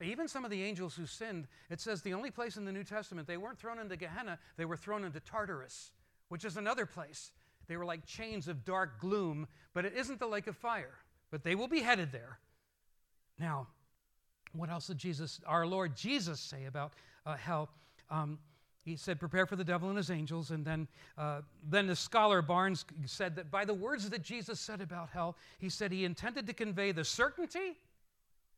Even 0.02 0.28
some 0.28 0.44
of 0.44 0.50
the 0.50 0.62
angels 0.62 0.94
who 0.94 1.04
sinned, 1.04 1.46
it 1.68 1.80
says 1.80 2.00
the 2.00 2.14
only 2.14 2.30
place 2.30 2.56
in 2.56 2.64
the 2.64 2.72
New 2.72 2.84
Testament 2.84 3.28
they 3.28 3.36
weren't 3.36 3.58
thrown 3.58 3.78
into 3.78 3.96
Gehenna, 3.96 4.38
they 4.56 4.64
were 4.64 4.76
thrown 4.76 5.04
into 5.04 5.20
Tartarus, 5.20 5.92
which 6.28 6.44
is 6.44 6.56
another 6.56 6.86
place. 6.86 7.32
They 7.68 7.76
were 7.76 7.84
like 7.84 8.06
chains 8.06 8.48
of 8.48 8.64
dark 8.64 8.98
gloom, 8.98 9.46
but 9.74 9.84
it 9.84 9.92
isn't 9.94 10.18
the 10.18 10.26
lake 10.26 10.46
of 10.46 10.56
fire. 10.56 10.94
But 11.30 11.44
they 11.44 11.54
will 11.54 11.68
be 11.68 11.80
headed 11.80 12.12
there. 12.12 12.38
Now, 13.38 13.68
what 14.52 14.70
else 14.70 14.88
did 14.88 14.98
Jesus, 14.98 15.40
our 15.46 15.66
Lord 15.66 15.94
Jesus, 15.96 16.40
say 16.40 16.64
about 16.64 16.94
uh, 17.24 17.36
hell? 17.36 17.68
Um, 18.10 18.38
he 18.90 18.96
said, 18.96 19.20
"Prepare 19.20 19.46
for 19.46 19.56
the 19.56 19.64
devil 19.64 19.88
and 19.88 19.96
his 19.96 20.10
angels." 20.10 20.50
And 20.50 20.64
then, 20.64 20.88
uh, 21.16 21.42
then 21.68 21.86
the 21.86 21.96
scholar 21.96 22.42
Barnes 22.42 22.84
said 23.06 23.36
that 23.36 23.50
by 23.50 23.64
the 23.64 23.74
words 23.74 24.10
that 24.10 24.22
Jesus 24.22 24.60
said 24.60 24.80
about 24.80 25.10
hell, 25.10 25.36
he 25.58 25.68
said 25.68 25.92
he 25.92 26.04
intended 26.04 26.46
to 26.46 26.52
convey 26.52 26.92
the 26.92 27.04
certainty, 27.04 27.78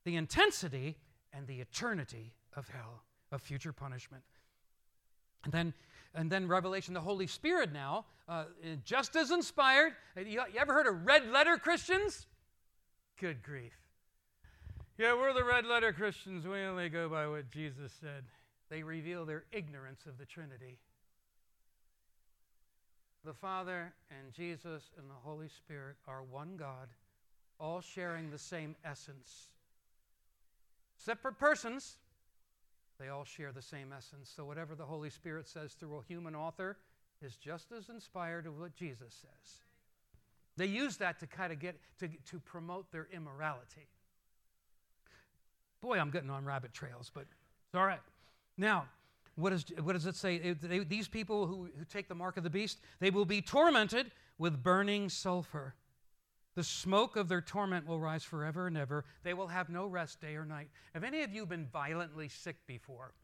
the 0.05 0.17
intensity, 0.17 0.97
and 1.33 1.47
the 1.47 1.61
eternity 1.61 2.33
of 2.57 2.69
hell, 2.69 3.03
of 3.31 3.43
future 3.43 3.73
punishment. 3.73 4.23
And 5.45 5.53
then, 5.53 5.75
and 6.15 6.31
then 6.31 6.49
Revelation, 6.49 6.95
the 6.95 7.01
Holy 7.01 7.27
Spirit 7.27 7.73
now, 7.73 8.05
uh, 8.29 8.45
just 8.85 9.17
as 9.17 9.31
inspired. 9.31 9.93
You, 10.17 10.43
you 10.53 10.59
ever 10.59 10.73
heard 10.73 10.87
of 10.87 11.05
red 11.05 11.29
letter 11.29 11.57
Christians? 11.59 12.27
Good 13.19 13.43
grief. 13.43 13.73
Yeah, 14.99 15.15
we're 15.15 15.33
the 15.33 15.45
red 15.45 15.67
letter 15.67 15.93
Christians. 15.93 16.47
We 16.47 16.61
only 16.61 16.89
go 16.89 17.09
by 17.09 17.27
what 17.27 17.51
Jesus 17.51 17.93
said. 18.01 18.25
They 18.73 18.83
reveal 18.83 19.27
their 19.27 19.45
ignorance 19.53 20.07
of 20.07 20.17
the 20.17 20.25
Trinity. 20.25 20.79
The 23.23 23.35
Father 23.35 23.93
and 24.11 24.33
Jesus 24.33 24.89
and 24.97 25.11
the 25.11 25.21
Holy 25.23 25.49
Spirit 25.49 25.97
are 26.09 26.23
one 26.23 26.57
God, 26.57 26.89
all 27.61 27.83
sharing 27.83 28.31
the 28.31 28.39
same 28.39 28.75
essence. 28.83 29.51
Separate 30.97 31.39
persons, 31.39 31.99
they 32.99 33.09
all 33.09 33.25
share 33.25 33.53
the 33.53 33.61
same 33.61 33.93
essence. 33.95 34.33
So 34.35 34.47
whatever 34.47 34.75
the 34.75 34.87
Holy 34.87 35.11
Spirit 35.11 35.47
says 35.47 35.75
through 35.75 35.97
a 35.97 36.03
human 36.09 36.35
author 36.35 36.79
is 37.21 37.37
just 37.37 37.73
as 37.73 37.91
inspired 37.91 38.47
as 38.47 38.53
what 38.55 38.75
Jesus 38.75 39.13
says. 39.13 39.61
They 40.57 40.65
use 40.65 40.97
that 40.97 41.21
to 41.21 41.27
kind 41.27 41.53
of 41.53 41.59
get 41.59 41.79
to, 41.99 42.09
to 42.09 42.41
promote 42.41 42.91
their 42.91 43.07
immorality. 43.13 43.87
Boy, 45.83 45.99
I'm 45.99 46.11
getting 46.11 46.31
on 46.31 46.47
rabbit 46.47 46.73
trails, 46.73 47.11
but 47.13 47.27
it's 47.67 47.75
all 47.75 47.85
right. 47.85 48.01
Now, 48.57 48.87
what, 49.37 49.53
is, 49.53 49.65
what 49.83 49.95
does 49.95 50.07
it 50.07 50.17
say? 50.17 50.37
It, 50.37 50.61
they, 50.61 50.81
these 50.81 51.09
people 51.09 51.47
who, 51.47 51.69
who 51.77 51.85
take 51.85 52.09
the 52.09 52.15
mark 52.15 52.37
of 52.37 52.45
the 52.45 52.51
beast, 52.51 52.81
they 53.01 53.11
will 53.11 53.25
be 53.25 53.41
tormented 53.41 54.11
with 54.39 54.63
burning 54.63 55.09
sulfur. 55.09 55.75
The 56.55 56.65
smoke 56.65 57.17
of 57.17 57.29
their 57.29 57.41
torment 57.41 57.87
will 57.87 57.99
rise 57.99 58.25
forever 58.25 58.67
and 58.67 58.77
ever. 58.77 59.05
They 59.23 59.33
will 59.33 59.47
have 59.47 59.71
no 59.71 59.87
rest 59.87 60.21
day 60.21 60.35
or 60.35 60.45
night. 60.45 60.69
Have 60.93 61.03
any 61.03 61.23
of 61.23 61.33
you 61.33 61.47
been 61.47 61.67
violently 61.73 62.29
sick 62.29 62.57
before? 62.67 63.15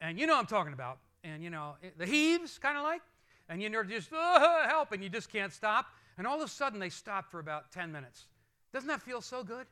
And 0.00 0.18
you 0.18 0.26
know 0.26 0.38
I'm 0.38 0.46
talking 0.46 0.72
about. 0.72 0.98
And 1.24 1.42
you 1.42 1.50
know, 1.50 1.74
the 1.98 2.06
heaves, 2.06 2.58
kind 2.58 2.78
of 2.78 2.82
like. 2.82 3.02
And 3.48 3.60
you're 3.60 3.84
just, 3.84 4.08
oh, 4.12 4.64
help, 4.66 4.92
and 4.92 5.02
you 5.02 5.10
just 5.10 5.30
can't 5.30 5.52
stop. 5.52 5.86
And 6.16 6.26
all 6.26 6.36
of 6.36 6.42
a 6.42 6.48
sudden 6.48 6.78
they 6.78 6.88
stop 6.88 7.30
for 7.30 7.38
about 7.38 7.70
10 7.70 7.92
minutes. 7.92 8.24
Doesn't 8.72 8.88
that 8.88 9.02
feel 9.02 9.20
so 9.20 9.44
good? 9.44 9.66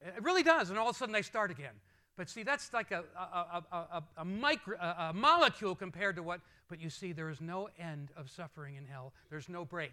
It 0.00 0.22
really 0.22 0.42
does. 0.42 0.70
And 0.70 0.78
all 0.78 0.88
of 0.88 0.96
a 0.96 0.98
sudden 0.98 1.12
they 1.12 1.22
start 1.22 1.50
again. 1.50 1.74
But 2.16 2.30
see, 2.30 2.42
that's 2.42 2.72
like 2.72 2.92
a, 2.92 3.04
a, 3.14 3.62
a, 3.70 4.02
a, 4.18 4.24
micro, 4.24 4.76
a 4.78 5.12
molecule 5.14 5.74
compared 5.74 6.16
to 6.16 6.22
what, 6.22 6.40
but 6.68 6.80
you 6.80 6.88
see, 6.88 7.12
there 7.12 7.28
is 7.28 7.40
no 7.40 7.68
end 7.78 8.10
of 8.16 8.30
suffering 8.30 8.76
in 8.76 8.86
hell. 8.86 9.12
There's 9.28 9.48
no 9.50 9.66
break. 9.66 9.92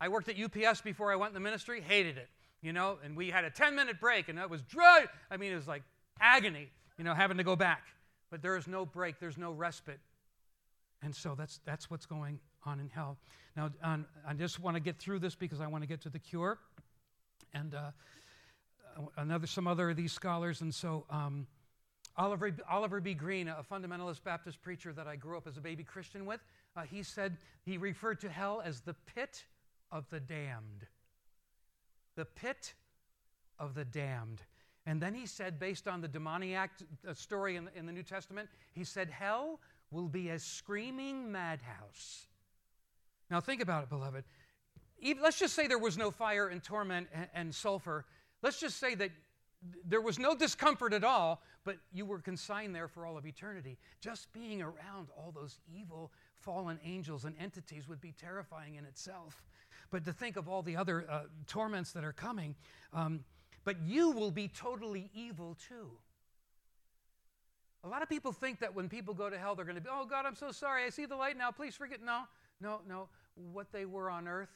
I 0.00 0.08
worked 0.08 0.28
at 0.28 0.36
UPS 0.38 0.80
before 0.80 1.12
I 1.12 1.16
went 1.16 1.30
in 1.30 1.34
the 1.34 1.40
ministry, 1.40 1.80
hated 1.80 2.18
it, 2.18 2.28
you 2.60 2.72
know, 2.72 2.98
and 3.04 3.16
we 3.16 3.30
had 3.30 3.44
a 3.44 3.50
10 3.50 3.76
minute 3.76 4.00
break, 4.00 4.28
and 4.28 4.36
that 4.38 4.50
was 4.50 4.62
dry. 4.62 5.06
I 5.30 5.36
mean, 5.36 5.52
it 5.52 5.56
was 5.56 5.68
like 5.68 5.84
agony, 6.20 6.68
you 6.98 7.04
know, 7.04 7.14
having 7.14 7.36
to 7.36 7.44
go 7.44 7.54
back. 7.54 7.84
But 8.30 8.42
there 8.42 8.56
is 8.56 8.66
no 8.66 8.84
break, 8.84 9.20
there's 9.20 9.38
no 9.38 9.52
respite. 9.52 10.00
And 11.02 11.14
so 11.14 11.36
that's, 11.36 11.60
that's 11.64 11.88
what's 11.88 12.06
going 12.06 12.40
on 12.64 12.80
in 12.80 12.88
hell. 12.88 13.16
Now, 13.56 13.70
I 13.82 14.34
just 14.34 14.58
want 14.58 14.74
to 14.74 14.80
get 14.80 14.98
through 14.98 15.20
this 15.20 15.36
because 15.36 15.60
I 15.60 15.68
want 15.68 15.84
to 15.84 15.88
get 15.88 16.00
to 16.02 16.10
the 16.10 16.18
cure 16.18 16.58
and 17.54 17.74
uh, 17.74 17.90
another, 19.16 19.46
some 19.46 19.66
other 19.66 19.90
of 19.90 19.96
these 19.96 20.12
scholars. 20.12 20.60
And 20.60 20.74
so, 20.74 21.04
um, 21.10 21.46
Oliver, 22.16 22.56
Oliver 22.70 23.00
B. 23.00 23.14
Greene, 23.14 23.48
a 23.48 23.64
fundamentalist 23.70 24.22
Baptist 24.24 24.62
preacher 24.62 24.92
that 24.92 25.06
I 25.06 25.16
grew 25.16 25.36
up 25.36 25.46
as 25.46 25.56
a 25.56 25.60
baby 25.60 25.84
Christian 25.84 26.24
with, 26.24 26.40
uh, 26.76 26.82
he 26.82 27.02
said 27.02 27.36
he 27.64 27.76
referred 27.76 28.20
to 28.20 28.28
hell 28.28 28.62
as 28.64 28.80
the 28.80 28.94
pit 29.14 29.44
of 29.92 30.08
the 30.10 30.20
damned. 30.20 30.86
The 32.16 32.24
pit 32.24 32.74
of 33.58 33.74
the 33.74 33.84
damned. 33.84 34.42
And 34.86 35.00
then 35.00 35.14
he 35.14 35.26
said, 35.26 35.58
based 35.58 35.88
on 35.88 36.00
the 36.00 36.08
demoniac 36.08 36.70
uh, 37.06 37.12
story 37.12 37.56
in, 37.56 37.68
in 37.74 37.86
the 37.86 37.92
New 37.92 38.04
Testament, 38.04 38.48
he 38.72 38.84
said, 38.84 39.10
Hell 39.10 39.60
will 39.90 40.08
be 40.08 40.30
a 40.30 40.38
screaming 40.38 41.30
madhouse. 41.30 42.26
Now, 43.30 43.40
think 43.40 43.60
about 43.60 43.82
it, 43.82 43.88
beloved. 43.88 44.24
Even, 45.00 45.22
let's 45.22 45.38
just 45.38 45.54
say 45.54 45.66
there 45.66 45.78
was 45.78 45.98
no 45.98 46.10
fire 46.10 46.48
and 46.48 46.62
torment 46.62 47.08
and, 47.12 47.28
and 47.34 47.54
sulfur. 47.54 48.04
Let's 48.42 48.60
just 48.60 48.78
say 48.78 48.94
that 48.94 49.10
there 49.84 50.00
was 50.00 50.18
no 50.18 50.34
discomfort 50.34 50.92
at 50.92 51.02
all, 51.02 51.42
but 51.64 51.78
you 51.92 52.04
were 52.04 52.20
consigned 52.20 52.74
there 52.74 52.88
for 52.88 53.06
all 53.06 53.16
of 53.16 53.26
eternity. 53.26 53.78
Just 54.00 54.32
being 54.32 54.62
around 54.62 55.08
all 55.16 55.32
those 55.34 55.58
evil, 55.74 56.12
fallen 56.38 56.78
angels 56.84 57.24
and 57.24 57.34
entities 57.40 57.88
would 57.88 58.00
be 58.00 58.12
terrifying 58.12 58.76
in 58.76 58.84
itself 58.84 59.42
but 59.90 60.04
to 60.04 60.12
think 60.12 60.36
of 60.36 60.48
all 60.48 60.62
the 60.62 60.76
other 60.76 61.06
uh, 61.08 61.22
torments 61.46 61.92
that 61.92 62.04
are 62.04 62.12
coming. 62.12 62.54
Um, 62.92 63.24
but 63.64 63.76
you 63.84 64.10
will 64.10 64.30
be 64.30 64.48
totally 64.48 65.10
evil 65.14 65.56
too. 65.68 65.90
A 67.84 67.88
lot 67.88 68.02
of 68.02 68.08
people 68.08 68.32
think 68.32 68.60
that 68.60 68.74
when 68.74 68.88
people 68.88 69.14
go 69.14 69.30
to 69.30 69.38
hell, 69.38 69.54
they're 69.54 69.64
going 69.64 69.76
to 69.76 69.82
be, 69.82 69.88
oh 69.92 70.06
God, 70.06 70.26
I'm 70.26 70.34
so 70.34 70.50
sorry. 70.50 70.84
I 70.84 70.90
see 70.90 71.06
the 71.06 71.16
light 71.16 71.36
now. 71.36 71.50
Please 71.50 71.74
forget. 71.74 72.02
No, 72.02 72.22
no, 72.60 72.80
no. 72.88 73.08
What 73.52 73.70
they 73.70 73.84
were 73.84 74.10
on 74.10 74.26
earth, 74.26 74.50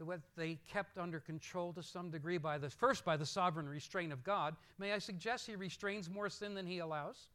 what 0.00 0.20
they 0.36 0.58
kept 0.72 0.98
under 0.98 1.20
control 1.20 1.72
to 1.72 1.82
some 1.82 2.10
degree 2.10 2.38
by 2.38 2.58
the 2.58 2.70
first 2.70 3.04
by 3.04 3.16
the 3.16 3.26
sovereign 3.26 3.68
restraint 3.68 4.12
of 4.12 4.24
God. 4.24 4.56
May 4.78 4.92
I 4.92 4.98
suggest 4.98 5.46
He 5.46 5.56
restrains 5.56 6.10
more 6.10 6.28
sin 6.28 6.54
than 6.54 6.66
He 6.66 6.78
allows? 6.78 7.28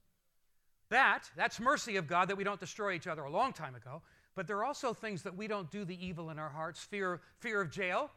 That, 0.89 1.29
that's 1.37 1.59
mercy 1.59 1.97
of 1.97 2.07
God 2.07 2.27
that 2.29 2.35
we 2.35 2.43
don't 2.43 2.59
destroy 2.59 2.93
each 2.93 3.07
other 3.07 3.23
a 3.23 3.29
long 3.29 3.53
time 3.53 3.75
ago. 3.75 4.01
But 4.35 4.47
there 4.47 4.57
are 4.57 4.65
also 4.65 4.93
things 4.93 5.23
that 5.23 5.35
we 5.35 5.47
don't 5.47 5.69
do 5.71 5.85
the 5.85 6.05
evil 6.05 6.29
in 6.29 6.39
our 6.39 6.49
hearts 6.49 6.79
fear, 6.79 7.21
fear 7.39 7.61
of 7.61 7.71
jail, 7.71 8.09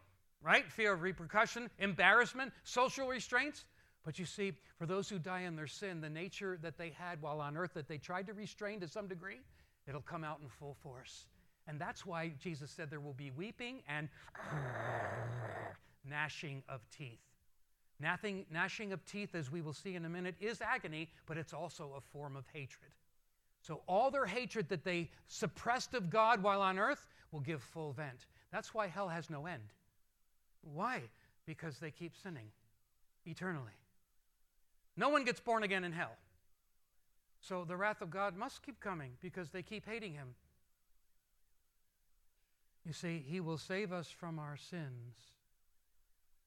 right? 0.42 0.70
Fear 0.70 0.94
of 0.94 1.02
repercussion, 1.02 1.70
embarrassment, 1.78 2.52
social 2.64 3.08
restraints. 3.08 3.64
But 4.04 4.18
you 4.18 4.24
see, 4.24 4.52
for 4.78 4.86
those 4.86 5.08
who 5.08 5.18
die 5.18 5.42
in 5.42 5.54
their 5.54 5.66
sin, 5.66 6.00
the 6.00 6.10
nature 6.10 6.58
that 6.62 6.76
they 6.76 6.90
had 6.90 7.22
while 7.22 7.40
on 7.40 7.56
earth 7.56 7.74
that 7.74 7.88
they 7.88 7.98
tried 7.98 8.26
to 8.26 8.32
restrain 8.32 8.80
to 8.80 8.88
some 8.88 9.06
degree, 9.06 9.40
it'll 9.86 10.00
come 10.00 10.24
out 10.24 10.40
in 10.42 10.48
full 10.48 10.74
force. 10.82 11.26
And 11.68 11.80
that's 11.80 12.04
why 12.04 12.32
Jesus 12.40 12.70
said 12.70 12.90
there 12.90 13.00
will 13.00 13.12
be 13.12 13.30
weeping 13.30 13.82
and 13.88 14.08
gnashing 16.08 16.62
of 16.68 16.80
teeth. 16.90 17.20
gnashing 18.00 18.92
of 18.92 19.04
teeth, 19.04 19.34
as 19.34 19.50
we 19.50 19.60
will 19.60 19.72
see 19.72 19.94
in 19.94 20.04
a 20.04 20.08
minute, 20.08 20.34
is 20.40 20.60
agony, 20.60 21.08
but 21.26 21.36
it's 21.36 21.52
also 21.52 21.92
a 21.96 22.00
form 22.00 22.36
of 22.36 22.44
hatred. 22.52 22.90
So 23.60 23.82
all 23.86 24.10
their 24.10 24.26
hatred 24.26 24.68
that 24.70 24.84
they 24.84 25.08
suppressed 25.28 25.94
of 25.94 26.10
God 26.10 26.42
while 26.42 26.60
on 26.60 26.78
earth 26.78 27.06
will 27.30 27.40
give 27.40 27.62
full 27.62 27.92
vent. 27.92 28.26
That's 28.50 28.74
why 28.74 28.88
hell 28.88 29.08
has 29.08 29.30
no 29.30 29.46
end. 29.46 29.72
Why? 30.62 31.02
Because 31.46 31.78
they 31.78 31.92
keep 31.92 32.16
sinning 32.16 32.50
eternally. 33.24 33.72
No 34.96 35.08
one 35.08 35.24
gets 35.24 35.40
born 35.40 35.62
again 35.62 35.84
in 35.84 35.92
hell. 35.92 36.16
So 37.40 37.64
the 37.64 37.76
wrath 37.76 38.02
of 38.02 38.10
God 38.10 38.36
must 38.36 38.62
keep 38.62 38.80
coming 38.80 39.12
because 39.20 39.50
they 39.50 39.62
keep 39.62 39.86
hating 39.86 40.12
him. 40.12 40.34
You 42.86 42.92
see, 42.92 43.24
he 43.26 43.40
will 43.40 43.58
save 43.58 43.92
us 43.92 44.08
from 44.08 44.38
our 44.38 44.56
sins. 44.56 45.16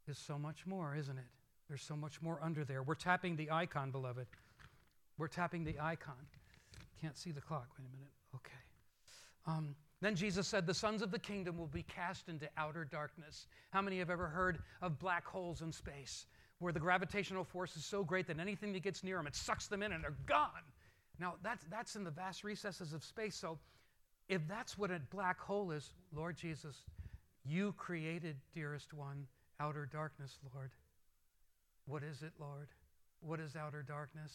Is 0.08 0.18
so 0.20 0.38
much 0.38 0.68
more, 0.68 0.96
isn't 0.96 1.18
it? 1.18 1.24
There's 1.68 1.82
so 1.82 1.96
much 1.96 2.22
more 2.22 2.40
under 2.44 2.64
there. 2.64 2.84
We're 2.84 2.94
tapping 2.94 3.36
the 3.36 3.50
icon, 3.50 3.90
beloved. 3.90 4.28
We're 5.18 5.28
tapping 5.28 5.64
the 5.64 5.80
icon. 5.82 6.14
Can't 7.02 7.18
see 7.18 7.32
the 7.32 7.42
clock. 7.42 7.70
Wait 7.78 7.86
a 7.88 7.92
minute. 7.96 8.12
Okay. 8.36 8.52
Um, 9.48 9.76
then 10.02 10.16
Jesus 10.16 10.48
said, 10.48 10.68
The 10.68 10.74
sons 10.74 11.02
of 11.02 11.10
the 11.10 11.18
kingdom 11.18 11.58
will 11.58 11.68
be 11.68 11.84
cast 11.84 12.30
into 12.30 12.48
outer 12.58 12.86
darkness. 12.86 13.48
How 13.72 13.82
many 13.82 13.98
have 14.00 14.10
ever 14.12 14.28
heard 14.28 14.60
of 14.82 15.00
black 15.00 15.26
holes 15.26 15.62
in 15.62 15.72
space 15.72 16.28
where 16.60 16.72
the 16.72 16.80
gravitational 16.80 17.44
force 17.44 17.76
is 17.76 17.86
so 17.86 18.04
great 18.04 18.28
that 18.28 18.40
anything 18.40 18.74
that 18.74 18.84
gets 18.84 19.04
near 19.04 19.18
them, 19.18 19.28
it 19.28 19.36
sucks 19.36 19.68
them 19.68 19.82
in 19.82 19.94
and 19.94 20.04
they're 20.04 20.18
gone? 20.28 20.50
Now, 21.20 21.36
that's, 21.42 21.66
that's 21.72 21.96
in 21.96 22.04
the 22.04 22.12
vast 22.12 22.44
recesses 22.44 22.94
of 22.94 23.04
space. 23.04 23.36
So, 23.36 23.58
if 24.28 24.48
that's 24.48 24.78
what 24.78 24.92
a 24.92 25.00
black 25.12 25.40
hole 25.40 25.72
is, 25.72 25.94
Lord 26.14 26.38
Jesus, 26.38 26.78
you 27.46 27.74
created, 27.78 28.38
dearest 28.54 28.94
one, 28.94 29.28
outer 29.60 29.88
darkness, 29.92 30.40
Lord. 30.54 30.72
What 31.86 32.04
is 32.04 32.24
it, 32.24 32.34
Lord? 32.40 32.70
What 33.22 33.40
is 33.40 33.56
outer 33.56 33.84
darkness? 33.84 34.34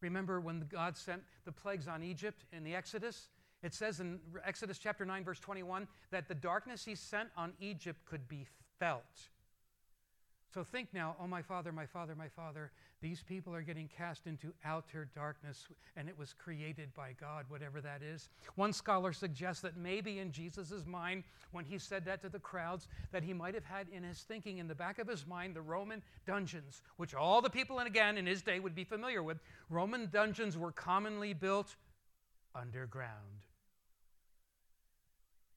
Remember 0.00 0.40
when 0.40 0.66
God 0.70 0.96
sent 0.96 1.22
the 1.44 1.52
plagues 1.52 1.88
on 1.88 2.02
Egypt 2.02 2.44
in 2.52 2.64
the 2.64 2.74
Exodus? 2.74 3.28
It 3.62 3.74
says 3.74 4.00
in 4.00 4.18
Exodus 4.44 4.78
chapter 4.78 5.04
9, 5.04 5.24
verse 5.24 5.38
21, 5.38 5.86
that 6.10 6.28
the 6.28 6.34
darkness 6.34 6.84
he 6.84 6.94
sent 6.94 7.28
on 7.36 7.52
Egypt 7.60 8.04
could 8.04 8.28
be 8.28 8.46
felt. 8.78 9.28
So 10.52 10.62
think 10.62 10.88
now, 10.92 11.16
oh, 11.18 11.26
my 11.26 11.40
Father, 11.40 11.72
my 11.72 11.86
Father, 11.86 12.14
my 12.14 12.28
Father, 12.28 12.70
these 13.00 13.22
people 13.22 13.54
are 13.54 13.62
getting 13.62 13.88
cast 13.88 14.26
into 14.26 14.52
outer 14.66 15.08
darkness, 15.14 15.66
and 15.96 16.10
it 16.10 16.18
was 16.18 16.34
created 16.34 16.92
by 16.94 17.12
God, 17.18 17.46
whatever 17.48 17.80
that 17.80 18.02
is. 18.02 18.28
One 18.56 18.74
scholar 18.74 19.14
suggests 19.14 19.62
that 19.62 19.78
maybe 19.78 20.18
in 20.18 20.30
Jesus' 20.30 20.84
mind, 20.86 21.24
when 21.52 21.64
he 21.64 21.78
said 21.78 22.04
that 22.04 22.20
to 22.20 22.28
the 22.28 22.38
crowds, 22.38 22.88
that 23.12 23.22
he 23.22 23.32
might 23.32 23.54
have 23.54 23.64
had 23.64 23.86
in 23.88 24.02
his 24.02 24.20
thinking, 24.20 24.58
in 24.58 24.68
the 24.68 24.74
back 24.74 24.98
of 24.98 25.08
his 25.08 25.26
mind, 25.26 25.56
the 25.56 25.62
Roman 25.62 26.02
dungeons, 26.26 26.82
which 26.98 27.14
all 27.14 27.40
the 27.40 27.48
people, 27.48 27.78
and 27.78 27.88
again, 27.88 28.18
in 28.18 28.26
his 28.26 28.42
day 28.42 28.60
would 28.60 28.74
be 28.74 28.84
familiar 28.84 29.22
with. 29.22 29.38
Roman 29.70 30.10
dungeons 30.12 30.58
were 30.58 30.72
commonly 30.72 31.32
built 31.32 31.76
underground 32.54 33.46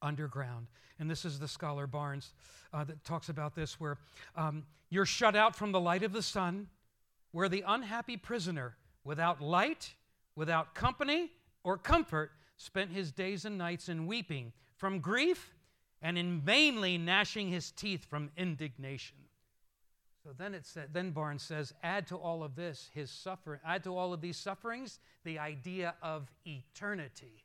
underground. 0.06 0.68
And 1.00 1.10
this 1.10 1.26
is 1.26 1.40
the 1.40 1.48
scholar 1.48 1.88
Barnes 1.88 2.34
uh, 2.74 2.84
that 2.86 3.04
talks 3.04 3.30
about 3.30 3.56
this, 3.56 3.80
where 3.80 3.98
um, 4.36 4.64
you're 4.90 5.06
shut 5.06 5.36
out 5.36 5.56
from 5.56 5.72
the 5.72 5.80
light 5.80 6.04
of 6.04 6.14
the 6.14 6.22
sun, 6.22 6.68
where 7.32 7.50
the 7.50 7.64
unhappy 7.68 8.16
prisoner, 8.16 8.76
without 9.04 9.42
light, 9.42 9.94
without 10.36 10.76
company 10.76 11.32
or 11.64 11.78
comfort, 11.78 12.32
spent 12.58 12.92
his 12.92 13.12
days 13.12 13.46
and 13.46 13.58
nights 13.58 13.90
in 13.90 14.08
weeping 14.08 14.54
from 14.78 15.00
grief 15.00 15.54
and 16.02 16.18
in 16.18 16.40
vainly 16.40 16.98
gnashing 16.98 17.50
his 17.50 17.72
teeth 17.72 18.06
from 18.06 18.30
indignation. 18.38 19.18
So 20.24 20.32
then 20.38 20.54
it 20.54 20.66
said, 20.66 20.90
then 20.92 21.12
Barnes 21.12 21.44
says, 21.44 21.74
add 21.84 22.08
to 22.08 22.16
all 22.16 22.44
of 22.44 22.56
this 22.56 22.90
his 22.94 23.12
suffering, 23.12 23.60
add 23.66 23.84
to 23.84 23.96
all 23.96 24.14
of 24.14 24.22
these 24.22 24.38
sufferings 24.38 25.00
the 25.24 25.40
idea 25.40 25.96
of 26.02 26.32
eternity. 26.46 27.45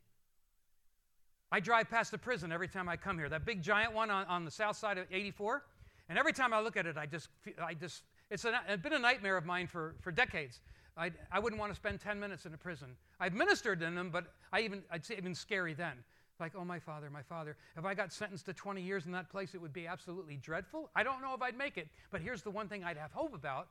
I 1.51 1.59
drive 1.59 1.89
past 1.89 2.11
the 2.11 2.17
prison 2.17 2.51
every 2.51 2.67
time 2.67 2.87
I 2.87 2.95
come 2.95 3.17
here, 3.17 3.27
that 3.29 3.45
big 3.45 3.61
giant 3.61 3.93
one 3.93 4.09
on, 4.09 4.25
on 4.27 4.45
the 4.45 4.51
south 4.51 4.77
side 4.77 4.97
of 4.97 5.05
84. 5.11 5.63
And 6.09 6.17
every 6.17 6.33
time 6.33 6.53
I 6.53 6.61
look 6.61 6.77
at 6.77 6.85
it, 6.85 6.97
I 6.97 7.05
just, 7.05 7.29
I 7.61 7.73
just 7.73 8.03
it's 8.29 8.45
a, 8.45 8.61
it's 8.67 8.81
been 8.81 8.93
a 8.93 8.99
nightmare 8.99 9.35
of 9.35 9.45
mine 9.45 9.67
for, 9.67 9.95
for 9.99 10.11
decades. 10.11 10.61
I, 10.97 11.11
I 11.31 11.39
wouldn't 11.39 11.59
want 11.59 11.71
to 11.71 11.75
spend 11.75 11.99
10 11.99 12.19
minutes 12.19 12.45
in 12.45 12.53
a 12.53 12.57
prison. 12.57 12.95
I've 13.19 13.33
ministered 13.33 13.81
in 13.81 13.93
them, 13.93 14.09
but 14.09 14.25
I 14.53 14.61
even, 14.61 14.83
I'd 14.89 15.05
say 15.05 15.15
even 15.17 15.35
scary 15.35 15.73
then. 15.73 15.93
Like, 16.39 16.53
oh, 16.57 16.65
my 16.65 16.79
father, 16.79 17.09
my 17.09 17.21
father. 17.21 17.55
If 17.77 17.85
I 17.85 17.93
got 17.93 18.11
sentenced 18.11 18.45
to 18.47 18.53
20 18.53 18.81
years 18.81 19.05
in 19.05 19.11
that 19.11 19.29
place, 19.29 19.53
it 19.53 19.61
would 19.61 19.73
be 19.73 19.85
absolutely 19.85 20.37
dreadful. 20.37 20.89
I 20.95 21.03
don't 21.03 21.21
know 21.21 21.35
if 21.35 21.41
I'd 21.41 21.57
make 21.57 21.77
it, 21.77 21.87
but 22.09 22.19
here's 22.21 22.41
the 22.41 22.49
one 22.49 22.67
thing 22.67 22.83
I'd 22.83 22.97
have 22.97 23.11
hope 23.11 23.35
about. 23.35 23.67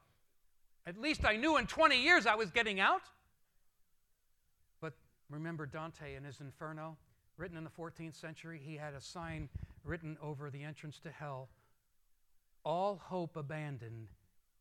At 0.86 0.96
least 0.98 1.24
I 1.24 1.36
knew 1.36 1.56
in 1.56 1.66
20 1.66 2.00
years 2.00 2.26
I 2.26 2.36
was 2.36 2.50
getting 2.50 2.78
out. 2.78 3.02
But 4.80 4.92
remember 5.30 5.66
Dante 5.66 6.14
in 6.14 6.22
his 6.22 6.40
Inferno? 6.40 6.96
Written 7.40 7.56
in 7.56 7.64
the 7.64 7.70
14th 7.70 8.14
century, 8.14 8.60
he 8.62 8.76
had 8.76 8.92
a 8.92 9.00
sign 9.00 9.48
written 9.82 10.18
over 10.22 10.50
the 10.50 10.62
entrance 10.62 10.98
to 11.00 11.10
hell 11.10 11.48
All 12.62 13.00
hope 13.02 13.36
abandon, 13.36 14.08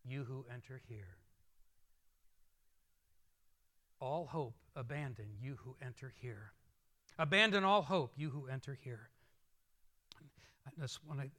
you 0.06 0.24
who 0.24 0.46
enter 0.52 0.80
here. 0.88 1.18
All 4.00 4.26
hope 4.26 4.56
abandon, 4.78 5.26
you 5.42 5.58
who 5.66 5.76
enter 5.86 6.14
here. 6.22 6.54
Abandon 7.18 7.66
all 7.66 7.82
hope, 7.82 8.14
you 8.16 8.30
who 8.30 8.48
enter 8.48 8.78
here. 8.82 9.10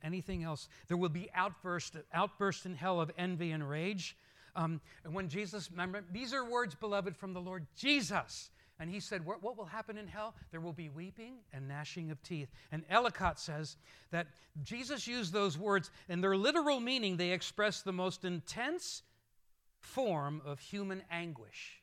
anything 0.05 0.43
else? 0.43 0.69
There 0.89 0.99
will 0.99 1.09
be 1.09 1.31
outburst, 1.35 1.97
outburst 2.13 2.67
in 2.67 2.75
hell 2.75 3.01
of 3.01 3.11
envy 3.17 3.53
and 3.53 3.67
rage. 3.67 4.15
Um, 4.55 4.83
and 5.05 5.15
when 5.15 5.31
Jesus, 5.31 5.71
remember, 5.71 6.05
these 6.13 6.35
are 6.35 6.45
words, 6.45 6.75
beloved, 6.75 7.17
from 7.17 7.33
the 7.33 7.41
Lord 7.41 7.67
Jesus. 7.75 8.51
And 8.81 8.91
he 8.91 8.99
said, 8.99 9.27
What 9.27 9.43
will 9.43 9.67
happen 9.67 9.99
in 9.99 10.09
hell? 10.09 10.35
There 10.51 10.61
will 10.61 10.73
be 10.73 10.89
weeping 10.89 11.35
and 11.53 11.69
gnashing 11.69 12.11
of 12.11 12.23
teeth. 12.23 12.49
And 12.73 12.83
Ellicott 12.89 13.39
says 13.39 13.77
that 14.11 14.27
Jesus 14.63 15.07
used 15.07 15.35
those 15.35 15.59
words, 15.59 15.91
in 16.09 16.23
their 16.23 16.37
literal 16.37 16.81
meaning, 16.81 17.19
they 17.19 17.33
express 17.33 17.83
the 17.83 17.93
most 17.93 18.25
intense 18.25 19.03
form 19.81 20.41
of 20.47 20.61
human 20.61 21.03
anguish, 21.11 21.83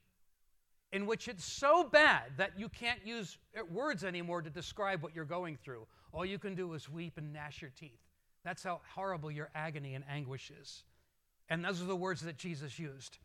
in 0.92 1.06
which 1.06 1.28
it's 1.28 1.46
so 1.46 1.84
bad 1.84 2.24
that 2.38 2.58
you 2.58 2.68
can't 2.68 3.06
use 3.06 3.38
uh, 3.56 3.64
words 3.72 4.04
anymore 4.04 4.42
to 4.42 4.50
describe 4.50 5.04
what 5.04 5.16
you're 5.16 5.24
going 5.24 5.56
through. 5.56 5.86
All 6.12 6.26
you 6.26 6.40
can 6.40 6.56
do 6.56 6.74
is 6.74 6.90
weep 6.90 7.18
and 7.18 7.32
gnash 7.32 7.62
your 7.62 7.72
teeth. 7.80 8.02
That's 8.44 8.64
how 8.64 8.82
horrible 8.96 9.30
your 9.30 9.50
agony 9.54 9.94
and 9.94 10.04
anguish 10.10 10.52
is. 10.60 10.84
And 11.48 11.64
those 11.64 11.80
are 11.80 11.86
the 11.86 11.96
words 11.96 12.22
that 12.22 12.38
Jesus 12.38 12.80
used. 12.80 13.20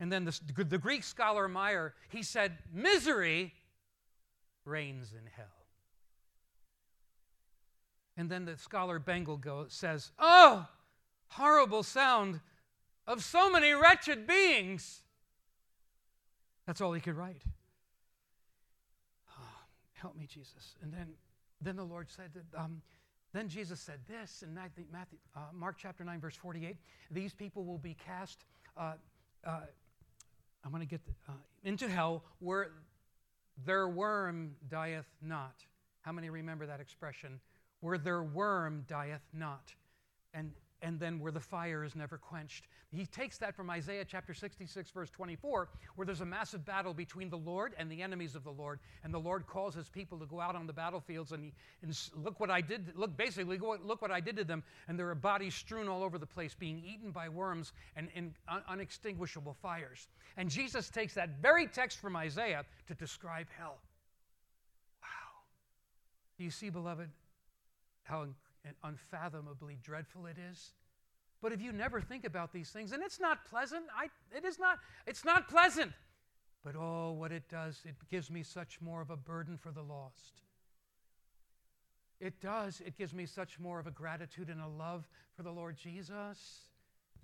And 0.00 0.12
then 0.12 0.24
the, 0.24 0.38
the 0.64 0.78
Greek 0.78 1.02
scholar 1.02 1.48
Meyer, 1.48 1.94
he 2.08 2.22
said, 2.22 2.58
misery 2.72 3.52
reigns 4.64 5.12
in 5.12 5.26
hell. 5.36 5.46
And 8.16 8.30
then 8.30 8.44
the 8.44 8.56
scholar 8.56 8.98
Bengel 8.98 9.40
go, 9.40 9.66
says, 9.68 10.10
Oh, 10.18 10.66
horrible 11.28 11.82
sound 11.82 12.40
of 13.06 13.22
so 13.24 13.50
many 13.50 13.72
wretched 13.72 14.26
beings. 14.26 15.02
That's 16.66 16.80
all 16.80 16.92
he 16.92 17.00
could 17.00 17.16
write. 17.16 17.42
Oh, 19.38 19.60
help 19.94 20.16
me, 20.16 20.26
Jesus. 20.26 20.74
And 20.82 20.92
then, 20.92 21.08
then 21.60 21.76
the 21.76 21.84
Lord 21.84 22.10
said 22.10 22.30
that. 22.34 22.60
Um, 22.60 22.82
then 23.34 23.48
Jesus 23.48 23.78
said 23.78 24.00
this 24.08 24.42
in 24.42 24.54
Matthew, 24.54 24.84
uh, 25.36 25.40
Mark 25.52 25.76
chapter 25.78 26.02
9, 26.02 26.18
verse 26.18 26.34
48 26.34 26.76
These 27.10 27.34
people 27.34 27.64
will 27.64 27.78
be 27.78 27.94
cast 27.94 28.44
uh, 28.76 28.94
uh, 29.44 29.60
I'm 30.64 30.70
going 30.70 30.82
to 30.82 30.88
get 30.88 31.04
the, 31.04 31.12
uh, 31.28 31.36
into 31.64 31.88
hell 31.88 32.22
where 32.40 32.70
their 33.64 33.88
worm 33.88 34.54
dieth 34.68 35.08
not. 35.22 35.64
How 36.02 36.12
many 36.12 36.30
remember 36.30 36.66
that 36.66 36.80
expression? 36.80 37.40
Where 37.80 37.98
their 37.98 38.22
worm 38.22 38.84
dieth 38.88 39.26
not. 39.32 39.72
And 40.34 40.52
and 40.82 40.98
then 41.00 41.18
where 41.18 41.32
the 41.32 41.40
fire 41.40 41.84
is 41.84 41.96
never 41.96 42.16
quenched. 42.18 42.66
He 42.92 43.04
takes 43.04 43.36
that 43.38 43.54
from 43.54 43.68
Isaiah 43.68 44.04
chapter 44.04 44.32
66, 44.32 44.90
verse 44.90 45.10
24, 45.10 45.68
where 45.96 46.06
there's 46.06 46.20
a 46.20 46.26
massive 46.26 46.64
battle 46.64 46.94
between 46.94 47.28
the 47.28 47.36
Lord 47.36 47.74
and 47.78 47.90
the 47.90 48.02
enemies 48.02 48.34
of 48.34 48.44
the 48.44 48.50
Lord. 48.50 48.78
And 49.04 49.12
the 49.12 49.18
Lord 49.18 49.46
calls 49.46 49.74
his 49.74 49.88
people 49.88 50.18
to 50.18 50.26
go 50.26 50.40
out 50.40 50.56
on 50.56 50.66
the 50.66 50.72
battlefields 50.72 51.32
and, 51.32 51.44
he, 51.44 51.52
and 51.82 51.96
look 52.16 52.40
what 52.40 52.50
I 52.50 52.60
did, 52.60 52.92
look 52.96 53.16
basically, 53.16 53.58
look 53.58 54.00
what 54.00 54.10
I 54.10 54.20
did 54.20 54.36
to 54.36 54.44
them. 54.44 54.62
And 54.86 54.98
there 54.98 55.08
are 55.08 55.14
bodies 55.14 55.54
strewn 55.54 55.88
all 55.88 56.02
over 56.02 56.18
the 56.18 56.26
place, 56.26 56.54
being 56.54 56.82
eaten 56.86 57.10
by 57.10 57.28
worms 57.28 57.72
and 57.96 58.08
in 58.14 58.34
un- 58.48 58.62
unextinguishable 58.68 59.56
fires. 59.60 60.08
And 60.36 60.48
Jesus 60.48 60.88
takes 60.88 61.14
that 61.14 61.30
very 61.42 61.66
text 61.66 61.98
from 61.98 62.16
Isaiah 62.16 62.64
to 62.86 62.94
describe 62.94 63.48
hell. 63.58 63.78
Wow. 65.02 65.08
Do 66.38 66.44
you 66.44 66.50
see, 66.50 66.70
beloved, 66.70 67.10
how 68.04 68.28
and 68.68 68.76
unfathomably 68.84 69.78
dreadful 69.82 70.26
it 70.26 70.36
is. 70.50 70.72
But 71.40 71.52
if 71.52 71.60
you 71.60 71.72
never 71.72 72.00
think 72.00 72.24
about 72.24 72.52
these 72.52 72.70
things, 72.70 72.92
and 72.92 73.02
it's 73.02 73.20
not 73.20 73.44
pleasant, 73.48 73.84
I, 73.96 74.08
it 74.36 74.44
is 74.44 74.58
not, 74.58 74.78
it's 75.06 75.24
not 75.24 75.48
pleasant. 75.48 75.92
But 76.64 76.74
oh, 76.76 77.12
what 77.12 77.32
it 77.32 77.48
does, 77.48 77.80
it 77.84 77.94
gives 78.10 78.30
me 78.30 78.42
such 78.42 78.80
more 78.80 79.00
of 79.00 79.10
a 79.10 79.16
burden 79.16 79.56
for 79.56 79.70
the 79.70 79.82
lost. 79.82 80.42
It 82.20 82.40
does. 82.40 82.82
It 82.84 82.98
gives 82.98 83.14
me 83.14 83.26
such 83.26 83.60
more 83.60 83.78
of 83.78 83.86
a 83.86 83.92
gratitude 83.92 84.48
and 84.48 84.60
a 84.60 84.66
love 84.66 85.08
for 85.36 85.44
the 85.44 85.52
Lord 85.52 85.76
Jesus. 85.76 86.62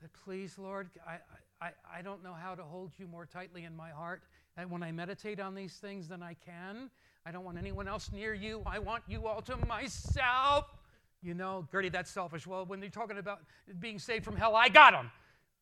That 0.01 0.13
please, 0.25 0.57
Lord, 0.57 0.89
I, 1.07 1.19
I, 1.61 1.71
I 1.99 2.03
don't 2.03 2.23
know 2.23 2.35
how 2.35 2.55
to 2.55 2.63
hold 2.63 2.93
you 2.97 3.09
more 3.09 3.27
tightly 3.27 3.65
in 3.65 3.75
my 3.75 3.91
heart. 3.91 4.23
And 4.57 4.71
when 4.71 4.85
I 4.85 4.93
meditate 4.93 5.41
on 5.41 5.57
these 5.57 5.75
things 5.75 6.07
than 6.07 6.23
I 6.23 6.35
can, 6.35 6.91
I 7.27 7.33
don't 7.33 7.45
want 7.45 7.59
anyone 7.59 7.89
else 7.89 8.13
near 8.13 8.35
you. 8.35 8.63
I 8.67 8.79
want 8.79 9.03
you 9.09 9.27
all 9.27 9.43
to 9.43 9.57
myself. 9.67 10.67
You 11.25 11.33
know, 11.33 11.67
Gertie, 11.73 11.89
that's 11.89 12.11
selfish. 12.11 12.47
Well, 12.47 12.67
when 12.67 12.81
you're 12.81 12.91
talking 12.91 13.17
about 13.17 13.41
being 13.81 13.99
saved 13.99 14.25
from 14.25 14.37
hell, 14.37 14.55
I 14.55 14.69
got 14.69 14.93
them. 14.93 15.11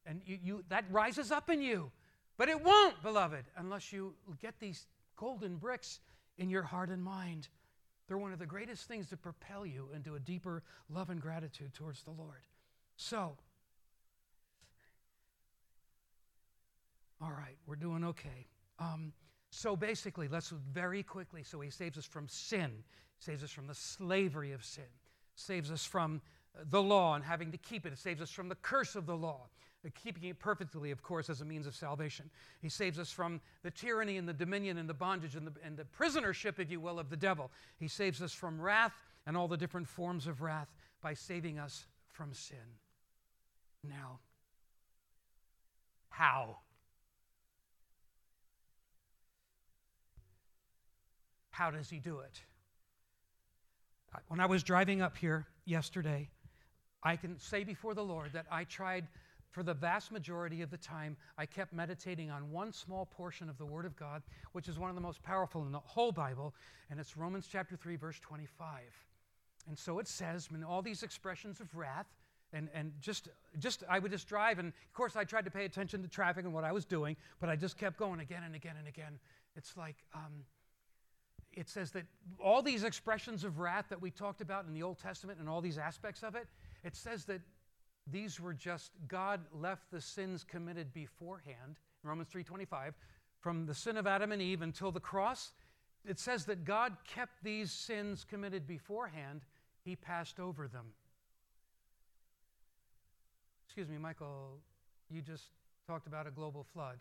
And 0.05 0.21
you, 0.27 0.39
you, 0.43 0.65
that 0.69 0.85
rises 0.91 1.31
up 1.31 1.49
in 1.49 1.63
you. 1.63 1.93
But 2.37 2.49
it 2.49 2.61
won't, 2.61 3.01
beloved, 3.03 3.45
unless 3.57 3.93
you 3.93 4.15
get 4.41 4.59
these 4.59 4.87
golden 5.17 5.57
bricks 5.57 6.01
in 6.39 6.51
your 6.51 6.65
heart 6.65 6.89
and 6.89 7.03
mind. 7.03 7.47
They're 8.09 8.19
one 8.19 8.33
of 8.33 8.41
the 8.41 8.47
greatest 8.47 8.89
things 8.89 9.09
to 9.11 9.17
propel 9.17 9.65
you 9.65 9.89
into 9.95 10.17
a 10.17 10.19
deeper 10.19 10.65
love 10.91 11.11
and 11.11 11.21
gratitude 11.21 11.73
towards 11.75 12.03
the 12.03 12.11
Lord. 12.11 12.43
So, 12.97 13.37
all 17.23 17.31
right, 17.31 17.57
we're 17.67 17.77
doing 17.77 18.03
okay. 18.03 18.49
Um, 18.81 19.13
so 19.51 19.77
basically, 19.77 20.27
let's 20.27 20.53
very 20.73 21.05
quickly. 21.05 21.45
So 21.45 21.61
he 21.61 21.71
saves 21.71 21.97
us 21.97 22.05
from 22.05 22.27
sin, 22.27 22.73
saves 23.19 23.45
us 23.45 23.51
from 23.53 23.69
the 23.69 23.75
slavery 23.75 24.51
of 24.51 24.65
sin 24.65 24.85
saves 25.35 25.71
us 25.71 25.85
from 25.85 26.21
the 26.71 26.83
law 26.83 27.15
and 27.15 27.25
having 27.25 27.51
to 27.53 27.59
keep 27.59 27.87
it. 27.87 27.93
It 27.93 27.99
saves 27.99 28.21
us 28.21 28.31
from 28.31 28.49
the 28.49 28.55
curse 28.57 28.95
of 28.95 29.07
the 29.07 29.17
law, 29.17 29.49
uh, 29.85 29.89
keeping 29.95 30.29
it 30.29 30.39
perfectly, 30.39 30.91
of 30.91 31.03
course, 31.03 31.31
as 31.31 31.41
a 31.41 31.45
means 31.45 31.67
of 31.67 31.75
salvation. 31.75 32.31
He 32.61 32.69
saves 32.69 32.99
us 32.99 33.11
from 33.11 33.41
the 33.63 33.71
tyranny 33.71 34.17
and 34.19 34.29
the 34.29 34.35
dominion 34.35 34.79
and 34.79 34.89
the 34.89 34.95
bondage 34.95 35.35
and 35.35 35.47
the, 35.47 35.53
and 35.65 35.77
the 35.77 35.85
prisonership, 35.85 36.59
if 36.59 36.71
you 36.71 36.81
will, 36.81 36.99
of 36.99 37.11
the 37.11 37.17
devil. 37.17 37.51
He 37.79 37.89
saves 37.89 38.21
us 38.21 38.33
from 38.33 38.61
wrath 38.61 38.95
and 39.27 39.37
all 39.37 39.49
the 39.49 39.57
different 39.57 39.89
forms 39.89 40.27
of 40.27 40.43
wrath 40.43 40.69
by 41.01 41.15
saving 41.15 41.59
us 41.59 41.87
from 42.11 42.33
sin. 42.35 42.57
Now, 43.83 44.21
how? 46.11 46.59
How 51.51 51.71
does 51.71 51.91
he 51.91 51.99
do 51.99 52.21
it? 52.21 52.41
When 54.29 54.41
I 54.41 54.47
was 54.47 54.63
driving 54.63 55.03
up 55.03 55.17
here 55.17 55.47
yesterday, 55.65 56.29
I 57.03 57.17
can 57.17 57.39
say 57.39 57.65
before 57.65 57.95
the 57.95 58.05
Lord 58.05 58.33
that 58.33 58.47
I 58.51 58.65
tried 58.65 59.07
for 59.51 59.63
the 59.63 59.75
vast 59.75 60.11
majority 60.11 60.63
of 60.63 60.71
the 60.71 60.79
time, 60.79 61.17
I 61.37 61.45
kept 61.45 61.75
meditating 61.75 62.31
on 62.31 62.51
one 62.51 62.73
small 62.73 63.05
portion 63.07 63.51
of 63.51 63.59
the 63.59 63.67
Word 63.67 63.85
of 63.85 63.95
God, 63.97 64.23
which 64.53 64.67
is 64.67 64.79
one 64.79 64.89
of 64.89 64.97
the 64.97 65.03
most 65.03 65.23
powerful 65.23 65.63
in 65.63 65.73
the 65.73 65.79
whole 65.79 66.11
Bible, 66.11 66.55
and 66.91 66.99
it's 66.99 67.17
Romans 67.17 67.47
chapter 67.51 67.77
3, 67.77 67.97
verse 67.97 68.19
25. 68.21 68.81
And 69.69 69.79
so 69.79 69.99
it 69.99 70.09
says, 70.09 70.51
mean, 70.51 70.65
all 70.65 70.81
these 70.81 71.03
expressions 71.03 71.61
of 71.61 71.75
wrath, 71.77 72.07
and, 72.55 72.69
and 72.75 72.93
just, 73.01 73.29
just 73.59 73.85
I 73.89 73.99
would 73.99 74.11
just 74.11 74.27
drive, 74.27 74.59
and 74.59 74.69
of 74.69 74.93
course 74.95 75.17
I 75.17 75.25
tried 75.25 75.45
to 75.45 75.51
pay 75.51 75.67
attention 75.67 76.03
to 76.03 76.09
traffic 76.09 76.45
and 76.45 76.55
what 76.55 76.65
I 76.65 76.73
was 76.73 76.85
doing, 76.85 77.17
but 77.39 77.49
I 77.49 77.57
just 77.57 77.77
kept 77.77 77.99
going 77.99 78.21
again 78.21 78.43
and 78.45 78.55
again 78.55 78.77
and 78.79 78.89
again. 78.89 79.19
It's 79.55 79.77
like, 79.77 79.97
um, 80.15 80.45
it 81.55 81.69
says 81.69 81.91
that 81.93 82.05
all 82.43 82.63
these 82.63 82.85
expressions 82.85 83.45
of 83.45 83.59
wrath 83.59 83.87
that 83.91 84.01
we 84.01 84.11
talked 84.11 84.41
about 84.41 84.67
in 84.67 84.75
the 84.75 84.83
Old 84.83 84.99
Testament 84.99 85.39
and 85.39 85.49
all 85.49 85.61
these 85.61 85.79
aspects 85.79 86.23
of 86.23 86.35
it, 86.35 86.47
it 86.85 86.97
says 86.97 87.25
that 87.27 87.41
these 88.11 88.41
were 88.41 88.55
just 88.55 88.93
God 89.09 89.41
left 89.53 89.91
the 89.91 90.01
sins 90.01 90.45
committed 90.45 90.93
beforehand, 90.93 91.79
Romans 92.03 92.29
3:25, 92.29 92.95
from 93.41 93.67
the 93.67 93.75
sin 93.75 93.97
of 93.97 94.07
Adam 94.07 94.33
and 94.33 94.43
Eve 94.43 94.63
until 94.63 94.91
the 94.91 95.01
cross. 95.01 95.53
It 96.05 96.19
says 96.19 96.47
that 96.47 96.65
God 96.65 96.97
kept 97.05 97.45
these 97.45 97.71
sins 97.71 98.25
committed 98.25 98.67
beforehand, 98.67 99.43
he 99.85 99.95
passed 99.95 100.41
over 100.41 100.67
them. 100.67 100.93
Excuse 103.67 103.89
me, 103.89 103.99
Michael, 103.99 104.61
you 105.09 105.23
just 105.23 105.45
talked 105.87 106.07
about 106.07 106.27
a 106.27 106.31
global 106.31 106.65
flood. 106.65 106.99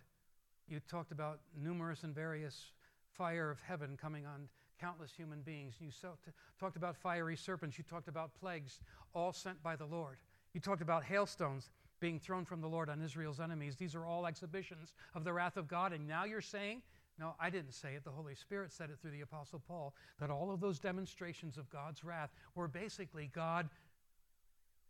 You 0.68 0.80
talked 0.88 1.12
about 1.12 1.42
numerous 1.62 2.04
and 2.04 2.14
various 2.14 2.72
fire 3.18 3.50
of 3.50 3.60
heaven 3.62 3.98
coming 4.00 4.26
on 4.26 4.48
countless 4.80 5.12
human 5.12 5.42
beings. 5.42 5.76
You 5.80 5.90
talked 6.60 6.76
about 6.76 6.98
fiery 6.98 7.38
serpents. 7.38 7.78
You 7.78 7.84
talked 7.84 8.08
about 8.08 8.34
plagues, 8.40 8.80
all 9.14 9.32
sent 9.32 9.62
by 9.62 9.76
the 9.76 9.86
Lord. 9.86 10.18
You 10.54 10.60
talked 10.60 10.82
about 10.82 11.04
hailstones 11.04 11.70
being 12.00 12.20
thrown 12.20 12.46
from 12.46 12.62
the 12.62 12.68
Lord 12.68 12.90
on 12.90 13.02
Israel's 13.02 13.40
enemies. 13.40 13.76
These 13.76 13.94
are 13.94 14.06
all 14.06 14.26
exhibitions 14.26 14.94
of 15.14 15.24
the 15.24 15.34
wrath 15.34 15.56
of 15.56 15.68
God. 15.68 15.94
And 15.94 16.08
now 16.08 16.26
you're 16.26 16.42
saying, 16.42 16.82
no, 17.20 17.36
I 17.40 17.52
didn't 17.52 17.74
say 17.74 17.94
it. 17.94 18.04
The 18.04 18.10
Holy 18.10 18.34
Spirit 18.34 18.72
said 18.72 18.90
it 18.90 18.98
through 19.00 19.12
the 19.12 19.22
Apostle 19.22 19.62
Paul, 19.68 19.94
that 20.20 20.32
all 20.32 20.52
of 20.52 20.60
those 20.60 20.80
demonstrations 20.80 21.58
of 21.58 21.70
God's 21.70 22.04
wrath 22.04 22.32
were 22.56 22.68
basically 22.68 23.30
God, 23.32 23.70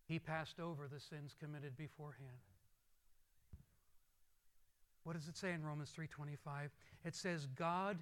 He 0.06 0.20
passed 0.20 0.60
over 0.60 0.88
the 0.88 1.00
sins 1.00 1.36
committed 1.38 1.76
beforehand. 1.76 2.30
What 5.04 5.14
does 5.14 5.28
it 5.28 5.38
say 5.38 5.54
in 5.54 5.64
Romans 5.64 5.92
3:25? 5.92 6.72
It 7.04 7.16
says 7.16 7.48
God 7.48 7.98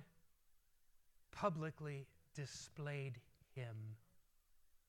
publicly 1.31 2.07
displayed 2.33 3.19
him. 3.55 3.95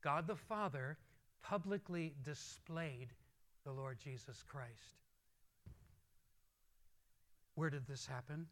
God 0.02 0.26
the 0.26 0.36
Father 0.36 0.98
publicly 1.42 2.14
displayed 2.22 3.12
the 3.64 3.72
Lord 3.72 3.98
Jesus 3.98 4.42
Christ. 4.42 4.98
Where 7.54 7.70
did 7.70 7.86
this 7.86 8.06
happen? 8.06 8.46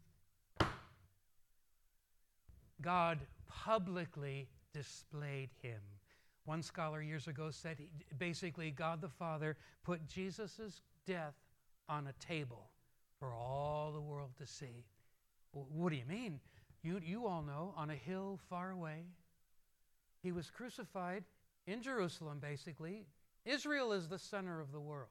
God 2.81 3.19
publicly 3.47 4.47
displayed 4.73 5.49
him. 5.61 5.81
One 6.45 6.63
scholar 6.63 7.01
years 7.01 7.27
ago 7.27 7.51
said 7.51 7.77
he, 7.79 7.89
basically, 8.17 8.71
God 8.71 9.01
the 9.01 9.09
Father 9.09 9.57
put 9.83 10.07
Jesus' 10.07 10.81
death 11.05 11.35
on 11.87 12.07
a 12.07 12.13
table 12.13 12.69
for 13.19 13.33
all 13.33 13.91
the 13.91 14.01
world 14.01 14.31
to 14.37 14.45
see. 14.45 14.85
What 15.51 15.91
do 15.91 15.95
you 15.97 16.05
mean? 16.05 16.39
You, 16.83 17.01
you 17.03 17.27
all 17.27 17.41
know, 17.41 17.73
on 17.75 17.89
a 17.89 17.95
hill 17.95 18.39
far 18.49 18.71
away, 18.71 19.03
he 20.23 20.31
was 20.31 20.49
crucified 20.49 21.23
in 21.67 21.81
Jerusalem, 21.81 22.39
basically. 22.39 23.05
Israel 23.45 23.91
is 23.91 24.07
the 24.07 24.19
center 24.19 24.59
of 24.59 24.71
the 24.71 24.79
world. 24.79 25.09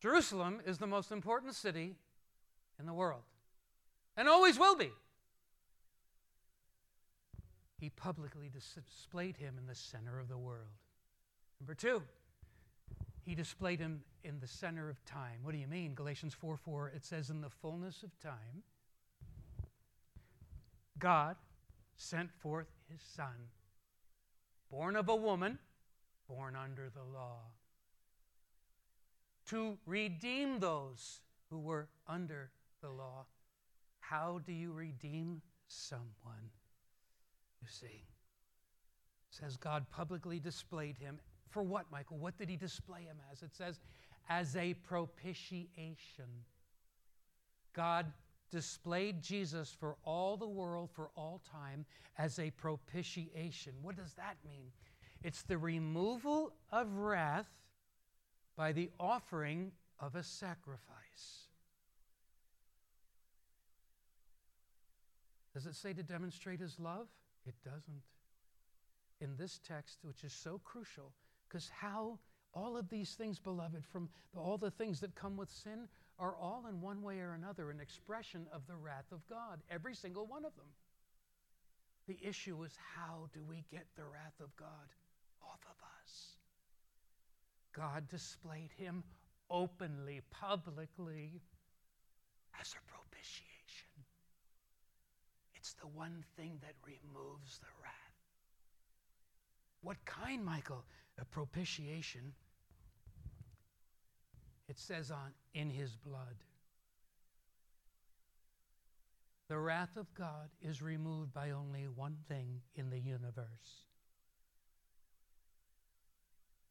Jerusalem 0.00 0.60
is 0.66 0.78
the 0.78 0.86
most 0.86 1.10
important 1.10 1.54
city 1.54 1.94
in 2.78 2.86
the 2.86 2.92
world 2.92 3.22
and 4.16 4.28
always 4.28 4.58
will 4.58 4.76
be. 4.76 4.90
He 7.78 7.90
publicly 7.90 8.50
displayed 8.50 9.36
him 9.36 9.56
in 9.58 9.66
the 9.66 9.74
center 9.74 10.18
of 10.18 10.28
the 10.28 10.38
world. 10.38 10.68
Number 11.60 11.74
two, 11.74 12.02
he 13.24 13.34
displayed 13.34 13.80
him 13.80 14.02
in 14.26 14.40
the 14.40 14.46
center 14.46 14.90
of 14.90 15.02
time. 15.04 15.38
What 15.42 15.52
do 15.52 15.58
you 15.58 15.68
mean? 15.68 15.94
Galatians 15.94 16.34
4 16.34 16.56
4, 16.56 16.92
it 16.94 17.04
says, 17.04 17.30
In 17.30 17.40
the 17.40 17.48
fullness 17.48 18.02
of 18.02 18.18
time, 18.20 18.62
God 20.98 21.36
sent 21.96 22.30
forth 22.32 22.66
his 22.90 23.00
Son, 23.00 23.50
born 24.70 24.96
of 24.96 25.08
a 25.08 25.16
woman, 25.16 25.58
born 26.28 26.56
under 26.56 26.90
the 26.90 27.04
law, 27.04 27.38
to 29.48 29.78
redeem 29.86 30.58
those 30.58 31.20
who 31.50 31.58
were 31.58 31.88
under 32.08 32.50
the 32.82 32.90
law. 32.90 33.26
How 34.00 34.40
do 34.44 34.52
you 34.52 34.72
redeem 34.72 35.40
someone? 35.68 36.50
You 37.62 37.68
see, 37.68 38.04
says 39.30 39.56
God 39.56 39.86
publicly 39.90 40.38
displayed 40.38 40.96
him. 40.96 41.18
For 41.50 41.62
what, 41.62 41.86
Michael? 41.90 42.18
What 42.18 42.36
did 42.38 42.48
he 42.48 42.56
display 42.56 43.02
him 43.02 43.16
as? 43.32 43.42
It 43.42 43.54
says, 43.54 43.80
as 44.28 44.56
a 44.56 44.74
propitiation. 44.74 46.24
God 47.74 48.06
displayed 48.50 49.22
Jesus 49.22 49.74
for 49.78 49.96
all 50.04 50.36
the 50.36 50.48
world, 50.48 50.90
for 50.92 51.10
all 51.16 51.42
time, 51.50 51.84
as 52.18 52.38
a 52.38 52.50
propitiation. 52.50 53.74
What 53.82 53.96
does 53.96 54.14
that 54.14 54.36
mean? 54.44 54.70
It's 55.22 55.42
the 55.42 55.58
removal 55.58 56.52
of 56.70 56.94
wrath 56.94 57.48
by 58.56 58.72
the 58.72 58.90
offering 58.98 59.72
of 60.00 60.14
a 60.14 60.22
sacrifice. 60.22 61.46
Does 65.52 65.66
it 65.66 65.74
say 65.74 65.92
to 65.94 66.02
demonstrate 66.02 66.60
his 66.60 66.78
love? 66.78 67.08
It 67.46 67.54
doesn't. 67.64 68.02
In 69.20 69.36
this 69.38 69.58
text, 69.66 69.98
which 70.02 70.22
is 70.22 70.32
so 70.32 70.60
crucial, 70.64 71.12
because 71.48 71.70
how 71.70 72.18
all 72.56 72.76
of 72.76 72.88
these 72.88 73.10
things, 73.14 73.38
beloved, 73.38 73.84
from 73.84 74.08
all 74.34 74.56
the 74.56 74.70
things 74.70 75.00
that 75.00 75.14
come 75.14 75.36
with 75.36 75.50
sin, 75.50 75.88
are 76.18 76.34
all 76.36 76.64
in 76.68 76.80
one 76.80 77.02
way 77.02 77.20
or 77.20 77.34
another 77.34 77.70
an 77.70 77.80
expression 77.80 78.46
of 78.52 78.66
the 78.66 78.74
wrath 78.74 79.12
of 79.12 79.26
God, 79.28 79.60
every 79.70 79.94
single 79.94 80.26
one 80.26 80.44
of 80.46 80.56
them. 80.56 80.66
The 82.08 82.18
issue 82.26 82.62
is 82.64 82.72
how 82.94 83.28
do 83.34 83.40
we 83.46 83.64
get 83.70 83.84
the 83.96 84.04
wrath 84.04 84.40
of 84.40 84.56
God 84.56 84.88
off 85.42 85.60
of 85.68 85.76
us? 86.02 86.36
God 87.74 88.08
displayed 88.08 88.70
him 88.78 89.04
openly, 89.50 90.22
publicly, 90.30 91.42
as 92.58 92.72
a 92.72 92.90
propitiation. 92.90 93.90
It's 95.54 95.74
the 95.74 95.88
one 95.88 96.24
thing 96.36 96.58
that 96.62 96.74
removes 96.86 97.58
the 97.58 97.66
wrath. 97.82 97.92
What 99.82 100.02
kind, 100.06 100.42
Michael? 100.42 100.84
A 101.18 101.24
propitiation 101.24 102.32
it 104.68 104.78
says 104.78 105.10
on 105.10 105.32
in 105.54 105.70
his 105.70 105.96
blood. 105.96 106.36
The 109.48 109.58
wrath 109.58 109.96
of 109.96 110.12
God 110.14 110.50
is 110.60 110.82
removed 110.82 111.32
by 111.32 111.52
only 111.52 111.86
one 111.94 112.16
thing 112.28 112.60
in 112.74 112.90
the 112.90 112.98
universe. 112.98 113.84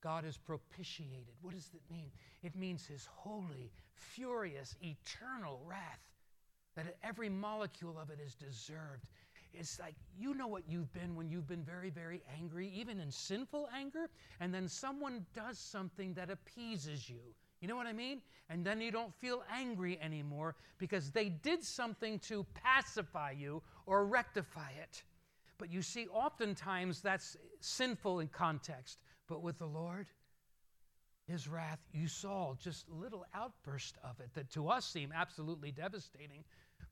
God 0.03 0.25
is 0.25 0.37
propitiated. 0.37 1.33
What 1.41 1.55
does 1.55 1.69
that 1.69 1.89
mean? 1.89 2.11
It 2.43 2.55
means 2.55 2.85
his 2.85 3.07
holy, 3.11 3.71
furious, 3.93 4.75
eternal 4.81 5.61
wrath, 5.65 6.01
that 6.75 6.97
every 7.01 7.29
molecule 7.29 7.97
of 7.97 8.09
it 8.09 8.19
is 8.23 8.35
deserved. 8.35 9.07
It's 9.53 9.79
like 9.79 9.95
you 10.19 10.33
know 10.33 10.47
what 10.47 10.63
you've 10.67 10.91
been 10.93 11.15
when 11.15 11.29
you've 11.29 11.47
been 11.47 11.63
very, 11.63 11.89
very 11.89 12.21
angry, 12.37 12.69
even 12.75 12.99
in 12.99 13.09
sinful 13.09 13.69
anger, 13.73 14.09
and 14.41 14.53
then 14.53 14.67
someone 14.67 15.25
does 15.33 15.57
something 15.57 16.13
that 16.15 16.29
appeases 16.29 17.09
you 17.09 17.33
you 17.65 17.67
know 17.67 17.77
what 17.77 17.87
I 17.87 17.93
mean? 17.93 18.21
And 18.47 18.63
then 18.63 18.79
you 18.79 18.91
don't 18.91 19.11
feel 19.15 19.41
angry 19.51 19.97
anymore 19.99 20.55
because 20.77 21.09
they 21.09 21.29
did 21.29 21.63
something 21.63 22.19
to 22.19 22.45
pacify 22.53 23.31
you 23.31 23.63
or 23.87 24.05
rectify 24.05 24.69
it. 24.79 25.01
But 25.57 25.73
you 25.73 25.81
see, 25.81 26.05
oftentimes 26.13 27.01
that's 27.01 27.35
sinful 27.61 28.19
in 28.19 28.27
context. 28.27 28.99
But 29.27 29.41
with 29.41 29.57
the 29.57 29.65
Lord, 29.65 30.05
his 31.27 31.47
wrath, 31.47 31.79
you 31.91 32.07
saw 32.07 32.53
just 32.61 32.87
little 32.87 33.25
outburst 33.33 33.97
of 34.03 34.19
it 34.19 34.29
that 34.35 34.51
to 34.51 34.69
us 34.69 34.85
seem 34.85 35.11
absolutely 35.11 35.71
devastating. 35.71 36.43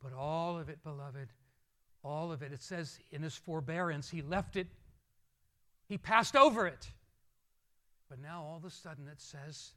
But 0.02 0.14
all 0.14 0.58
of 0.58 0.70
it, 0.70 0.84
beloved, 0.84 1.30
all 2.02 2.32
of 2.32 2.42
it, 2.42 2.52
it 2.52 2.64
says 2.64 2.98
in 3.12 3.22
his 3.22 3.36
forbearance, 3.36 4.10
he 4.10 4.24
left 4.24 4.56
it, 4.56 4.66
he 5.88 6.00
passed 6.00 6.36
over 6.36 6.66
it. 6.66 6.88
But 8.10 8.20
now 8.20 8.44
all 8.44 8.58
of 8.58 8.66
a 8.66 8.72
sudden 8.72 9.08
it 9.08 9.22
says, 9.22 9.74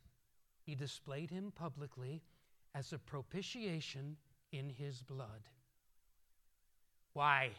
he 0.67 0.75
displayed 0.75 1.31
him 1.31 1.53
publicly 1.55 2.21
as 2.75 2.93
a 2.93 2.99
propitiation 2.99 4.17
in 4.53 4.69
his 4.69 5.01
blood. 5.03 5.49
Why? 7.12 7.51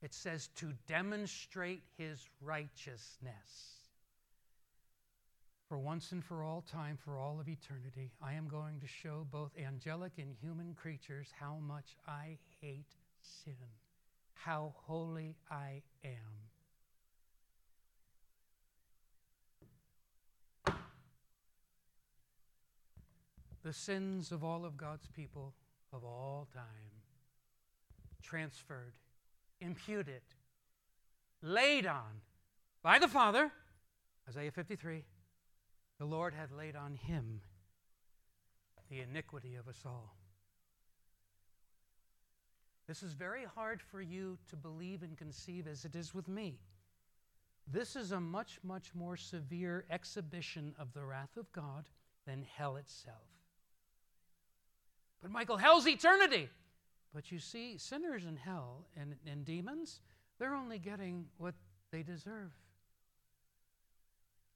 It 0.00 0.14
says 0.14 0.48
to 0.56 0.72
demonstrate 0.86 1.82
his 1.98 2.26
righteousness. 2.40 3.78
For 5.68 5.78
once 5.78 6.12
and 6.12 6.24
for 6.24 6.42
all 6.44 6.62
time, 6.62 6.96
for 6.96 7.18
all 7.18 7.40
of 7.40 7.48
eternity, 7.48 8.12
I 8.22 8.32
am 8.34 8.48
going 8.48 8.80
to 8.80 8.86
show 8.86 9.26
both 9.30 9.50
angelic 9.58 10.12
and 10.16 10.34
human 10.40 10.72
creatures 10.74 11.28
how 11.38 11.56
much 11.56 11.96
I 12.06 12.38
hate 12.62 12.94
sin, 13.20 13.52
how 14.32 14.74
holy 14.86 15.36
I 15.50 15.82
am. 16.04 16.47
The 23.68 23.74
sins 23.74 24.32
of 24.32 24.42
all 24.42 24.64
of 24.64 24.78
God's 24.78 25.08
people 25.08 25.52
of 25.92 26.02
all 26.02 26.48
time 26.54 26.64
transferred, 28.22 28.94
imputed, 29.60 30.22
laid 31.42 31.84
on 31.84 32.22
by 32.82 32.98
the 32.98 33.08
Father, 33.08 33.52
Isaiah 34.26 34.52
53, 34.52 35.04
the 35.98 36.06
Lord 36.06 36.32
had 36.32 36.50
laid 36.50 36.76
on 36.76 36.94
him 36.94 37.42
the 38.88 39.00
iniquity 39.00 39.54
of 39.56 39.68
us 39.68 39.82
all. 39.84 40.16
This 42.86 43.02
is 43.02 43.12
very 43.12 43.44
hard 43.54 43.82
for 43.82 44.00
you 44.00 44.38
to 44.48 44.56
believe 44.56 45.02
and 45.02 45.14
conceive 45.14 45.66
as 45.66 45.84
it 45.84 45.94
is 45.94 46.14
with 46.14 46.26
me. 46.26 46.58
This 47.70 47.96
is 47.96 48.12
a 48.12 48.20
much, 48.20 48.60
much 48.62 48.94
more 48.94 49.18
severe 49.18 49.84
exhibition 49.90 50.74
of 50.78 50.94
the 50.94 51.04
wrath 51.04 51.36
of 51.36 51.52
God 51.52 51.84
than 52.26 52.46
hell 52.56 52.76
itself. 52.76 53.37
But, 55.22 55.30
Michael, 55.30 55.56
hell's 55.56 55.86
eternity. 55.86 56.48
But 57.14 57.32
you 57.32 57.38
see, 57.38 57.78
sinners 57.78 58.24
in 58.26 58.36
hell 58.36 58.86
and, 58.96 59.14
and 59.26 59.44
demons, 59.44 60.00
they're 60.38 60.54
only 60.54 60.78
getting 60.78 61.26
what 61.38 61.54
they 61.90 62.02
deserve. 62.02 62.52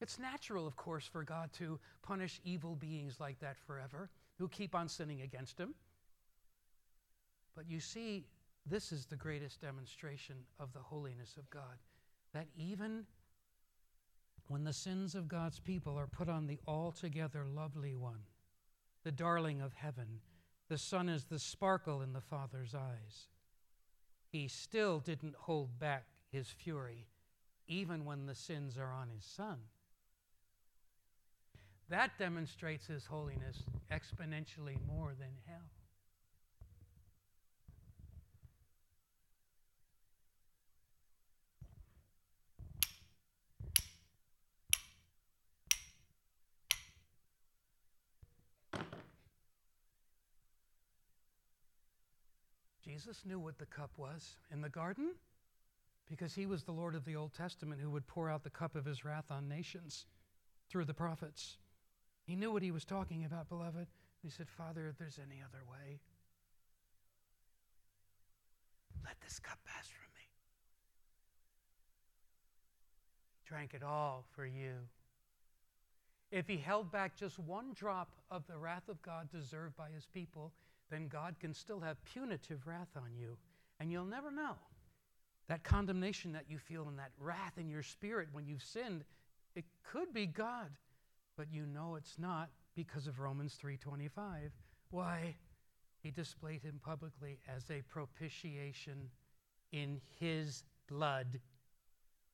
It's 0.00 0.18
natural, 0.18 0.66
of 0.66 0.76
course, 0.76 1.06
for 1.06 1.22
God 1.22 1.52
to 1.54 1.78
punish 2.02 2.40
evil 2.44 2.74
beings 2.74 3.20
like 3.20 3.38
that 3.40 3.56
forever 3.56 4.10
who 4.38 4.48
keep 4.48 4.74
on 4.74 4.88
sinning 4.88 5.22
against 5.22 5.58
Him. 5.58 5.74
But 7.54 7.68
you 7.68 7.80
see, 7.80 8.26
this 8.66 8.92
is 8.92 9.06
the 9.06 9.16
greatest 9.16 9.60
demonstration 9.60 10.36
of 10.58 10.72
the 10.72 10.80
holiness 10.80 11.36
of 11.36 11.48
God 11.50 11.78
that 12.32 12.46
even 12.56 13.04
when 14.48 14.64
the 14.64 14.72
sins 14.72 15.14
of 15.14 15.28
God's 15.28 15.60
people 15.60 15.98
are 15.98 16.06
put 16.06 16.28
on 16.28 16.46
the 16.46 16.58
altogether 16.66 17.44
lovely 17.44 17.94
one, 17.94 18.20
the 19.04 19.12
darling 19.12 19.60
of 19.60 19.72
heaven, 19.74 20.20
the 20.72 20.78
Son 20.78 21.10
is 21.10 21.24
the 21.24 21.38
sparkle 21.38 22.00
in 22.00 22.14
the 22.14 22.20
Father's 22.22 22.74
eyes. 22.74 23.28
He 24.30 24.48
still 24.48 25.00
didn't 25.00 25.34
hold 25.40 25.78
back 25.78 26.06
his 26.30 26.48
fury, 26.48 27.08
even 27.68 28.06
when 28.06 28.24
the 28.24 28.34
sins 28.34 28.78
are 28.78 28.90
on 28.90 29.10
his 29.14 29.22
Son. 29.22 29.58
That 31.90 32.16
demonstrates 32.18 32.86
his 32.86 33.04
holiness 33.04 33.66
exponentially 33.92 34.78
more 34.88 35.12
than 35.12 35.28
hell. 35.46 35.68
Jesus 53.02 53.24
knew 53.24 53.40
what 53.40 53.58
the 53.58 53.66
cup 53.66 53.90
was 53.96 54.36
in 54.52 54.60
the 54.60 54.68
garden 54.68 55.10
because 56.08 56.36
he 56.36 56.46
was 56.46 56.62
the 56.62 56.70
Lord 56.70 56.94
of 56.94 57.04
the 57.04 57.16
Old 57.16 57.34
Testament 57.34 57.80
who 57.80 57.90
would 57.90 58.06
pour 58.06 58.30
out 58.30 58.44
the 58.44 58.50
cup 58.50 58.76
of 58.76 58.84
his 58.84 59.04
wrath 59.04 59.24
on 59.28 59.48
nations 59.48 60.06
through 60.70 60.84
the 60.84 60.94
prophets. 60.94 61.56
He 62.24 62.36
knew 62.36 62.52
what 62.52 62.62
he 62.62 62.70
was 62.70 62.84
talking 62.84 63.24
about, 63.24 63.48
beloved. 63.48 63.88
He 64.22 64.30
said, 64.30 64.48
Father, 64.48 64.86
if 64.86 64.98
there's 64.98 65.18
any 65.18 65.42
other 65.42 65.64
way, 65.68 65.98
let 69.04 69.20
this 69.20 69.40
cup 69.40 69.58
pass 69.64 69.88
from 69.88 70.12
me. 70.14 70.28
He 73.34 73.48
drank 73.48 73.74
it 73.74 73.82
all 73.82 74.26
for 74.30 74.46
you. 74.46 74.74
If 76.30 76.46
he 76.46 76.56
held 76.56 76.92
back 76.92 77.16
just 77.16 77.40
one 77.40 77.72
drop 77.74 78.10
of 78.30 78.46
the 78.46 78.58
wrath 78.58 78.88
of 78.88 79.02
God 79.02 79.28
deserved 79.32 79.76
by 79.76 79.88
his 79.92 80.06
people, 80.06 80.52
then 80.90 81.08
God 81.08 81.36
can 81.40 81.54
still 81.54 81.80
have 81.80 82.04
punitive 82.04 82.66
wrath 82.66 82.96
on 82.96 83.14
you, 83.18 83.36
and 83.80 83.90
you'll 83.90 84.04
never 84.04 84.30
know. 84.30 84.54
That 85.48 85.64
condemnation 85.64 86.32
that 86.32 86.48
you 86.48 86.58
feel 86.58 86.88
and 86.88 86.98
that 86.98 87.12
wrath 87.18 87.58
in 87.58 87.68
your 87.68 87.82
spirit 87.82 88.28
when 88.32 88.46
you've 88.46 88.62
sinned, 88.62 89.04
it 89.54 89.64
could 89.84 90.12
be 90.14 90.26
God, 90.26 90.70
but 91.36 91.46
you 91.50 91.66
know 91.66 91.96
it's 91.96 92.18
not 92.18 92.50
because 92.74 93.06
of 93.06 93.18
Romans 93.18 93.56
3:25. 93.56 94.52
Why? 94.90 95.36
He 96.02 96.10
displayed 96.10 96.62
him 96.62 96.80
publicly 96.82 97.38
as 97.48 97.70
a 97.70 97.82
propitiation 97.82 99.10
in 99.72 100.00
his 100.18 100.64
blood, 100.88 101.40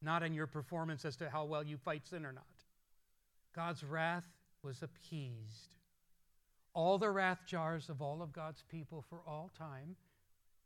not 0.03 0.23
in 0.23 0.33
your 0.33 0.47
performance 0.47 1.05
as 1.05 1.17
to 1.17 1.31
how 1.31 1.45
well 1.45 1.65
you 1.65 1.77
fight 1.77 2.07
sin 2.07 2.25
or 2.25 2.33
not. 2.33 2.45
God's 3.55 3.85
wrath 3.85 4.27
was 4.63 4.83
appeased 4.83 5.78
all 6.75 6.99
the 6.99 7.11
wrath 7.11 7.41
jars 7.47 7.89
of 7.89 8.03
all 8.03 8.23
of 8.23 8.33
God's 8.33 8.63
people 8.71 9.05
for 9.09 9.21
all 9.27 9.51
time, 9.57 9.97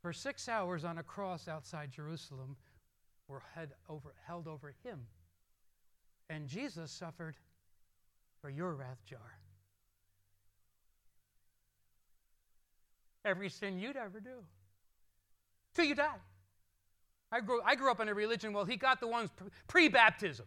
for 0.01 0.13
six 0.13 0.49
hours 0.49 0.83
on 0.83 0.97
a 0.97 1.03
cross 1.03 1.47
outside 1.47 1.91
Jerusalem, 1.91 2.55
were 3.27 3.41
over, 3.89 4.13
held 4.27 4.47
over 4.47 4.73
him. 4.83 4.99
And 6.29 6.47
Jesus 6.47 6.91
suffered 6.91 7.35
for 8.41 8.49
your 8.49 8.73
wrath 8.73 9.03
jar. 9.05 9.19
Every 13.25 13.49
sin 13.49 13.79
you'd 13.79 13.95
ever 13.95 14.19
do. 14.19 14.43
Till 15.73 15.85
you 15.85 15.95
die. 15.95 16.19
I 17.31 17.39
grew, 17.39 17.61
I 17.65 17.75
grew 17.75 17.89
up 17.89 17.99
in 17.99 18.09
a 18.09 18.13
religion, 18.13 18.53
well, 18.53 18.65
he 18.65 18.75
got 18.75 18.99
the 18.99 19.07
ones 19.07 19.29
pre 19.67 19.87
baptism. 19.87 20.45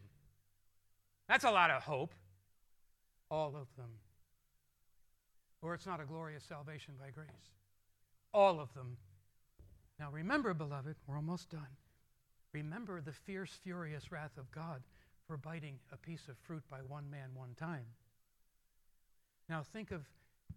That's 1.28 1.44
a 1.44 1.50
lot 1.50 1.70
of 1.70 1.82
hope. 1.82 2.14
All 3.30 3.48
of 3.48 3.66
them 3.76 3.88
or 5.66 5.74
it's 5.74 5.86
not 5.86 6.00
a 6.00 6.04
glorious 6.04 6.44
salvation 6.44 6.94
by 7.00 7.10
grace. 7.10 7.50
All 8.32 8.60
of 8.60 8.72
them. 8.74 8.96
Now 9.98 10.10
remember, 10.12 10.54
beloved, 10.54 10.94
we're 11.06 11.16
almost 11.16 11.50
done. 11.50 11.66
Remember 12.52 13.00
the 13.00 13.12
fierce, 13.12 13.58
furious 13.64 14.12
wrath 14.12 14.38
of 14.38 14.50
God 14.52 14.80
for 15.26 15.36
biting 15.36 15.80
a 15.92 15.96
piece 15.96 16.28
of 16.28 16.36
fruit 16.38 16.62
by 16.70 16.78
one 16.86 17.10
man 17.10 17.30
one 17.34 17.54
time. 17.58 17.84
Now 19.48 19.64
think 19.72 19.90
of, 19.90 20.02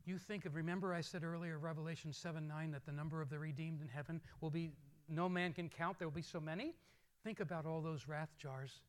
you 0.05 0.20
think 0.20 0.45
of, 0.45 0.55
remember 0.55 0.93
I 0.93 1.01
said 1.01 1.24
earlier, 1.24 1.57
Revelation 1.57 2.14
7 2.14 2.47
9, 2.47 2.72
that 2.72 2.86
the 2.86 2.91
number 2.91 3.20
of 3.20 3.32
the 3.32 3.39
redeemed 3.39 3.82
in 3.82 3.88
heaven 3.88 4.22
will 4.41 4.51
be, 4.51 4.74
no 5.07 5.28
man 5.28 5.53
can 5.53 5.70
count, 5.70 5.97
there 5.97 6.07
will 6.07 6.16
be 6.16 6.22
so 6.22 6.39
many. 6.39 6.76
Think 7.24 7.39
about 7.39 7.66
all 7.66 7.82
those 7.82 8.07
wrath 8.07 8.30
jars. 8.38 8.82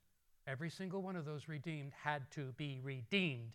Every 0.47 0.69
single 0.69 1.01
one 1.01 1.17
of 1.17 1.25
those 1.25 1.49
redeemed 1.49 1.93
had 2.03 2.31
to 2.33 2.53
be 2.59 2.79
redeemed. 2.83 3.53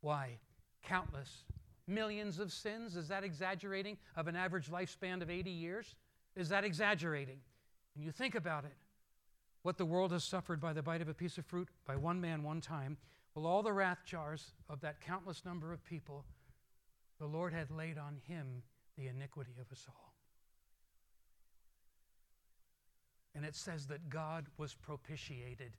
Why? 0.00 0.38
Countless 0.82 1.44
millions 1.86 2.38
of 2.38 2.52
sins? 2.52 2.96
Is 2.96 3.08
that 3.08 3.24
exaggerating 3.24 3.96
of 4.16 4.28
an 4.28 4.36
average 4.36 4.70
lifespan 4.70 5.22
of 5.22 5.30
80 5.30 5.50
years? 5.50 5.94
Is 6.36 6.48
that 6.48 6.64
exaggerating? 6.64 7.38
When 7.94 8.04
you 8.04 8.10
think 8.10 8.34
about 8.34 8.64
it, 8.64 8.74
what 9.62 9.78
the 9.78 9.84
world 9.84 10.12
has 10.12 10.24
suffered 10.24 10.60
by 10.60 10.72
the 10.72 10.82
bite 10.82 11.02
of 11.02 11.08
a 11.08 11.14
piece 11.14 11.38
of 11.38 11.46
fruit 11.46 11.68
by 11.86 11.96
one 11.96 12.20
man 12.20 12.42
one 12.42 12.60
time, 12.60 12.96
well, 13.34 13.46
all 13.46 13.62
the 13.62 13.72
wrath 13.72 14.00
jars 14.04 14.52
of 14.68 14.80
that 14.80 15.00
countless 15.00 15.44
number 15.44 15.72
of 15.72 15.84
people, 15.84 16.24
the 17.18 17.26
Lord 17.26 17.52
had 17.52 17.70
laid 17.70 17.98
on 17.98 18.18
him 18.26 18.62
the 18.98 19.08
iniquity 19.08 19.54
of 19.60 19.70
us 19.72 19.86
all. 19.88 20.14
And 23.34 23.44
it 23.44 23.54
says 23.54 23.86
that 23.86 24.10
God 24.10 24.46
was 24.58 24.74
propitiated 24.74 25.72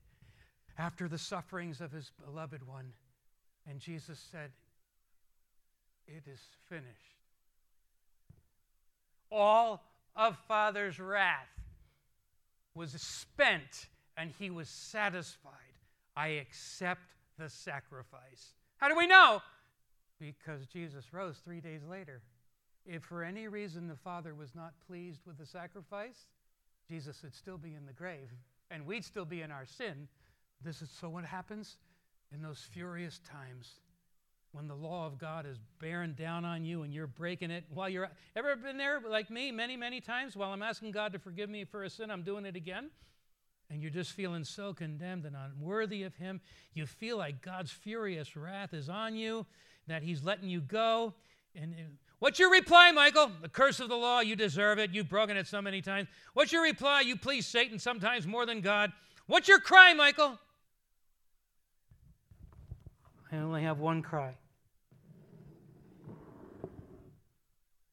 after 0.78 1.08
the 1.08 1.18
sufferings 1.18 1.82
of 1.82 1.91
his 1.91 2.12
beloved 2.26 2.66
one. 2.68 2.93
And 3.70 3.80
Jesus 3.80 4.20
said, 4.32 4.51
it 6.08 6.24
is 6.28 6.39
finished. 6.70 6.88
All 9.32 9.84
of 10.16 10.38
Father's 10.47 10.99
wrath 10.99 11.47
was 12.76 12.91
spent 12.91 13.88
and 14.18 14.32
he 14.38 14.49
was 14.49 14.70
satisfied. 14.70 15.51
I 16.16 16.28
accept 16.28 17.01
the 17.39 17.49
sacrifice. 17.49 18.54
How 18.78 18.88
do 18.88 18.95
we 18.95 19.08
know? 19.08 19.41
Because 20.20 20.68
Jesus 20.68 21.14
rose 21.14 21.38
three 21.43 21.62
days 21.62 21.82
later. 21.89 22.22
If 22.86 23.04
for 23.04 23.24
any 23.24 23.47
reason 23.47 23.88
the 23.88 23.95
Father 23.95 24.36
was 24.36 24.54
not 24.56 24.74
pleased 24.88 25.22
with 25.26 25.38
the 25.38 25.45
sacrifice, 25.45 26.28
Jesus 26.88 27.24
would 27.24 27.34
still 27.34 27.58
be 27.58 27.76
in 27.76 27.86
the 27.86 27.93
grave 27.93 28.30
and 28.70 28.86
we'd 28.86 29.06
still 29.06 29.26
be 29.26 29.41
in 29.41 29.51
our 29.51 29.66
sin. 29.66 30.08
This 30.64 30.82
is 30.82 30.89
so 30.89 31.10
what 31.10 31.26
happens 31.26 31.78
in 32.34 32.41
those 32.41 32.60
furious 32.72 33.20
times 33.20 33.80
when 34.54 34.68
the 34.68 34.76
law 34.76 35.06
of 35.06 35.18
God 35.18 35.45
is 35.45 35.58
bearing 35.80 36.14
down 36.14 36.45
on 36.45 36.64
you 36.64 36.84
and 36.84 36.93
you're 36.93 37.08
breaking 37.08 37.51
it 37.51 37.66
while 37.74 37.89
you're 37.89 38.10
ever 38.36 38.56
been 38.56 38.78
there 38.78 39.01
like 39.08 39.30
me 39.30 39.51
many 39.51 39.76
many 39.76 39.99
times 39.99 40.36
while 40.36 40.54
I'm 40.54 40.64
asking 40.64 40.91
God 40.91 41.12
to 41.14 41.20
forgive 41.20 41.49
me 41.49 41.66
for 41.66 41.84
a 41.84 41.89
sin 41.89 42.10
I'm 42.10 42.24
doing 42.24 42.45
it 42.45 42.56
again 42.56 42.89
and 43.74 43.82
you're 43.82 43.91
just 43.91 44.12
feeling 44.12 44.43
so 44.43 44.74
condemned 44.74 45.26
and 45.26 45.36
unworthy 45.36 46.04
of 46.04 46.16
Him. 46.16 46.41
You 46.74 46.86
feel 46.86 47.18
like 47.18 47.41
God's 47.41 47.72
furious 47.72 48.36
wrath 48.36 48.74
is 48.74 48.88
on 48.88 49.16
you, 49.16 49.45
that 49.88 50.04
He's 50.04 50.24
letting 50.24 50.47
you 50.47 50.62
go. 50.62 51.14
And 51.56 51.74
uh, 51.74 51.84
what's 52.20 52.38
your 52.38 52.51
reply, 52.51 52.91
Michael? 52.91 53.32
The 53.41 53.49
curse 53.49 53.80
of 53.80 53.89
the 53.89 53.95
law, 53.95 54.20
you 54.20 54.36
deserve 54.36 54.78
it. 54.78 54.91
You've 54.91 55.10
broken 55.10 55.38
it 55.38 55.47
so 55.47 55.62
many 55.62 55.82
times. 55.82 56.08
What's 56.34 56.51
your 56.51 56.64
reply? 56.64 57.01
You 57.01 57.18
please 57.18 57.47
Satan 57.47 57.80
sometimes 57.80 58.28
more 58.28 58.45
than 58.45 58.62
God. 58.62 58.91
What's 59.26 59.47
your 59.47 59.60
cry, 59.60 59.93
Michael? 59.93 60.38
I 63.32 63.38
only 63.38 63.64
have 63.64 63.80
one 63.80 64.04
cry 64.04 64.36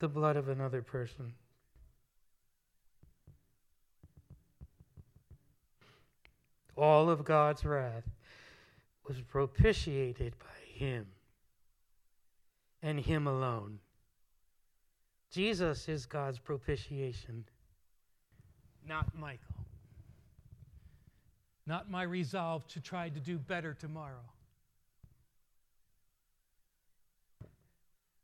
the 0.01 0.09
blood 0.09 0.37
of 0.37 0.49
another 0.49 0.83
person. 0.83 1.33
All 6.77 7.11
of 7.11 7.25
God's 7.25 7.65
wrath 7.65 8.09
was 9.07 9.21
propitiated 9.21 10.35
by 10.39 10.47
Him 10.75 11.07
and 12.83 12.99
Him 12.99 13.27
alone. 13.27 13.79
Jesus 15.31 15.89
is 15.89 16.07
God's 16.07 16.39
propitiation, 16.39 17.45
not 18.89 19.15
Michael. 19.17 19.39
Not 21.67 21.91
my 21.91 22.03
resolve 22.03 22.67
to 22.69 22.81
try 22.81 23.11
to 23.11 23.21
do 23.21 23.39
better 23.39 23.75
tomorrow. 23.75 24.25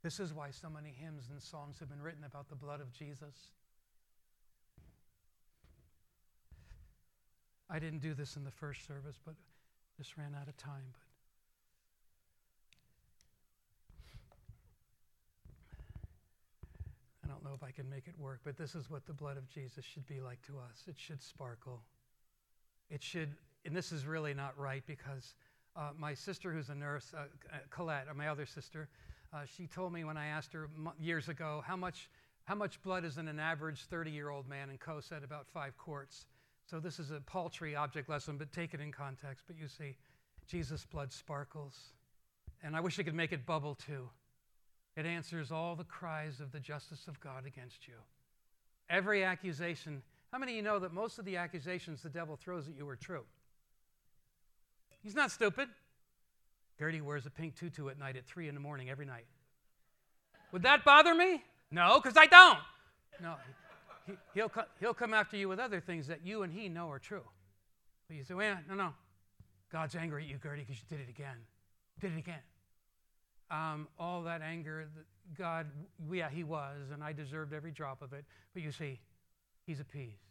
This 0.07 0.21
is 0.21 0.33
why 0.33 0.53
so 0.53 0.71
many 0.71 0.95
hymns 0.97 1.31
and 1.33 1.43
songs 1.43 1.81
have 1.81 1.89
been 1.89 2.01
written 2.01 2.23
about 2.23 2.49
the 2.49 2.55
blood 2.55 2.81
of 2.81 2.93
Jesus. 2.93 3.51
I 7.69 7.81
didn't 7.81 8.03
do 8.03 8.15
this 8.15 8.37
in 8.37 8.45
the 8.45 8.53
first 8.53 8.87
service, 8.87 9.19
but 9.25 9.35
just 9.99 10.17
ran 10.17 10.33
out 10.41 10.47
of 10.47 10.57
time. 10.57 10.95
But 17.21 17.25
I 17.25 17.27
don't 17.27 17.43
know 17.43 17.55
if 17.57 17.65
I 17.65 17.73
can 17.73 17.91
make 17.91 18.07
it 18.07 18.15
work, 18.17 18.43
but 18.45 18.57
this 18.57 18.77
is 18.77 18.89
what 18.89 19.07
the 19.07 19.13
blood 19.13 19.37
of 19.37 19.49
Jesus 19.49 19.85
should 19.85 20.07
be 20.07 20.21
like 20.21 20.41
to 20.43 20.53
us. 20.53 20.85
It 20.87 20.95
should 20.97 21.21
sparkle. 21.21 21.83
It 22.91 23.03
should, 23.03 23.35
and 23.65 23.75
this 23.75 23.91
is 23.91 24.07
really 24.07 24.35
not 24.35 24.57
right 24.57 24.85
because 24.87 25.35
uh, 25.75 25.91
my 25.99 26.15
sister, 26.15 26.53
who's 26.53 26.69
a 26.69 26.77
nurse, 26.77 27.13
uh, 27.13 27.25
Colette, 27.71 28.07
or 28.07 28.15
my 28.15 28.29
other 28.29 28.47
sister, 28.47 28.89
uh, 29.37 29.45
she 29.45 29.67
told 29.67 29.93
me 29.93 30.05
when 30.05 30.17
I 30.17 30.29
asked 30.29 30.53
her 30.55 30.69
years 30.99 31.29
ago 31.29 31.63
how 31.67 31.77
much, 31.77 32.09
how 32.45 32.55
much 32.55 32.83
blood 32.83 33.05
is 33.05 33.19
in 33.19 33.29
an 33.29 33.39
average 33.39 33.83
30 33.83 34.11
year 34.11 34.31
old 34.31 34.49
man, 34.49 34.71
and 34.71 34.81
Co 34.81 35.01
said 35.01 35.23
about 35.23 35.47
five 35.47 35.77
quarts. 35.77 36.25
So 36.65 36.81
this 36.81 36.99
is 36.99 37.11
a 37.11 37.21
paltry 37.21 37.77
object 37.77 38.09
lesson, 38.09 38.39
but 38.39 38.51
take 38.51 38.73
it 38.73 38.81
in 38.81 38.91
context. 38.91 39.45
But 39.47 39.57
you 39.59 39.69
see, 39.69 39.97
Jesus' 40.49 40.85
blood 40.85 41.13
sparkles. 41.13 41.77
And 42.63 42.75
I 42.75 42.81
wish 42.81 42.99
I 42.99 43.03
could 43.03 43.15
make 43.15 43.33
it 43.33 43.45
bubble 43.45 43.75
too. 43.75 44.09
It 44.97 45.05
answers 45.05 45.53
all 45.53 45.77
the 45.77 45.85
cries 45.85 46.41
of 46.41 46.51
the 46.51 46.61
justice 46.61 47.07
of 47.07 47.21
God 47.21 47.45
against 47.47 47.87
you. 47.87 47.95
Every 48.89 49.23
accusation. 49.23 50.03
How 50.33 50.39
many 50.39 50.53
of 50.53 50.57
you 50.57 50.63
know 50.63 50.79
that 50.79 50.93
most 50.93 51.19
of 51.19 51.27
the 51.27 51.37
accusations 51.37 52.03
the 52.03 52.09
devil 52.09 52.37
throws 52.37 52.69
at 52.69 52.75
you 52.75 52.89
are 52.89 52.97
true? 52.97 53.25
He's 55.03 55.15
not 55.15 55.31
stupid. 55.31 55.69
Gertie 56.79 57.01
wears 57.01 57.27
a 57.27 57.31
pink 57.31 57.57
tutu 57.57 57.89
at 57.89 57.99
night 57.99 58.17
at 58.17 58.27
3 58.27 58.49
in 58.49 58.55
the 58.55 58.61
morning 58.61 58.91
every 58.91 59.07
night. 59.07 59.27
Would 60.53 60.63
that 60.63 60.85
bother 60.85 61.15
me? 61.15 61.43
No, 61.71 62.01
because 62.03 62.17
I 62.17 62.27
don't. 62.27 62.59
No, 63.21 63.35
he, 64.07 64.13
will 64.35 64.51
he'll, 64.55 64.65
he'll 64.81 64.95
come 64.95 65.15
after 65.15 65.37
you 65.37 65.49
with 65.49 65.59
other 65.59 65.81
things 65.81 66.07
that 66.07 66.25
you 66.25 66.43
and 66.43 66.53
he 66.53 66.69
know 66.69 66.91
are 66.91 66.99
true. 66.99 67.25
But 68.09 68.17
you 68.17 68.25
say, 68.25 68.35
well, 68.35 68.57
no, 68.69 68.75
no. 68.75 68.95
God's 69.73 69.97
angry 69.97 70.25
at 70.25 70.29
you, 70.29 70.39
Gertie, 70.41 70.63
because 70.63 70.77
you 70.81 70.97
did 70.97 71.01
it 71.07 71.11
again. 71.11 71.37
Did 72.01 72.13
it 72.13 72.19
again. 72.19 72.41
Um, 73.51 73.89
all 73.99 74.23
that 74.23 74.43
anger, 74.43 74.89
God, 75.37 75.67
yeah, 76.13 76.29
he 76.29 76.45
was, 76.45 76.91
and 76.93 77.03
I 77.03 77.13
deserved 77.13 77.53
every 77.53 77.73
drop 77.73 78.03
of 78.03 78.13
it. 78.13 78.25
But 78.55 78.63
you 78.63 78.71
see, 78.71 79.01
he's 79.67 79.81
appeased 79.81 80.23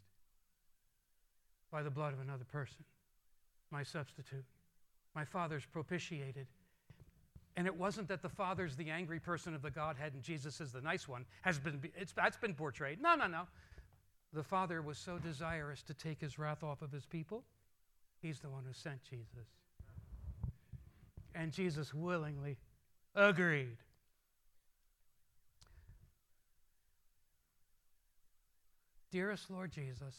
by 1.72 1.84
the 1.84 1.90
blood 1.90 2.14
of 2.14 2.20
another 2.20 2.46
person, 2.46 2.86
my 3.72 3.84
substitute. 3.84 4.46
My 5.16 5.26
Father's 5.26 5.66
propitiated. 5.66 6.48
And 7.58 7.66
it 7.66 7.76
wasn't 7.76 8.10
that 8.10 8.22
the 8.22 8.30
Father's 8.30 8.76
the 8.76 8.90
angry 8.90 9.20
person 9.20 9.56
of 9.56 9.62
the 9.62 9.72
Godhead 9.72 10.14
and 10.14 10.22
Jesus 10.22 10.60
is 10.60 10.74
the 10.74 10.82
nice 10.82 11.08
one. 11.08 11.26
Has 11.42 11.58
been, 11.58 11.80
that's 12.16 12.38
been 12.38 12.54
portrayed. 12.54 13.02
No, 13.02 13.16
no, 13.16 13.28
no. 13.28 13.44
The 14.34 14.44
Father 14.44 14.82
was 14.82 14.98
so 14.98 15.18
desirous 15.18 15.82
to 15.84 15.94
take 15.94 16.20
his 16.20 16.38
wrath 16.38 16.64
off 16.64 16.82
of 16.82 16.92
his 16.92 17.06
people, 17.06 17.44
he's 18.22 18.40
the 18.40 18.50
one 18.50 18.64
who 18.68 18.74
sent 18.74 19.02
Jesus. 19.04 19.48
And 21.34 21.54
Jesus 21.54 21.94
willingly 21.94 22.58
agreed. 23.16 23.78
Dearest 29.12 29.50
Lord 29.50 29.72
Jesus, 29.72 30.14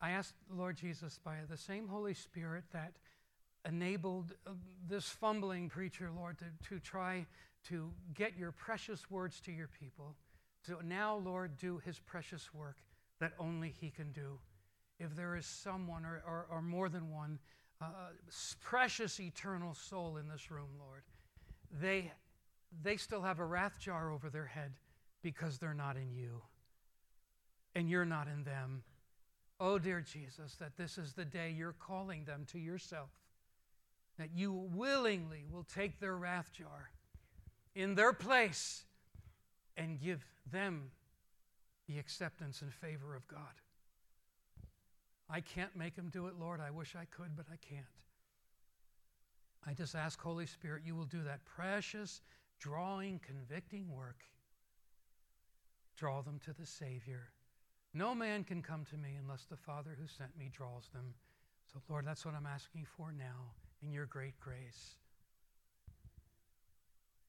I 0.00 0.10
ask 0.10 0.34
Lord 0.54 0.76
Jesus 0.76 1.18
by 1.24 1.36
the 1.48 1.56
same 1.56 1.88
Holy 1.88 2.14
Spirit 2.14 2.64
that 2.72 2.92
enabled 3.66 4.34
uh, 4.46 4.50
this 4.88 5.08
fumbling 5.08 5.68
preacher, 5.68 6.10
Lord, 6.14 6.38
to, 6.38 6.44
to 6.68 6.78
try 6.78 7.26
to 7.68 7.90
get 8.14 8.36
your 8.36 8.52
precious 8.52 9.10
words 9.10 9.40
to 9.40 9.52
your 9.52 9.68
people. 9.68 10.14
To 10.66 10.78
now, 10.86 11.16
Lord, 11.16 11.56
do 11.56 11.80
his 11.84 11.98
precious 11.98 12.52
work 12.54 12.76
that 13.20 13.32
only 13.38 13.74
he 13.80 13.90
can 13.90 14.12
do. 14.12 14.38
If 14.98 15.16
there 15.16 15.36
is 15.36 15.46
someone 15.46 16.04
or, 16.04 16.22
or, 16.26 16.46
or 16.50 16.62
more 16.62 16.88
than 16.88 17.12
one 17.12 17.38
uh, 17.80 17.86
precious 18.62 19.20
eternal 19.20 19.74
soul 19.74 20.16
in 20.16 20.28
this 20.28 20.50
room, 20.50 20.68
Lord, 20.78 21.02
they, 21.80 22.12
they 22.82 22.96
still 22.96 23.22
have 23.22 23.38
a 23.38 23.44
wrath 23.44 23.78
jar 23.80 24.10
over 24.10 24.30
their 24.30 24.46
head 24.46 24.72
because 25.22 25.58
they're 25.58 25.74
not 25.74 25.96
in 25.96 26.12
you 26.12 26.42
and 27.74 27.90
you're 27.90 28.04
not 28.06 28.28
in 28.28 28.44
them. 28.44 28.82
Oh, 29.58 29.78
dear 29.78 30.00
Jesus, 30.02 30.54
that 30.56 30.76
this 30.76 30.98
is 30.98 31.14
the 31.14 31.24
day 31.24 31.54
you're 31.56 31.72
calling 31.72 32.24
them 32.24 32.44
to 32.52 32.58
yourself, 32.58 33.08
that 34.18 34.30
you 34.34 34.52
willingly 34.52 35.44
will 35.50 35.64
take 35.64 35.98
their 35.98 36.16
wrath 36.16 36.50
jar 36.52 36.90
in 37.74 37.94
their 37.94 38.12
place 38.12 38.84
and 39.76 40.00
give 40.00 40.24
them 40.50 40.90
the 41.88 41.98
acceptance 41.98 42.62
and 42.62 42.72
favor 42.72 43.14
of 43.14 43.26
God. 43.28 43.40
I 45.28 45.40
can't 45.40 45.74
make 45.74 45.96
them 45.96 46.10
do 46.12 46.26
it, 46.26 46.34
Lord. 46.38 46.60
I 46.60 46.70
wish 46.70 46.94
I 46.94 47.04
could, 47.04 47.36
but 47.36 47.46
I 47.52 47.56
can't. 47.56 47.84
I 49.66 49.72
just 49.72 49.94
ask, 49.94 50.20
Holy 50.20 50.46
Spirit, 50.46 50.82
you 50.84 50.94
will 50.94 51.04
do 51.06 51.22
that 51.24 51.44
precious, 51.44 52.20
drawing, 52.60 53.20
convicting 53.26 53.90
work. 53.90 54.20
Draw 55.96 56.22
them 56.22 56.38
to 56.44 56.52
the 56.52 56.66
Savior. 56.66 57.30
No 57.96 58.14
man 58.14 58.44
can 58.44 58.60
come 58.60 58.84
to 58.90 58.96
me 58.98 59.16
unless 59.18 59.46
the 59.46 59.56
Father 59.56 59.96
who 59.98 60.06
sent 60.06 60.36
me 60.38 60.50
draws 60.52 60.90
them. 60.92 61.14
So, 61.72 61.80
Lord, 61.88 62.06
that's 62.06 62.26
what 62.26 62.34
I'm 62.34 62.46
asking 62.46 62.84
for 62.94 63.10
now 63.10 63.52
in 63.82 63.90
your 63.90 64.04
great 64.04 64.38
grace. 64.38 64.96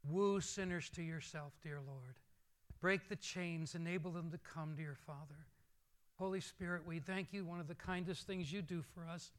Woo 0.09 0.41
sinners 0.41 0.89
to 0.89 1.01
yourself, 1.01 1.53
dear 1.63 1.79
Lord. 1.87 2.15
Break 2.81 3.07
the 3.07 3.15
chains, 3.15 3.75
enable 3.75 4.11
them 4.11 4.29
to 4.29 4.37
come 4.39 4.75
to 4.75 4.81
your 4.81 4.97
Father. 5.05 5.47
Holy 6.19 6.41
Spirit, 6.41 6.85
we 6.85 6.99
thank 6.99 7.31
you. 7.31 7.45
One 7.45 7.61
of 7.61 7.69
the 7.69 7.75
kindest 7.75 8.27
things 8.27 8.51
you 8.51 8.61
do 8.61 8.83
for 8.93 9.07
us 9.09 9.31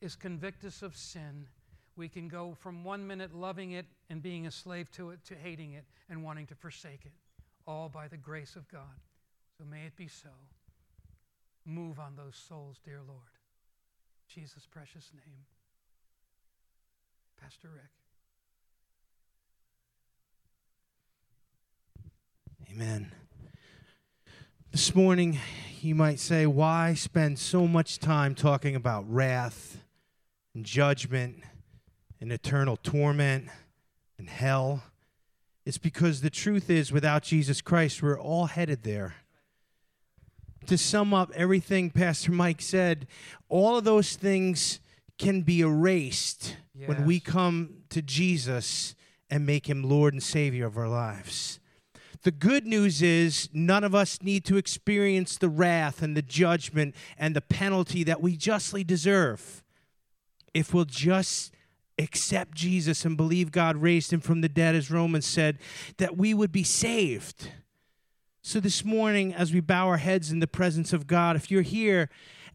is 0.00 0.14
convict 0.14 0.64
us 0.64 0.82
of 0.82 0.94
sin. 0.96 1.48
We 1.96 2.08
can 2.08 2.28
go 2.28 2.54
from 2.56 2.84
one 2.84 3.04
minute 3.04 3.34
loving 3.34 3.72
it 3.72 3.86
and 4.10 4.22
being 4.22 4.46
a 4.46 4.52
slave 4.52 4.92
to 4.92 5.10
it 5.10 5.24
to 5.24 5.34
hating 5.34 5.72
it 5.72 5.86
and 6.08 6.22
wanting 6.22 6.46
to 6.46 6.54
forsake 6.54 7.04
it, 7.04 7.12
all 7.66 7.88
by 7.88 8.06
the 8.06 8.16
grace 8.16 8.54
of 8.54 8.68
God. 8.68 9.02
So 9.58 9.64
may 9.68 9.84
it 9.84 9.96
be 9.96 10.06
so. 10.06 10.28
Move 11.70 11.98
on 11.98 12.16
those 12.16 12.34
souls, 12.34 12.80
dear 12.82 13.00
Lord. 13.06 13.20
Jesus' 14.26 14.66
precious 14.70 15.10
name. 15.12 15.44
Pastor 17.38 17.68
Rick. 17.68 17.90
Amen. 22.72 23.12
This 24.72 24.94
morning, 24.94 25.38
you 25.82 25.94
might 25.94 26.18
say, 26.20 26.46
why 26.46 26.94
spend 26.94 27.38
so 27.38 27.66
much 27.66 27.98
time 27.98 28.34
talking 28.34 28.74
about 28.74 29.04
wrath 29.06 29.82
and 30.54 30.64
judgment 30.64 31.42
and 32.18 32.32
eternal 32.32 32.78
torment 32.78 33.48
and 34.18 34.30
hell? 34.30 34.84
It's 35.66 35.76
because 35.76 36.22
the 36.22 36.30
truth 36.30 36.70
is, 36.70 36.90
without 36.90 37.24
Jesus 37.24 37.60
Christ, 37.60 38.02
we're 38.02 38.18
all 38.18 38.46
headed 38.46 38.84
there 38.84 39.16
to 40.68 40.78
sum 40.78 41.12
up 41.12 41.30
everything 41.34 41.90
Pastor 41.90 42.30
Mike 42.30 42.62
said, 42.62 43.06
all 43.48 43.76
of 43.76 43.84
those 43.84 44.16
things 44.16 44.80
can 45.18 45.42
be 45.42 45.60
erased 45.60 46.56
yes. 46.74 46.88
when 46.88 47.04
we 47.04 47.20
come 47.20 47.82
to 47.88 48.00
Jesus 48.02 48.94
and 49.30 49.44
make 49.44 49.68
him 49.68 49.82
Lord 49.82 50.14
and 50.14 50.22
Savior 50.22 50.66
of 50.66 50.76
our 50.76 50.88
lives. 50.88 51.58
The 52.22 52.30
good 52.30 52.66
news 52.66 53.00
is 53.00 53.48
none 53.52 53.84
of 53.84 53.94
us 53.94 54.22
need 54.22 54.44
to 54.46 54.56
experience 54.56 55.38
the 55.38 55.48
wrath 55.48 56.02
and 56.02 56.16
the 56.16 56.22
judgment 56.22 56.94
and 57.16 57.34
the 57.34 57.40
penalty 57.40 58.04
that 58.04 58.20
we 58.20 58.36
justly 58.36 58.84
deserve. 58.84 59.62
If 60.52 60.74
we'll 60.74 60.84
just 60.84 61.52
accept 61.98 62.54
Jesus 62.54 63.04
and 63.04 63.16
believe 63.16 63.52
God 63.52 63.76
raised 63.76 64.12
him 64.12 64.20
from 64.20 64.40
the 64.40 64.48
dead, 64.48 64.74
as 64.74 64.90
Romans 64.90 65.26
said, 65.26 65.58
that 65.96 66.16
we 66.16 66.34
would 66.34 66.52
be 66.52 66.64
saved. 66.64 67.50
So, 68.48 68.60
this 68.60 68.82
morning, 68.82 69.34
as 69.34 69.52
we 69.52 69.60
bow 69.60 69.88
our 69.88 69.98
heads 69.98 70.32
in 70.32 70.40
the 70.40 70.46
presence 70.46 70.94
of 70.94 71.06
God, 71.06 71.36
if 71.36 71.50
you're 71.50 71.60
here 71.60 72.08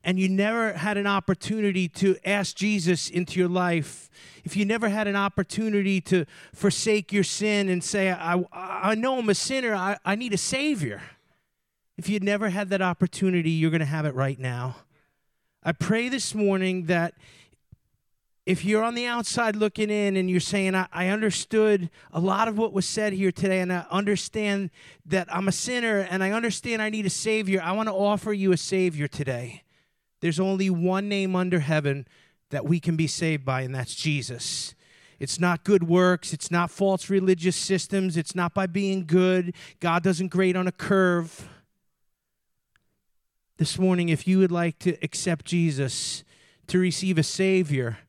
and 0.03 0.17
you 0.17 0.27
never 0.27 0.73
had 0.73 0.97
an 0.97 1.05
opportunity 1.05 1.87
to 1.89 2.17
ask 2.25 2.55
Jesus 2.55 3.11
into 3.11 3.39
your 3.39 3.47
life, 3.47 4.09
if 4.43 4.57
you 4.57 4.65
never 4.65 4.89
had 4.89 5.07
an 5.07 5.15
opportunity 5.15 6.01
to 6.01 6.25
forsake 6.51 7.13
your 7.13 7.23
sin 7.23 7.69
and 7.69 7.83
say, 7.83 8.09
I, 8.11 8.43
I 8.51 8.95
know 8.95 9.19
I'm 9.19 9.29
a 9.29 9.35
sinner, 9.35 9.75
I, 9.75 9.97
I 10.03 10.15
need 10.15 10.33
a 10.33 10.37
Savior, 10.37 10.99
if 11.95 12.09
you'd 12.09 12.23
never 12.23 12.49
had 12.49 12.69
that 12.69 12.81
opportunity, 12.81 13.51
you're 13.51 13.69
going 13.69 13.79
to 13.79 13.85
have 13.85 14.07
it 14.07 14.15
right 14.15 14.39
now. 14.39 14.77
I 15.61 15.73
pray 15.73 16.09
this 16.09 16.33
morning 16.33 16.85
that 16.87 17.13
if 18.45 18.65
you're 18.65 18.83
on 18.83 18.95
the 18.95 19.05
outside 19.05 19.55
looking 19.55 19.89
in 19.89 20.17
and 20.17 20.29
you're 20.29 20.39
saying, 20.39 20.75
I, 20.75 20.87
I, 20.91 21.07
understood 21.07 21.89
a 22.11 22.19
lot 22.19 22.47
of 22.47 22.57
what 22.57 22.73
was 22.73 22.85
said 22.85 23.13
here 23.13 23.31
today, 23.31 23.61
and 23.61 23.71
I 23.71 23.85
understand 23.89 24.69
that 25.05 25.33
I'm 25.33 25.47
a 25.47 25.51
sinner 25.51 25.99
and 25.99 26.23
I 26.23 26.31
understand 26.31 26.81
I 26.81 26.89
need 26.89 27.05
a 27.05 27.09
Savior, 27.09 27.61
I 27.63 27.71
want 27.71 27.87
to 27.87 27.93
offer 27.93 28.33
you 28.33 28.51
a 28.51 28.57
Savior 28.57 29.07
today. 29.07 29.63
There's 30.19 30.39
only 30.39 30.69
one 30.69 31.07
name 31.07 31.35
under 31.35 31.59
heaven 31.59 32.05
that 32.49 32.65
we 32.65 32.79
can 32.79 32.95
be 32.95 33.07
saved 33.07 33.45
by, 33.45 33.61
and 33.61 33.73
that's 33.73 33.95
Jesus. 33.95 34.75
It's 35.19 35.39
not 35.39 35.63
good 35.63 35.83
works. 35.83 36.33
It's 36.33 36.51
not 36.51 36.69
false 36.69 37.09
religious 37.09 37.55
systems. 37.55 38.17
It's 38.17 38.35
not 38.35 38.53
by 38.53 38.67
being 38.67 39.05
good. 39.05 39.55
God 39.79 40.03
doesn't 40.03 40.27
grade 40.27 40.57
on 40.57 40.67
a 40.67 40.71
curve. 40.71 41.47
This 43.57 43.79
morning, 43.79 44.09
if 44.09 44.27
you 44.27 44.39
would 44.39 44.51
like 44.51 44.79
to 44.79 44.97
accept 45.01 45.45
Jesus, 45.45 46.23
to 46.67 46.79
receive 46.79 47.17
a 47.17 47.23
Savior, 47.23 47.99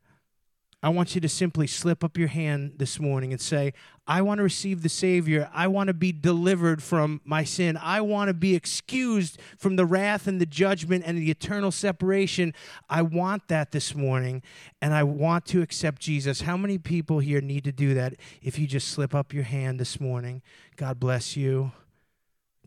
I 0.85 0.91
want 0.91 1.14
you 1.14 1.20
to 1.22 1.30
simply 1.30 1.66
slip 1.66 2.05
up 2.05 2.18
your 2.18 2.28
hand 2.28 2.74
this 2.76 3.01
morning 3.01 3.32
and 3.32 3.41
say, 3.41 3.72
I 4.07 4.20
want 4.20 4.37
to 4.37 4.43
receive 4.43 4.82
the 4.82 4.91
Savior. 4.91 5.49
I 5.55 5.66
want 5.66 5.89
to 5.89 5.95
be 5.95 6.12
delivered 6.12 6.82
from 6.82 7.22
my 7.24 7.43
sin. 7.43 7.78
I 7.80 8.03
want 8.03 8.28
to 8.28 8.35
be 8.35 8.55
excused 8.55 9.41
from 9.57 9.76
the 9.76 9.87
wrath 9.87 10.26
and 10.26 10.39
the 10.39 10.45
judgment 10.45 11.05
and 11.07 11.16
the 11.16 11.30
eternal 11.30 11.70
separation. 11.70 12.53
I 12.91 13.01
want 13.01 13.49
that 13.49 13.72
this 13.72 13.95
morning, 13.95 14.43
and 14.82 14.93
I 14.93 15.05
want 15.05 15.47
to 15.47 15.62
accept 15.62 16.03
Jesus. 16.03 16.43
How 16.43 16.59
many 16.59 16.76
people 16.76 17.20
here 17.20 17.41
need 17.41 17.64
to 17.64 17.72
do 17.72 17.95
that 17.95 18.16
if 18.43 18.59
you 18.59 18.66
just 18.66 18.89
slip 18.89 19.14
up 19.14 19.32
your 19.32 19.45
hand 19.45 19.80
this 19.80 19.99
morning? 19.99 20.43
God 20.76 21.01
bless 21.01 21.35
you. 21.35 21.72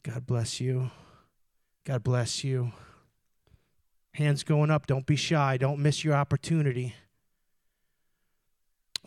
God 0.01 0.26
bless 0.26 0.59
you. 0.59 0.89
God 1.86 2.03
bless 2.03 2.43
you. 2.43 2.72
Hands 4.15 4.41
going 4.41 4.72
up. 4.72 4.88
Don't 4.88 5.05
be 5.05 5.15
shy. 5.15 5.57
Don't 5.57 5.78
miss 5.78 6.03
your 6.03 6.15
opportunity. 6.15 6.95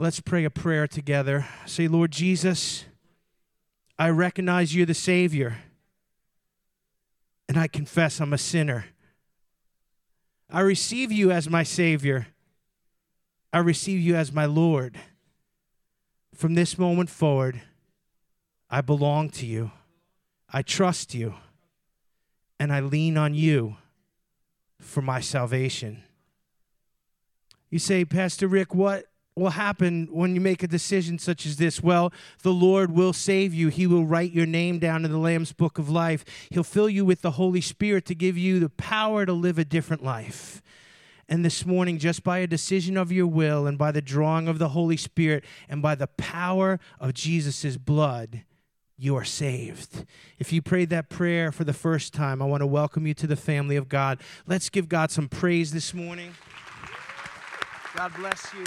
Let's 0.01 0.19
pray 0.19 0.47
a 0.47 0.51
prayer 0.51 0.87
together. 0.87 1.47
Say, 1.67 1.87
Lord 1.87 2.11
Jesus, 2.11 2.87
I 3.99 4.09
recognize 4.09 4.75
you're 4.75 4.87
the 4.87 4.95
Savior, 4.95 5.59
and 7.47 7.59
I 7.59 7.69
confess 7.69 8.19
I'm 8.19 8.33
a 8.33 8.39
sinner. 8.39 8.87
I 10.49 10.61
receive 10.61 11.13
you 11.13 11.31
as 11.31 11.51
my 11.51 11.65
Savior. 11.65 12.29
I 13.53 13.59
receive 13.59 14.01
you 14.01 14.17
as 14.17 14.33
my 14.33 14.47
Lord. 14.47 14.99
From 16.35 16.55
this 16.55 16.79
moment 16.79 17.11
forward, 17.11 17.61
I 18.71 18.81
belong 18.81 19.29
to 19.33 19.45
you. 19.45 19.71
I 20.51 20.63
trust 20.63 21.15
you. 21.15 21.35
And 22.59 22.73
I 22.73 22.81
lean 22.81 23.19
on 23.19 23.35
you 23.35 23.77
for 24.81 25.03
my 25.03 25.21
salvation. 25.21 26.05
You 27.69 27.79
say, 27.79 28.07
Pastor 28.07 28.49
Rick, 28.49 28.75
what 28.75 29.10
will 29.41 29.51
happen 29.51 30.09
when 30.11 30.35
you 30.35 30.41
make 30.41 30.63
a 30.63 30.69
decision 30.69 31.19
such 31.19 31.45
as 31.45 31.57
this? 31.57 31.83
Well, 31.83 32.13
the 32.43 32.53
Lord 32.53 32.93
will 32.93 33.13
save 33.13 33.53
you. 33.53 33.69
He 33.69 33.87
will 33.87 34.05
write 34.05 34.33
your 34.33 34.47
name 34.47 34.79
down 34.79 35.05
in 35.05 35.11
the 35.11 35.19
Lamb's 35.19 35.53
book 35.53 35.79
of 35.79 35.89
life. 35.89 36.25
He'll 36.51 36.63
fill 36.63 36.89
you 36.89 37.05
with 37.05 37.23
the 37.23 37.33
Holy 37.33 37.61
Spirit 37.61 38.05
to 38.07 38.15
give 38.15 38.39
you 38.39 38.61
the 38.61 38.69
power 38.69 39.27
to 39.27 39.33
live 39.33 39.59
a 39.59 39.65
different 39.65 40.05
life. 40.05 40.63
And 41.29 41.45
this 41.45 41.65
morning, 41.65 41.99
just 41.99 42.25
by 42.25 42.39
a 42.39 42.47
decision 42.47 42.97
of 42.97 43.13
your 43.13 43.27
will 43.27 43.67
and 43.67 43.79
by 43.79 43.93
the 43.93 44.03
drawing 44.03 44.49
of 44.49 44.59
the 44.59 44.71
Holy 44.71 44.97
Spirit 44.97 45.45
and 45.69 45.81
by 45.81 45.95
the 45.95 46.09
power 46.09 46.81
of 46.99 47.15
Jesus' 47.15 47.77
blood, 47.77 48.43
you 48.99 49.17
are 49.17 49.25
saved. 49.25 50.05
If 50.39 50.53
you 50.53 50.61
prayed 50.61 50.91
that 50.91 51.09
prayer 51.09 51.53
for 51.53 51.65
the 51.65 51.73
first 51.73 52.13
time, 52.13 52.43
I 52.43 52.45
want 52.45 52.61
to 52.61 52.67
welcome 52.67 53.07
you 53.07 53.15
to 53.15 53.27
the 53.27 53.37
family 53.37 53.77
of 53.77 53.89
God. 53.89 54.21
Let's 54.47 54.69
give 54.69 54.89
God 54.89 55.11
some 55.11 55.29
praise 55.29 55.73
this 55.73 55.95
morning. 55.95 56.35
God 57.97 58.13
bless 58.17 58.53
you. 58.53 58.65